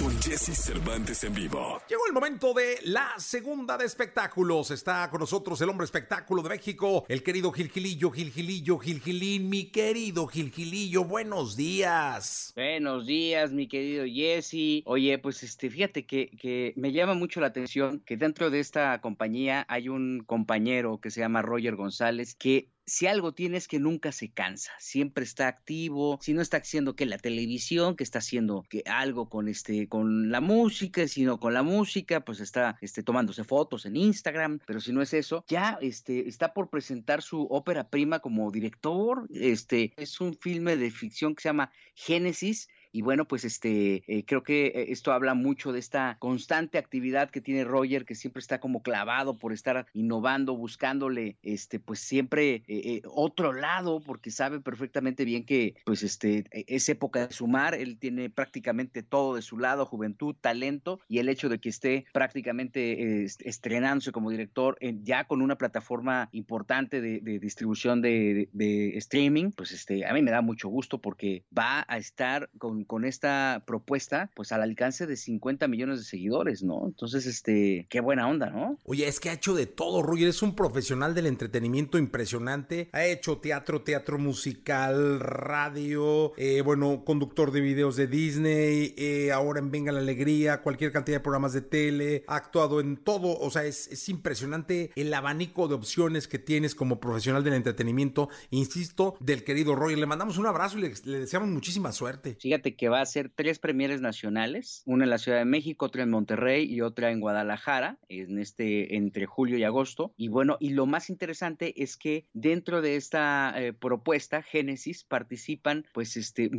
con 0.04 0.22
Jesse 0.22 0.54
Cervantes 0.54 1.24
en 1.24 1.34
vivo. 1.34 1.82
Llegó 1.88 2.06
el 2.08 2.14
momento 2.14 2.54
de 2.54 2.78
la 2.84 3.14
segunda 3.18 3.78
de 3.78 3.86
espectáculos. 3.86 4.70
Está 4.72 5.10
con 5.10 5.22
nosotros 5.22 5.62
el 5.62 5.70
hombre 5.70 5.86
espectáculo 5.86 6.42
de 6.42 6.50
México, 6.50 7.06
el 7.08 7.24
querido 7.24 7.54
Gilgilillo, 7.54 8.12
Gilgilillo, 8.12 8.80
Gilgilín, 8.80 9.50
mi 9.50 9.72
querido 9.72 10.28
Gilgilillo. 10.28 11.06
Buenos 11.06 11.56
días. 11.56 12.52
Buenos 12.56 13.06
días, 13.06 13.54
mi 13.54 13.70
querido 13.70 14.04
Jesse. 14.06 14.84
Oye, 14.86 15.18
pues 15.20 15.42
este, 15.42 15.70
fíjate 15.70 16.06
que, 16.06 16.32
que 16.38 16.74
me 16.76 16.92
llama 16.92 17.14
mucho 17.14 17.40
la 17.40 17.48
atención 17.48 18.02
que 18.02 18.18
dentro 18.18 18.50
de 18.50 18.60
esta 18.60 19.00
compañía 19.00 19.66
hay 19.70 19.88
un 19.88 20.24
compañero 20.26 21.00
que 21.00 21.12
se 21.12 21.22
llama 21.22 21.42
Roger 21.42 21.78
González 21.78 22.36
que 22.36 22.73
si 22.86 23.08
algo 23.08 23.34
tiene 23.34 23.58
es 23.58 23.68
que 23.68 23.80
nunca 23.80 24.12
se 24.12 24.30
cansa, 24.32 24.72
siempre 24.80 25.24
está 25.24 25.48
activo, 25.48 26.20
si 26.22 26.34
no 26.34 26.42
está 26.42 26.58
haciendo 26.58 26.96
que 26.96 27.06
la 27.06 27.18
televisión, 27.18 27.96
que 27.96 28.04
está 28.04 28.20
haciendo 28.20 28.64
que 28.70 28.84
algo 28.86 29.30
con 29.30 29.48
este 29.48 29.88
con 29.88 30.32
la 30.32 30.42
música, 30.42 31.08
sino 31.08 31.40
con 31.40 31.54
la 31.54 31.64
música, 31.64 32.26
pues 32.26 32.40
está 32.40 32.78
este 32.82 33.04
tomándose 33.04 33.44
fotos 33.44 33.86
en 33.86 33.96
Instagram, 33.96 34.60
pero 34.66 34.82
si 34.82 34.92
no 34.92 35.02
es 35.02 35.14
eso, 35.14 35.46
ya 35.48 35.78
este 35.82 36.28
está 36.28 36.54
por 36.54 36.70
presentar 36.70 37.22
su 37.22 37.44
ópera 37.50 37.90
prima 37.90 38.20
como 38.20 38.52
director, 38.52 39.28
este 39.34 39.94
es 39.98 40.20
un 40.20 40.36
filme 40.36 40.76
de 40.76 40.92
ficción 40.92 41.36
que 41.36 41.44
se 41.44 41.50
llama 41.50 41.72
Génesis 41.96 42.68
y 42.94 43.02
bueno, 43.02 43.26
pues 43.26 43.44
este, 43.44 44.04
eh, 44.08 44.24
creo 44.24 44.44
que 44.44 44.68
eh, 44.68 44.86
esto 44.90 45.12
habla 45.12 45.34
mucho 45.34 45.72
de 45.74 45.80
esta 45.80 46.16
constante 46.20 46.78
actividad 46.78 47.32
que 47.32 47.42
tiene 47.42 47.64
Roger, 47.64 48.06
que 48.06 48.14
siempre 48.14 48.40
está 48.40 48.60
como 48.60 48.84
clavado 48.84 49.40
por 49.40 49.52
estar 49.52 49.88
innovando, 49.94 50.56
buscándole, 50.56 51.38
este, 51.42 51.80
pues 51.80 52.00
siempre 52.00 52.64
eh, 52.68 53.02
otro 53.06 53.52
lado, 53.52 54.00
porque 54.00 54.30
sabe 54.30 54.60
perfectamente 54.60 55.26
bien 55.26 55.44
que, 55.44 55.74
pues 55.86 56.04
este, 56.04 56.46
e, 56.52 56.66
es 56.68 56.88
época 56.88 57.28
de 57.28 57.34
sumar, 57.34 57.74
él 57.74 57.98
tiene 57.98 58.30
prácticamente 58.30 59.02
todo 59.02 59.36
de 59.36 59.42
su 59.42 59.58
lado, 59.58 59.88
juventud, 59.88 60.36
talento, 60.40 61.00
y 61.08 61.18
el 61.18 61.30
hecho 61.30 61.50
de 61.50 61.60
que 61.60 61.70
esté 61.70 62.06
prácticamente 62.14 63.24
estrenándose 63.24 64.12
como 64.12 64.30
director 64.30 64.78
ya 65.02 65.24
con 65.24 65.42
una 65.42 65.58
plataforma 65.58 66.30
importante 66.32 67.02
de, 67.02 67.20
distribución 67.40 68.02
de, 68.02 68.50
de, 68.54 68.98
streaming, 68.98 69.50
pues 69.50 69.72
este, 69.72 70.06
a 70.06 70.14
mí 70.14 70.22
me 70.22 70.30
da 70.30 70.42
mucho 70.42 70.70
gusto 70.70 71.02
porque 71.02 71.44
va 71.58 71.86
a 71.88 71.98
estar 71.98 72.52
con 72.60 72.83
con, 72.86 73.04
esta 73.06 73.64
propuesta, 73.66 74.30
pues 74.36 74.52
al 74.52 74.62
alcance 74.62 75.08
de 75.08 75.18
50 75.18 75.68
millones 75.68 76.00
de 76.00 76.06
seguidores, 76.06 76.64
¿no? 76.64 76.86
Entonces, 76.86 77.26
este, 77.26 77.86
qué 77.90 78.00
buena 78.00 78.28
onda, 78.28 78.50
¿no? 78.50 78.78
Oye, 78.86 79.08
es 79.08 79.20
que 79.20 79.30
ha 79.30 79.34
hecho 79.34 79.54
de 79.54 79.66
todo, 79.66 80.02
Roger, 80.02 80.30
es 80.30 80.42
un 80.42 80.56
profesional 80.56 81.14
del 81.14 81.26
entretenimiento 81.26 81.98
impresionante, 81.98 82.90
ha 82.94 83.06
hecho 83.06 83.38
teatro, 83.38 83.82
teatro 83.82 84.18
musical, 84.18 85.20
radio, 85.20 86.34
eh, 86.38 86.62
bueno, 86.62 87.04
conductor 87.04 87.52
de 87.52 87.62
videos 87.62 87.96
de 87.96 88.08
Disney, 88.08 88.94
eh, 88.98 89.32
ahora 89.32 89.60
en 89.60 89.72
Venga 89.72 89.92
la 89.92 90.00
Alegría, 90.00 90.62
cualquier 90.62 90.92
cantidad 90.92 91.18
de 91.18 91.24
programas 91.24 91.54
de 91.54 91.62
tele, 91.62 92.24
ha 92.28 92.36
actuado 92.36 92.80
en 92.80 92.98
todo, 92.98 93.38
o 93.38 93.52
sea, 93.52 93.66
es, 93.66 93.88
es 93.88 94.08
impresionante 94.10 94.92
el 94.96 95.14
abanico 95.14 95.68
de 95.68 95.76
opciones 95.76 96.28
que 96.28 96.40
tienes 96.40 96.76
como 96.76 97.00
profesional 97.00 97.44
del 97.44 97.54
entretenimiento, 97.54 98.30
insisto, 98.50 99.16
del 99.20 99.44
querido 99.44 99.76
Roger. 99.76 99.98
Le 99.98 100.06
mandamos 100.06 100.38
un 100.38 100.46
abrazo 100.46 100.78
y 100.78 100.82
le, 100.82 100.94
le 101.06 101.20
deseamos 101.20 101.50
muchísima 101.50 101.92
suerte. 101.92 102.38
Fíjate 102.40 102.73
que 102.76 102.90
va 102.90 103.02
a 103.02 103.06
ser 103.06 103.30
tres 103.34 103.60
premieres 103.60 104.02
nacionales, 104.02 104.84
una 104.86 105.04
en 105.04 105.10
la 105.10 105.18
Ciudad 105.18 105.40
de 105.40 105.46
México, 105.46 105.86
otra 105.86 106.04
en 106.04 106.10
Monterrey 106.10 106.66
y 106.66 106.82
otra 106.82 107.12
en 107.12 107.20
Guadalajara, 107.20 107.98
en 108.10 108.40
este 108.40 108.96
entre 108.96 109.26
julio 109.26 109.58
y 109.58 109.64
agosto. 109.64 110.14
Y 110.18 110.28
bueno, 110.28 110.58
y 110.60 110.70
lo 110.70 110.86
más 110.86 111.10
interesante 111.10 111.82
es 111.82 111.98
que 111.98 112.28
dentro 112.34 112.82
de 112.82 112.96
esta 112.96 113.54
eh, 113.56 113.74
propuesta 113.74 114.42
Génesis 114.42 115.04
participan 115.04 115.86
pues 115.94 116.18
este 116.18 116.50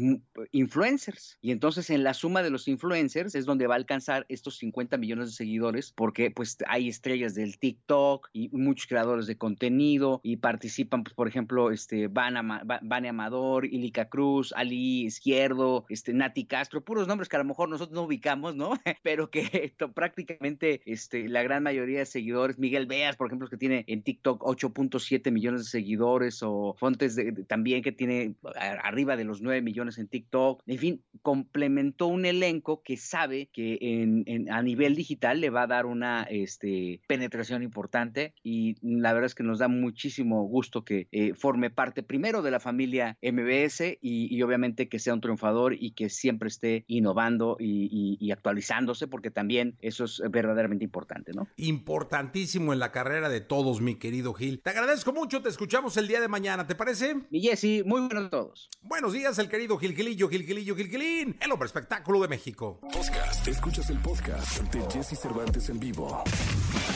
influencers 0.53 1.39
y 1.41 1.51
entonces 1.51 1.91
en 1.91 2.05
la 2.05 2.15
suma 2.15 2.43
de 2.43 2.51
los 2.51 2.69
influencers 2.69 3.35
es 3.35 3.45
donde 3.45 3.67
va 3.67 3.75
a 3.75 3.79
alcanzar 3.79 4.27
estos 4.29 4.57
50 4.59 4.97
millones 4.99 5.29
de 5.29 5.35
seguidores 5.35 5.93
porque 5.93 6.31
pues 6.31 6.59
hay 6.69 6.89
estrellas 6.89 7.35
del 7.35 7.59
TikTok 7.59 8.29
y 8.33 8.49
muchos 8.51 8.87
creadores 8.87 9.27
de 9.27 9.37
contenido 9.37 10.21
y 10.23 10.37
participan 10.37 11.05
pues 11.05 11.15
por 11.15 11.29
ejemplo 11.29 11.71
este 11.71 12.09
Van, 12.09 12.37
Amador, 12.37 13.67
Ilica 13.67 14.09
Cruz, 14.09 14.53
Ali 14.57 15.05
Izquierdo, 15.05 15.85
este, 15.89 16.04
Nati 16.13 16.45
Castro, 16.47 16.85
puros 16.85 17.09
nombres 17.09 17.29
que 17.29 17.37
a 17.37 17.39
lo 17.39 17.45
mejor 17.45 17.69
nosotros 17.69 17.95
no 17.95 18.03
ubicamos, 18.03 18.55
¿no? 18.55 18.73
Pero 19.03 19.31
que 19.31 19.49
esto, 19.53 19.93
prácticamente 19.93 20.83
este, 20.85 21.29
la 21.29 21.43
gran 21.43 21.63
mayoría 21.63 22.01
de 22.01 22.07
seguidores, 22.07 22.59
Miguel 22.59 22.87
Beas, 22.87 23.17
por 23.17 23.29
ejemplo, 23.29 23.49
que 23.49 23.57
tiene 23.57 23.85
en 23.87 24.03
TikTok 24.03 24.43
8.7 24.43 25.31
millones 25.31 25.63
de 25.63 25.71
seguidores, 25.71 26.43
o 26.43 26.75
Fontes 26.79 27.17
de, 27.17 27.33
también 27.47 27.83
que 27.83 27.93
tiene 27.93 28.35
arriba 28.83 29.17
de 29.17 29.25
los 29.25 29.41
9 29.41 29.63
millones 29.63 29.99
en 29.99 30.09
TikTok, 30.09 30.63
en 30.67 30.79
fin, 30.79 31.03
complementó 31.23 32.07
un 32.07 32.27
elenco 32.27 32.83
que 32.83 32.97
sabe 32.97 33.49
que 33.53 33.79
en, 33.81 34.51
a 34.51 34.63
nivel 34.63 34.95
digital 34.95 35.41
le 35.41 35.51
va 35.51 35.63
a 35.63 35.67
dar 35.67 35.87
una 35.87 36.25
este, 36.25 37.01
penetración 37.07 37.63
importante 37.63 38.35
y 38.43 38.77
la 38.83 39.13
verdad 39.13 39.27
es 39.27 39.35
que 39.35 39.43
nos 39.43 39.59
da 39.59 39.69
muchísimo 39.69 40.43
gusto 40.45 40.85
que 40.85 41.09
eh, 41.13 41.35
forme 41.35 41.71
parte 41.71 42.03
primero 42.03 42.43
de 42.43 42.51
la 42.51 42.61
familia 42.61 43.19
MBS 43.23 43.99
y, 44.01 44.35
y 44.35 44.43
obviamente 44.43 44.89
que 44.89 44.99
sea 44.99 45.15
un 45.15 45.21
triunfador 45.21 45.75
y 45.79 45.93
que 45.95 46.11
siempre 46.11 46.49
esté 46.49 46.85
innovando 46.87 47.57
y, 47.59 48.31
actualizándose, 48.33 49.07
porque 49.07 49.31
también 49.31 49.77
eso 49.81 50.05
es 50.05 50.23
verdaderamente 50.31 50.85
importante, 50.85 51.33
¿no? 51.33 51.47
Importantísimo 51.57 52.73
en 52.73 52.79
la 52.79 52.93
carrera 52.93 53.29
de 53.29 53.41
todos, 53.41 53.81
mi 53.81 53.97
querido 53.97 54.35
Gil. 54.35 54.61
Te 54.61 54.71
agradezco 54.71 55.13
mucho, 55.13 55.43
te 55.43 55.49
escuchamos 55.49 55.97
el 55.97 56.09
día 56.09 56.21
de 56.21 56.29
mañana, 56.29 56.67
¿te 56.67 56.75
parece? 56.75 57.17
Y 57.31 57.41
Jesse, 57.41 57.85
muy 57.85 58.01
buenos 58.01 58.25
a 58.25 58.31
todos. 58.31 58.69
Buenos 58.83 59.13
días, 59.13 59.39
el 59.39 59.49
querido 59.49 59.79
Gil 59.79 59.95
Gilillo, 59.95 60.29
Gil 60.29 60.45
Gilillo, 60.45 60.75
Gil 60.77 60.89
Gilín, 60.89 61.37
el 61.41 61.53
hombre 61.53 61.67
espectáculo 61.67 62.21
de 62.21 62.29
México. 62.29 62.81
Podcast, 62.81 63.47
escuchas 63.47 63.91
el 63.91 63.99
podcast 63.99 64.63
de 64.73 64.81
Jesse 64.91 65.19
Cervantes 65.19 65.69
en 65.69 65.79
vivo. 65.79 66.25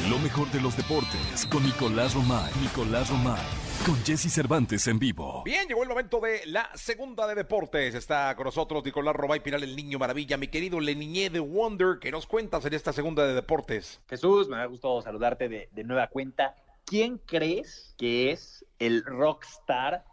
Lo 0.08 0.18
mejor 0.18 0.50
de 0.50 0.60
los 0.60 0.76
deportes 0.76 1.46
con 1.50 1.62
Nicolás 1.62 2.14
Romay. 2.14 2.52
Nicolás 2.60 3.10
Romay 3.10 3.68
con 3.86 3.96
Jesse 4.04 4.32
Cervantes 4.32 4.86
en 4.88 4.98
vivo. 4.98 5.42
Bien, 5.44 5.66
llegó 5.66 5.82
el 5.82 5.88
momento 5.88 6.20
de 6.20 6.42
la 6.46 6.68
segunda 6.74 7.26
de 7.26 7.34
deportes. 7.34 7.94
Está 7.94 8.34
con 8.34 8.44
nosotros 8.44 8.84
Nicolás 8.84 9.14
Robay 9.14 9.40
Piral, 9.40 9.62
el 9.62 9.76
niño 9.76 9.98
maravilla, 9.98 10.36
mi 10.36 10.48
querido 10.48 10.80
Leniñé 10.80 11.30
de 11.30 11.40
Wonder. 11.40 11.98
¿Qué 12.00 12.10
nos 12.10 12.26
cuentas 12.26 12.64
en 12.64 12.74
esta 12.74 12.92
segunda 12.92 13.26
de 13.26 13.34
deportes? 13.34 14.00
Jesús, 14.08 14.48
me 14.48 14.56
da 14.56 14.66
gusto 14.66 15.00
saludarte 15.02 15.48
de, 15.48 15.68
de 15.72 15.84
nueva 15.84 16.08
cuenta. 16.08 16.54
¿Quién 16.84 17.18
crees 17.18 17.94
que 17.98 18.32
es 18.32 18.64
el 18.78 19.04
rockstar 19.04 20.04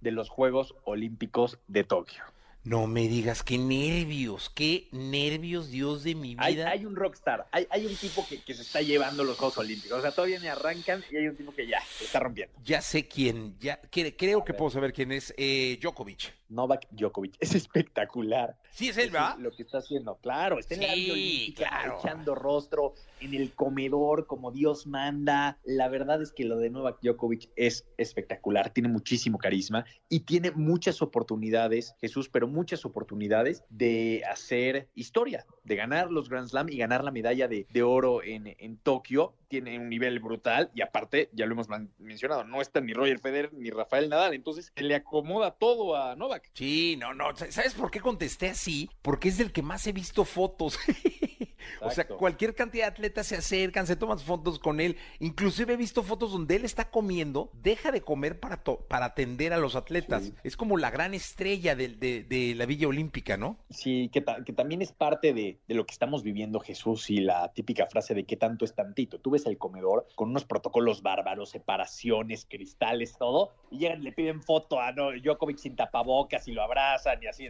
de 0.00 0.10
los 0.10 0.28
Juegos 0.28 0.74
Olímpicos 0.84 1.58
de 1.68 1.84
Tokio? 1.84 2.24
No 2.64 2.86
me 2.86 3.08
digas, 3.08 3.42
qué 3.42 3.58
nervios, 3.58 4.48
qué 4.54 4.86
nervios, 4.92 5.68
Dios 5.70 6.04
de 6.04 6.14
mi 6.14 6.36
vida. 6.36 6.70
Hay, 6.70 6.86
un 6.86 6.94
rockstar, 6.94 7.48
hay, 7.50 7.66
hay 7.70 7.86
un 7.86 7.96
tipo 7.96 8.24
que, 8.28 8.54
se 8.54 8.62
está 8.62 8.80
llevando 8.82 9.24
los 9.24 9.36
Juegos 9.36 9.58
Olímpicos. 9.58 9.98
O 9.98 10.00
sea, 10.00 10.12
todavía 10.12 10.38
ni 10.38 10.46
arrancan 10.46 11.02
y 11.10 11.16
hay 11.16 11.26
un 11.26 11.36
tipo 11.36 11.52
que 11.52 11.66
ya 11.66 11.82
se 11.84 12.04
está 12.04 12.20
rompiendo. 12.20 12.54
Ya 12.64 12.80
sé 12.80 13.08
quién, 13.08 13.56
ya 13.58 13.80
creo 13.90 14.44
que 14.44 14.54
puedo 14.54 14.70
saber 14.70 14.92
quién 14.92 15.10
es. 15.10 15.34
Eh, 15.36 15.76
Djokovic. 15.80 16.32
Novak 16.52 16.86
Djokovic. 16.90 17.36
Es 17.40 17.54
espectacular. 17.54 18.56
Sí, 18.70 18.88
es 18.88 18.96
él, 18.96 19.10
¿verdad? 19.10 19.36
Lo 19.38 19.50
que 19.50 19.62
está 19.62 19.78
haciendo. 19.78 20.16
Claro, 20.16 20.58
está 20.58 20.74
en 20.74 20.82
la 20.82 20.92
Olímpica, 20.92 21.96
echando 21.98 22.34
rostro 22.34 22.94
en 23.20 23.34
el 23.34 23.52
comedor 23.52 24.26
como 24.26 24.50
Dios 24.50 24.86
manda. 24.86 25.58
La 25.64 25.88
verdad 25.88 26.22
es 26.22 26.32
que 26.32 26.44
lo 26.44 26.58
de 26.58 26.70
Novak 26.70 27.00
Djokovic 27.02 27.50
es 27.56 27.86
espectacular. 27.98 28.70
Tiene 28.70 28.88
muchísimo 28.88 29.38
carisma 29.38 29.84
y 30.08 30.20
tiene 30.20 30.52
muchas 30.52 31.02
oportunidades, 31.02 31.94
Jesús, 32.00 32.28
pero 32.28 32.46
muchas 32.48 32.84
oportunidades 32.84 33.64
de 33.68 34.22
hacer 34.30 34.88
historia 34.94 35.44
de 35.64 35.76
ganar 35.76 36.10
los 36.10 36.28
Grand 36.28 36.48
Slam 36.48 36.68
y 36.68 36.76
ganar 36.76 37.04
la 37.04 37.10
medalla 37.10 37.48
de, 37.48 37.66
de 37.70 37.82
oro 37.82 38.22
en, 38.22 38.54
en 38.58 38.76
Tokio. 38.78 39.34
Tiene 39.48 39.78
un 39.78 39.88
nivel 39.88 40.18
brutal 40.20 40.70
y 40.74 40.80
aparte, 40.80 41.28
ya 41.32 41.46
lo 41.46 41.52
hemos 41.52 41.68
mencionado, 41.98 42.44
no 42.44 42.60
está 42.60 42.80
ni 42.80 42.94
Roger 42.94 43.18
Federer 43.18 43.52
ni 43.52 43.70
Rafael 43.70 44.08
Nadal, 44.08 44.34
entonces 44.34 44.72
le 44.76 44.94
acomoda 44.94 45.52
todo 45.52 45.96
a 45.96 46.16
Novak. 46.16 46.41
Sí, 46.54 46.96
no, 46.98 47.14
no, 47.14 47.34
¿sabes 47.34 47.74
por 47.74 47.90
qué 47.90 48.00
contesté 48.00 48.50
así? 48.50 48.90
Porque 49.00 49.28
es 49.28 49.38
del 49.38 49.52
que 49.52 49.62
más 49.62 49.86
he 49.86 49.92
visto 49.92 50.24
fotos. 50.24 50.78
o 51.80 51.90
sea, 51.90 52.06
cualquier 52.06 52.54
cantidad 52.54 52.84
de 52.84 52.92
atletas 52.92 53.26
se 53.26 53.36
acercan, 53.36 53.86
se 53.86 53.96
toman 53.96 54.18
fotos 54.18 54.58
con 54.58 54.80
él. 54.80 54.96
Inclusive 55.20 55.74
he 55.74 55.76
visto 55.76 56.02
fotos 56.02 56.32
donde 56.32 56.56
él 56.56 56.64
está 56.64 56.90
comiendo, 56.90 57.50
deja 57.62 57.90
de 57.92 58.02
comer 58.02 58.40
para, 58.40 58.62
para 58.62 59.06
atender 59.06 59.52
a 59.52 59.58
los 59.58 59.76
atletas. 59.76 60.32
Es 60.44 60.56
como 60.56 60.76
la 60.76 60.90
gran 60.90 61.14
estrella 61.14 61.74
de, 61.74 61.88
de, 61.88 62.54
la 62.54 62.66
Villa 62.66 62.88
Olímpica, 62.88 63.36
¿no? 63.36 63.58
Sí, 63.70 64.10
que, 64.12 64.24
que 64.44 64.52
también 64.52 64.82
es 64.82 64.92
parte 64.92 65.32
de, 65.32 65.58
de, 65.66 65.74
lo 65.74 65.86
que 65.86 65.92
estamos 65.92 66.22
viviendo 66.22 66.60
Jesús 66.60 67.10
y 67.10 67.18
la 67.18 67.52
típica 67.52 67.86
frase 67.86 68.14
de 68.14 68.24
qué 68.24 68.36
tanto 68.36 68.64
es 68.64 68.74
tantito. 68.74 69.18
Tú 69.18 69.30
ves 69.30 69.46
el 69.46 69.58
comedor 69.58 70.06
con 70.14 70.30
unos 70.30 70.44
protocolos 70.44 71.02
bárbaros, 71.02 71.50
separaciones, 71.50 72.46
cristales, 72.48 73.16
todo, 73.18 73.52
y 73.70 73.78
llegan 73.78 74.00
y 74.00 74.04
le 74.04 74.12
piden 74.12 74.42
foto 74.42 74.80
a 74.80 74.92
no, 74.92 75.10
Djokovic 75.12 75.58
sin 75.58 75.76
tapabocas 75.76 76.46
y 76.48 76.52
lo 76.52 76.62
abrazan 76.62 77.22
y 77.22 77.26
así. 77.26 77.48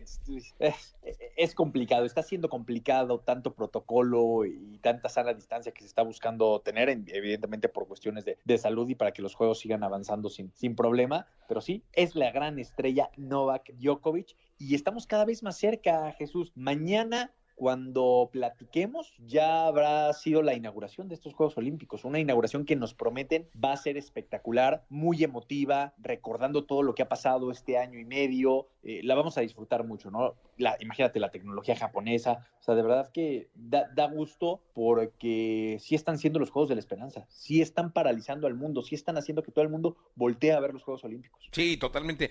Es, 1.36 1.54
complicado, 1.54 2.04
está 2.04 2.22
siendo 2.22 2.48
complicado 2.48 3.20
tanto 3.20 3.54
protocolo 3.54 3.81
y 4.46 4.78
tanta 4.78 5.08
sana 5.08 5.34
distancia 5.34 5.72
que 5.72 5.80
se 5.80 5.86
está 5.86 6.02
buscando 6.02 6.60
tener, 6.60 6.88
evidentemente 6.88 7.68
por 7.68 7.86
cuestiones 7.86 8.24
de, 8.24 8.58
salud 8.58 8.88
y 8.88 8.94
para 8.94 9.12
que 9.12 9.22
los 9.22 9.34
juegos 9.34 9.60
sigan 9.60 9.82
avanzando 9.82 10.28
sin, 10.28 10.52
sin 10.54 10.76
problema. 10.76 11.26
Pero 11.48 11.60
sí, 11.60 11.82
es 11.92 12.14
la 12.14 12.30
gran 12.30 12.58
estrella 12.58 13.10
Novak 13.16 13.72
Djokovic 13.74 14.36
y 14.58 14.74
estamos 14.74 15.06
cada 15.06 15.24
vez 15.24 15.42
más 15.42 15.56
cerca, 15.56 16.12
Jesús. 16.12 16.52
Mañana 16.54 17.32
cuando 17.54 18.28
platiquemos 18.32 19.14
ya 19.24 19.66
habrá 19.66 20.12
sido 20.14 20.42
la 20.42 20.54
inauguración 20.54 21.08
de 21.08 21.14
estos 21.14 21.34
Juegos 21.34 21.56
Olímpicos, 21.56 22.04
una 22.04 22.18
inauguración 22.18 22.64
que 22.64 22.76
nos 22.76 22.94
prometen 22.94 23.48
va 23.62 23.72
a 23.72 23.76
ser 23.76 23.96
espectacular, 23.96 24.84
muy 24.88 25.22
emotiva, 25.22 25.94
recordando 25.98 26.64
todo 26.64 26.82
lo 26.82 26.94
que 26.94 27.02
ha 27.02 27.08
pasado 27.08 27.50
este 27.50 27.78
año 27.78 27.98
y 27.98 28.04
medio, 28.04 28.66
eh, 28.82 29.00
la 29.04 29.14
vamos 29.14 29.38
a 29.38 29.42
disfrutar 29.42 29.84
mucho, 29.84 30.10
¿no? 30.10 30.34
La, 30.62 30.76
imagínate 30.80 31.20
la 31.20 31.30
tecnología 31.30 31.76
japonesa, 31.76 32.46
o 32.60 32.62
sea, 32.62 32.74
de 32.74 32.82
verdad 32.82 33.10
que 33.12 33.48
da, 33.54 34.06
gusto 34.06 34.60
porque 34.74 35.78
sí 35.80 35.94
están 35.94 36.18
siendo 36.18 36.38
los 36.38 36.50
Juegos 36.50 36.68
de 36.68 36.76
la 36.76 36.80
Esperanza, 36.80 37.26
sí 37.28 37.60
están 37.60 37.92
paralizando 37.92 38.46
al 38.46 38.54
mundo, 38.54 38.82
sí 38.82 38.94
están 38.94 39.16
haciendo 39.16 39.42
que 39.42 39.52
todo 39.52 39.64
el 39.64 39.70
mundo 39.70 39.96
voltee 40.14 40.52
a 40.52 40.60
ver 40.60 40.72
los 40.72 40.82
Juegos 40.82 41.04
Olímpicos. 41.04 41.48
Sí, 41.50 41.76
totalmente. 41.76 42.30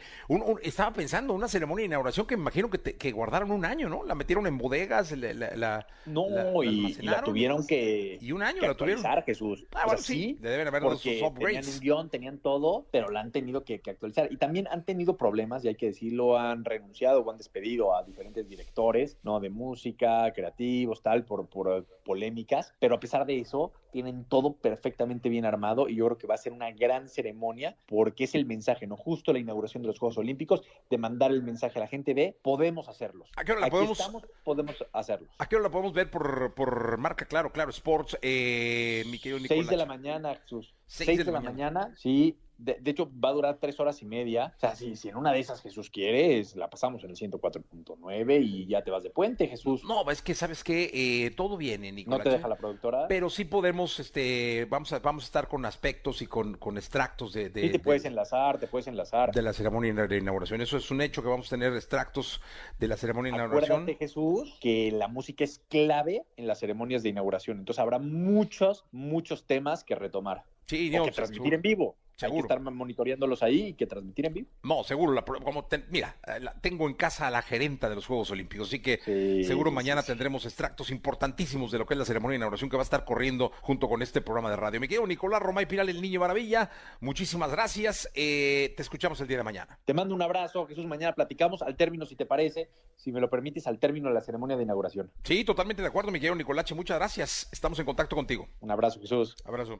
estaba 0.64 0.94
pensando, 0.94 1.34
una 1.34 1.48
ceremonia 1.48 1.84
de 1.84 1.88
inauguración 1.88 2.26
que 2.26 2.38
me 2.38 2.42
imagino 2.42 2.70
que, 2.70 2.80
que 2.80 3.12
guardaron 3.12 3.52
un 3.52 3.66
año, 3.66 3.90
¿no? 3.90 4.04
La 4.04 4.16
metieron 4.16 4.48
en 4.48 4.58
bodegas, 4.58 5.12
la, 5.12 5.86
no, 6.06 6.64
y, 6.64 6.94
la 7.02 7.24
tuvieron 7.24 7.68
que. 7.68 8.18
Y 8.22 8.32
un 8.32 8.44
año 8.44 8.62
la 8.62 8.76
tuvieron. 8.76 9.04
Jesús. 9.26 9.66
Ah, 9.74 9.98
sí, 9.98 10.38
deben 10.40 10.68
haber 10.68 10.82
porque 10.82 11.22
Tenían 11.38 11.66
un 11.66 11.80
guion, 11.80 12.10
tenían 12.10 12.38
todo, 12.38 12.86
pero 12.92 13.10
la 13.10 13.20
han 13.20 13.32
tenido 13.32 13.64
que, 13.64 13.82
actualizar. 13.86 14.32
Y 14.32 14.38
también 14.38 14.68
han 14.70 14.86
tenido 14.86 15.18
problemas, 15.18 15.66
y 15.66 15.68
hay 15.68 15.76
que 15.76 15.88
decirlo, 15.88 16.38
han 16.38 16.64
renunciado 16.64 17.22
o 17.22 17.32
han 17.32 17.38
despedido 17.38 17.96
a 17.96 18.04
diferentes 18.04 18.21
directores, 18.30 19.18
¿no? 19.24 19.40
De 19.40 19.50
música, 19.50 20.32
creativos, 20.34 21.02
tal, 21.02 21.26
por, 21.26 21.48
por 21.48 21.86
polémicas. 22.06 22.74
Pero 22.80 22.96
a 22.96 23.00
pesar 23.00 23.26
de 23.26 23.40
eso, 23.40 23.72
tienen 23.92 24.26
todo 24.26 24.54
perfectamente 24.54 25.30
bien 25.30 25.46
armado 25.46 25.90
y 25.90 25.96
yo 25.96 26.06
creo 26.06 26.18
que 26.18 26.28
va 26.28 26.36
a 26.36 26.38
ser 26.38 26.54
una 26.54 26.72
gran 26.72 27.10
ceremonia 27.10 27.76
porque 27.88 28.24
es 28.24 28.36
el 28.36 28.46
mensaje, 28.46 28.88
¿no? 28.88 28.98
Justo 28.98 29.34
la 29.34 29.40
inauguración 29.40 29.84
de 29.84 29.88
los 29.88 30.00
Juegos 30.00 30.18
Olímpicos, 30.18 30.62
de 30.90 30.98
mandar 30.98 31.32
el 31.32 31.44
mensaje 31.44 31.80
a 31.80 31.82
la 31.82 31.88
gente 31.88 32.14
de 32.14 32.38
podemos 32.42 32.88
hacerlos. 32.88 33.30
¿A 33.36 33.44
qué 33.44 33.52
hora 33.52 33.62
la 33.62 33.70
podemos? 33.70 34.00
podemos 34.44 34.76
hacerlos. 34.94 35.30
¿A 35.38 35.48
qué 35.48 35.56
hora 35.56 35.64
la 35.64 35.72
podemos 35.72 35.94
ver 35.94 36.10
por, 36.10 36.54
por 36.54 36.98
marca 36.98 37.26
Claro, 37.26 37.52
Claro 37.52 37.70
Sports, 37.70 38.18
eh, 38.22 39.04
mi 39.08 39.20
querido 39.20 39.40
Nicolás? 39.40 39.66
Seis 39.66 39.70
de 39.70 39.78
la 39.78 39.86
mañana, 39.86 40.36
Jesús. 40.36 40.74
Seis, 40.86 41.26
de, 41.26 41.32
la 41.32 41.40
mañana, 41.40 41.94
sí, 41.96 42.38
de, 42.62 42.92
hecho, 42.92 43.10
va 43.24 43.30
a 43.30 43.34
durar 43.34 43.58
tres 43.60 43.80
horas 43.80 44.02
y 44.02 44.06
media. 44.06 44.54
O 44.58 44.60
sea, 44.60 44.76
si, 44.76 44.96
si 44.96 45.10
en 45.10 45.16
una 45.16 45.32
de 45.32 45.40
esas 45.40 45.62
Jesús 45.62 45.90
quiere, 45.90 46.44
la 46.56 46.70
pasamos 46.70 47.04
en 47.04 47.10
el 47.10 47.16
104.9 47.16 48.42
y 48.44 48.68
ya 48.68 48.84
te 48.84 48.92
vas 48.92 49.04
de 49.04 49.10
puente, 49.10 49.48
Jesús. 49.48 49.84
No, 49.84 50.10
es 50.10 50.22
que 50.22 50.36
sabes 50.36 50.64
que 50.64 50.92
eh, 50.94 51.32
todo 51.32 51.58
viene, 51.58 51.92
Nicolás. 51.92 52.20
No 52.20 52.24
te 52.24 52.30
deja 52.30 52.48
la 52.48 52.56
productora. 52.56 53.08
Pero 53.08 53.30
sí 53.30 53.46
podemos, 53.46 54.00
este, 54.00 54.66
vamos 54.70 54.94
a, 54.94 55.00
vamos 55.00 55.24
a 55.24 55.26
estar 55.26 55.48
con 55.48 55.66
aspectos 55.66 56.22
y 56.22 56.28
con, 56.28 56.58
con 56.58 56.78
extractos 56.78 57.34
de, 57.34 57.50
de 57.50 57.62
Sí, 57.62 57.70
te 57.70 57.80
puedes 57.80 58.06
enlazar, 58.06 58.60
te 58.60 58.68
puedes 58.68 58.88
enlazar. 58.88 59.32
De 59.32 59.42
la 59.42 59.54
ceremonia 59.54 59.94
de 59.94 60.18
inauguración. 60.18 60.62
Eso 60.62 60.78
es 60.78 60.92
un 60.92 61.02
hecho 61.02 61.24
que 61.24 61.30
vamos 61.30 61.48
a 61.48 61.50
tener 61.52 61.74
extractos 61.74 62.42
de 62.80 62.88
la 62.88 62.98
ceremonia 62.98 63.32
de 63.32 63.38
inauguración. 63.38 63.82
Acuérdate, 63.82 64.06
Jesús, 64.06 64.58
que 64.62 64.92
la 64.92 65.08
música 65.08 65.44
es 65.44 65.60
clave 65.68 66.26
en 66.38 66.48
las 66.48 66.60
ceremonias 66.60 67.02
de 67.02 67.10
inauguración. 67.10 67.58
Entonces 67.60 67.80
habrá 67.80 67.98
muchos, 67.98 68.86
muchos 68.92 69.46
temas 69.46 69.84
que 69.84 69.96
retomar. 69.96 70.44
Sí, 70.68 70.96
o 70.98 71.04
que 71.04 71.12
transmitir 71.12 71.54
en 71.54 71.62
vivo. 71.62 71.98
Seguro. 72.22 72.46
Hay 72.46 72.48
que 72.48 72.54
estar 72.54 72.74
monitoreándolos 72.74 73.42
ahí 73.44 73.68
y 73.68 73.74
que 73.74 73.88
transmitir 73.88 74.28
en 74.28 74.34
vivo. 74.34 74.48
No, 74.64 74.84
seguro. 74.84 75.14
La, 75.14 75.24
como 75.24 75.68
mira, 75.90 76.16
tengo 76.62 76.88
en 76.88 76.94
casa 76.94 77.28
a 77.28 77.32
la 77.32 77.42
gerenta 77.42 77.90
de 77.90 77.96
los 77.96 78.06
Juegos 78.06 78.32
Olímpicos, 78.32 78.68
así 78.68 78.80
que 78.80 79.00
seguro 79.46 79.72
mañana 79.72 80.04
tendremos 80.04 80.46
extractos 80.46 80.92
importantísimos 80.92 81.72
de 81.72 81.80
lo 81.80 81.86
que 81.86 81.96
es 81.96 81.98
la 81.98 82.06
ceremonia 82.06 82.34
de 82.34 82.38
inauguración 82.38 82.70
que 82.70 82.78
va 82.78 82.84
a 82.84 82.86
estar 82.86 83.06
corriendo 83.06 83.52
junto 83.62 83.90
con 83.90 84.02
este 84.02 84.22
programa 84.22 84.50
de 84.50 84.56
radio. 84.56 84.80
Me 84.80 84.88
quedo 84.88 85.06
Nicolás 85.08 85.42
Romay 85.42 85.66
Piral, 85.66 85.90
el 85.90 86.02
Niño 86.02 86.20
Maravilla. 86.20 86.70
Muchísimas 87.00 87.52
gracias. 87.52 88.10
Eh, 88.14 88.74
te 88.76 88.82
escuchamos 88.82 89.20
el 89.22 89.28
día 89.28 89.38
de 89.38 89.44
mañana. 89.44 89.80
Te 89.86 89.94
mando 89.94 90.14
un 90.14 90.22
abrazo, 90.22 90.66
Jesús. 90.68 90.86
Mañana 90.86 91.14
platicamos 91.14 91.62
al 91.62 91.76
término, 91.76 92.06
si 92.06 92.16
te 92.16 92.26
parece, 92.26 92.70
si 92.96 93.12
me 93.12 93.20
lo 93.20 93.30
permites, 93.30 93.68
al 93.68 93.80
término 93.80 94.10
de 94.10 94.14
la 94.14 94.22
ceremonia 94.22 94.58
de 94.58 94.64
inauguración. 94.64 95.12
Sí, 95.24 95.44
totalmente 95.44 95.82
de 95.82 95.88
acuerdo, 95.88 96.12
mi 96.12 96.20
querido 96.20 96.36
Nicolache. 96.36 96.76
Muchas 96.76 96.98
gracias. 96.98 97.50
Estamos 97.52 97.80
en 97.80 97.86
contacto 97.86 98.16
contigo. 98.16 98.48
Un 98.60 98.72
abrazo, 98.72 99.00
Jesús. 99.00 99.36
Abrazo. 99.46 99.80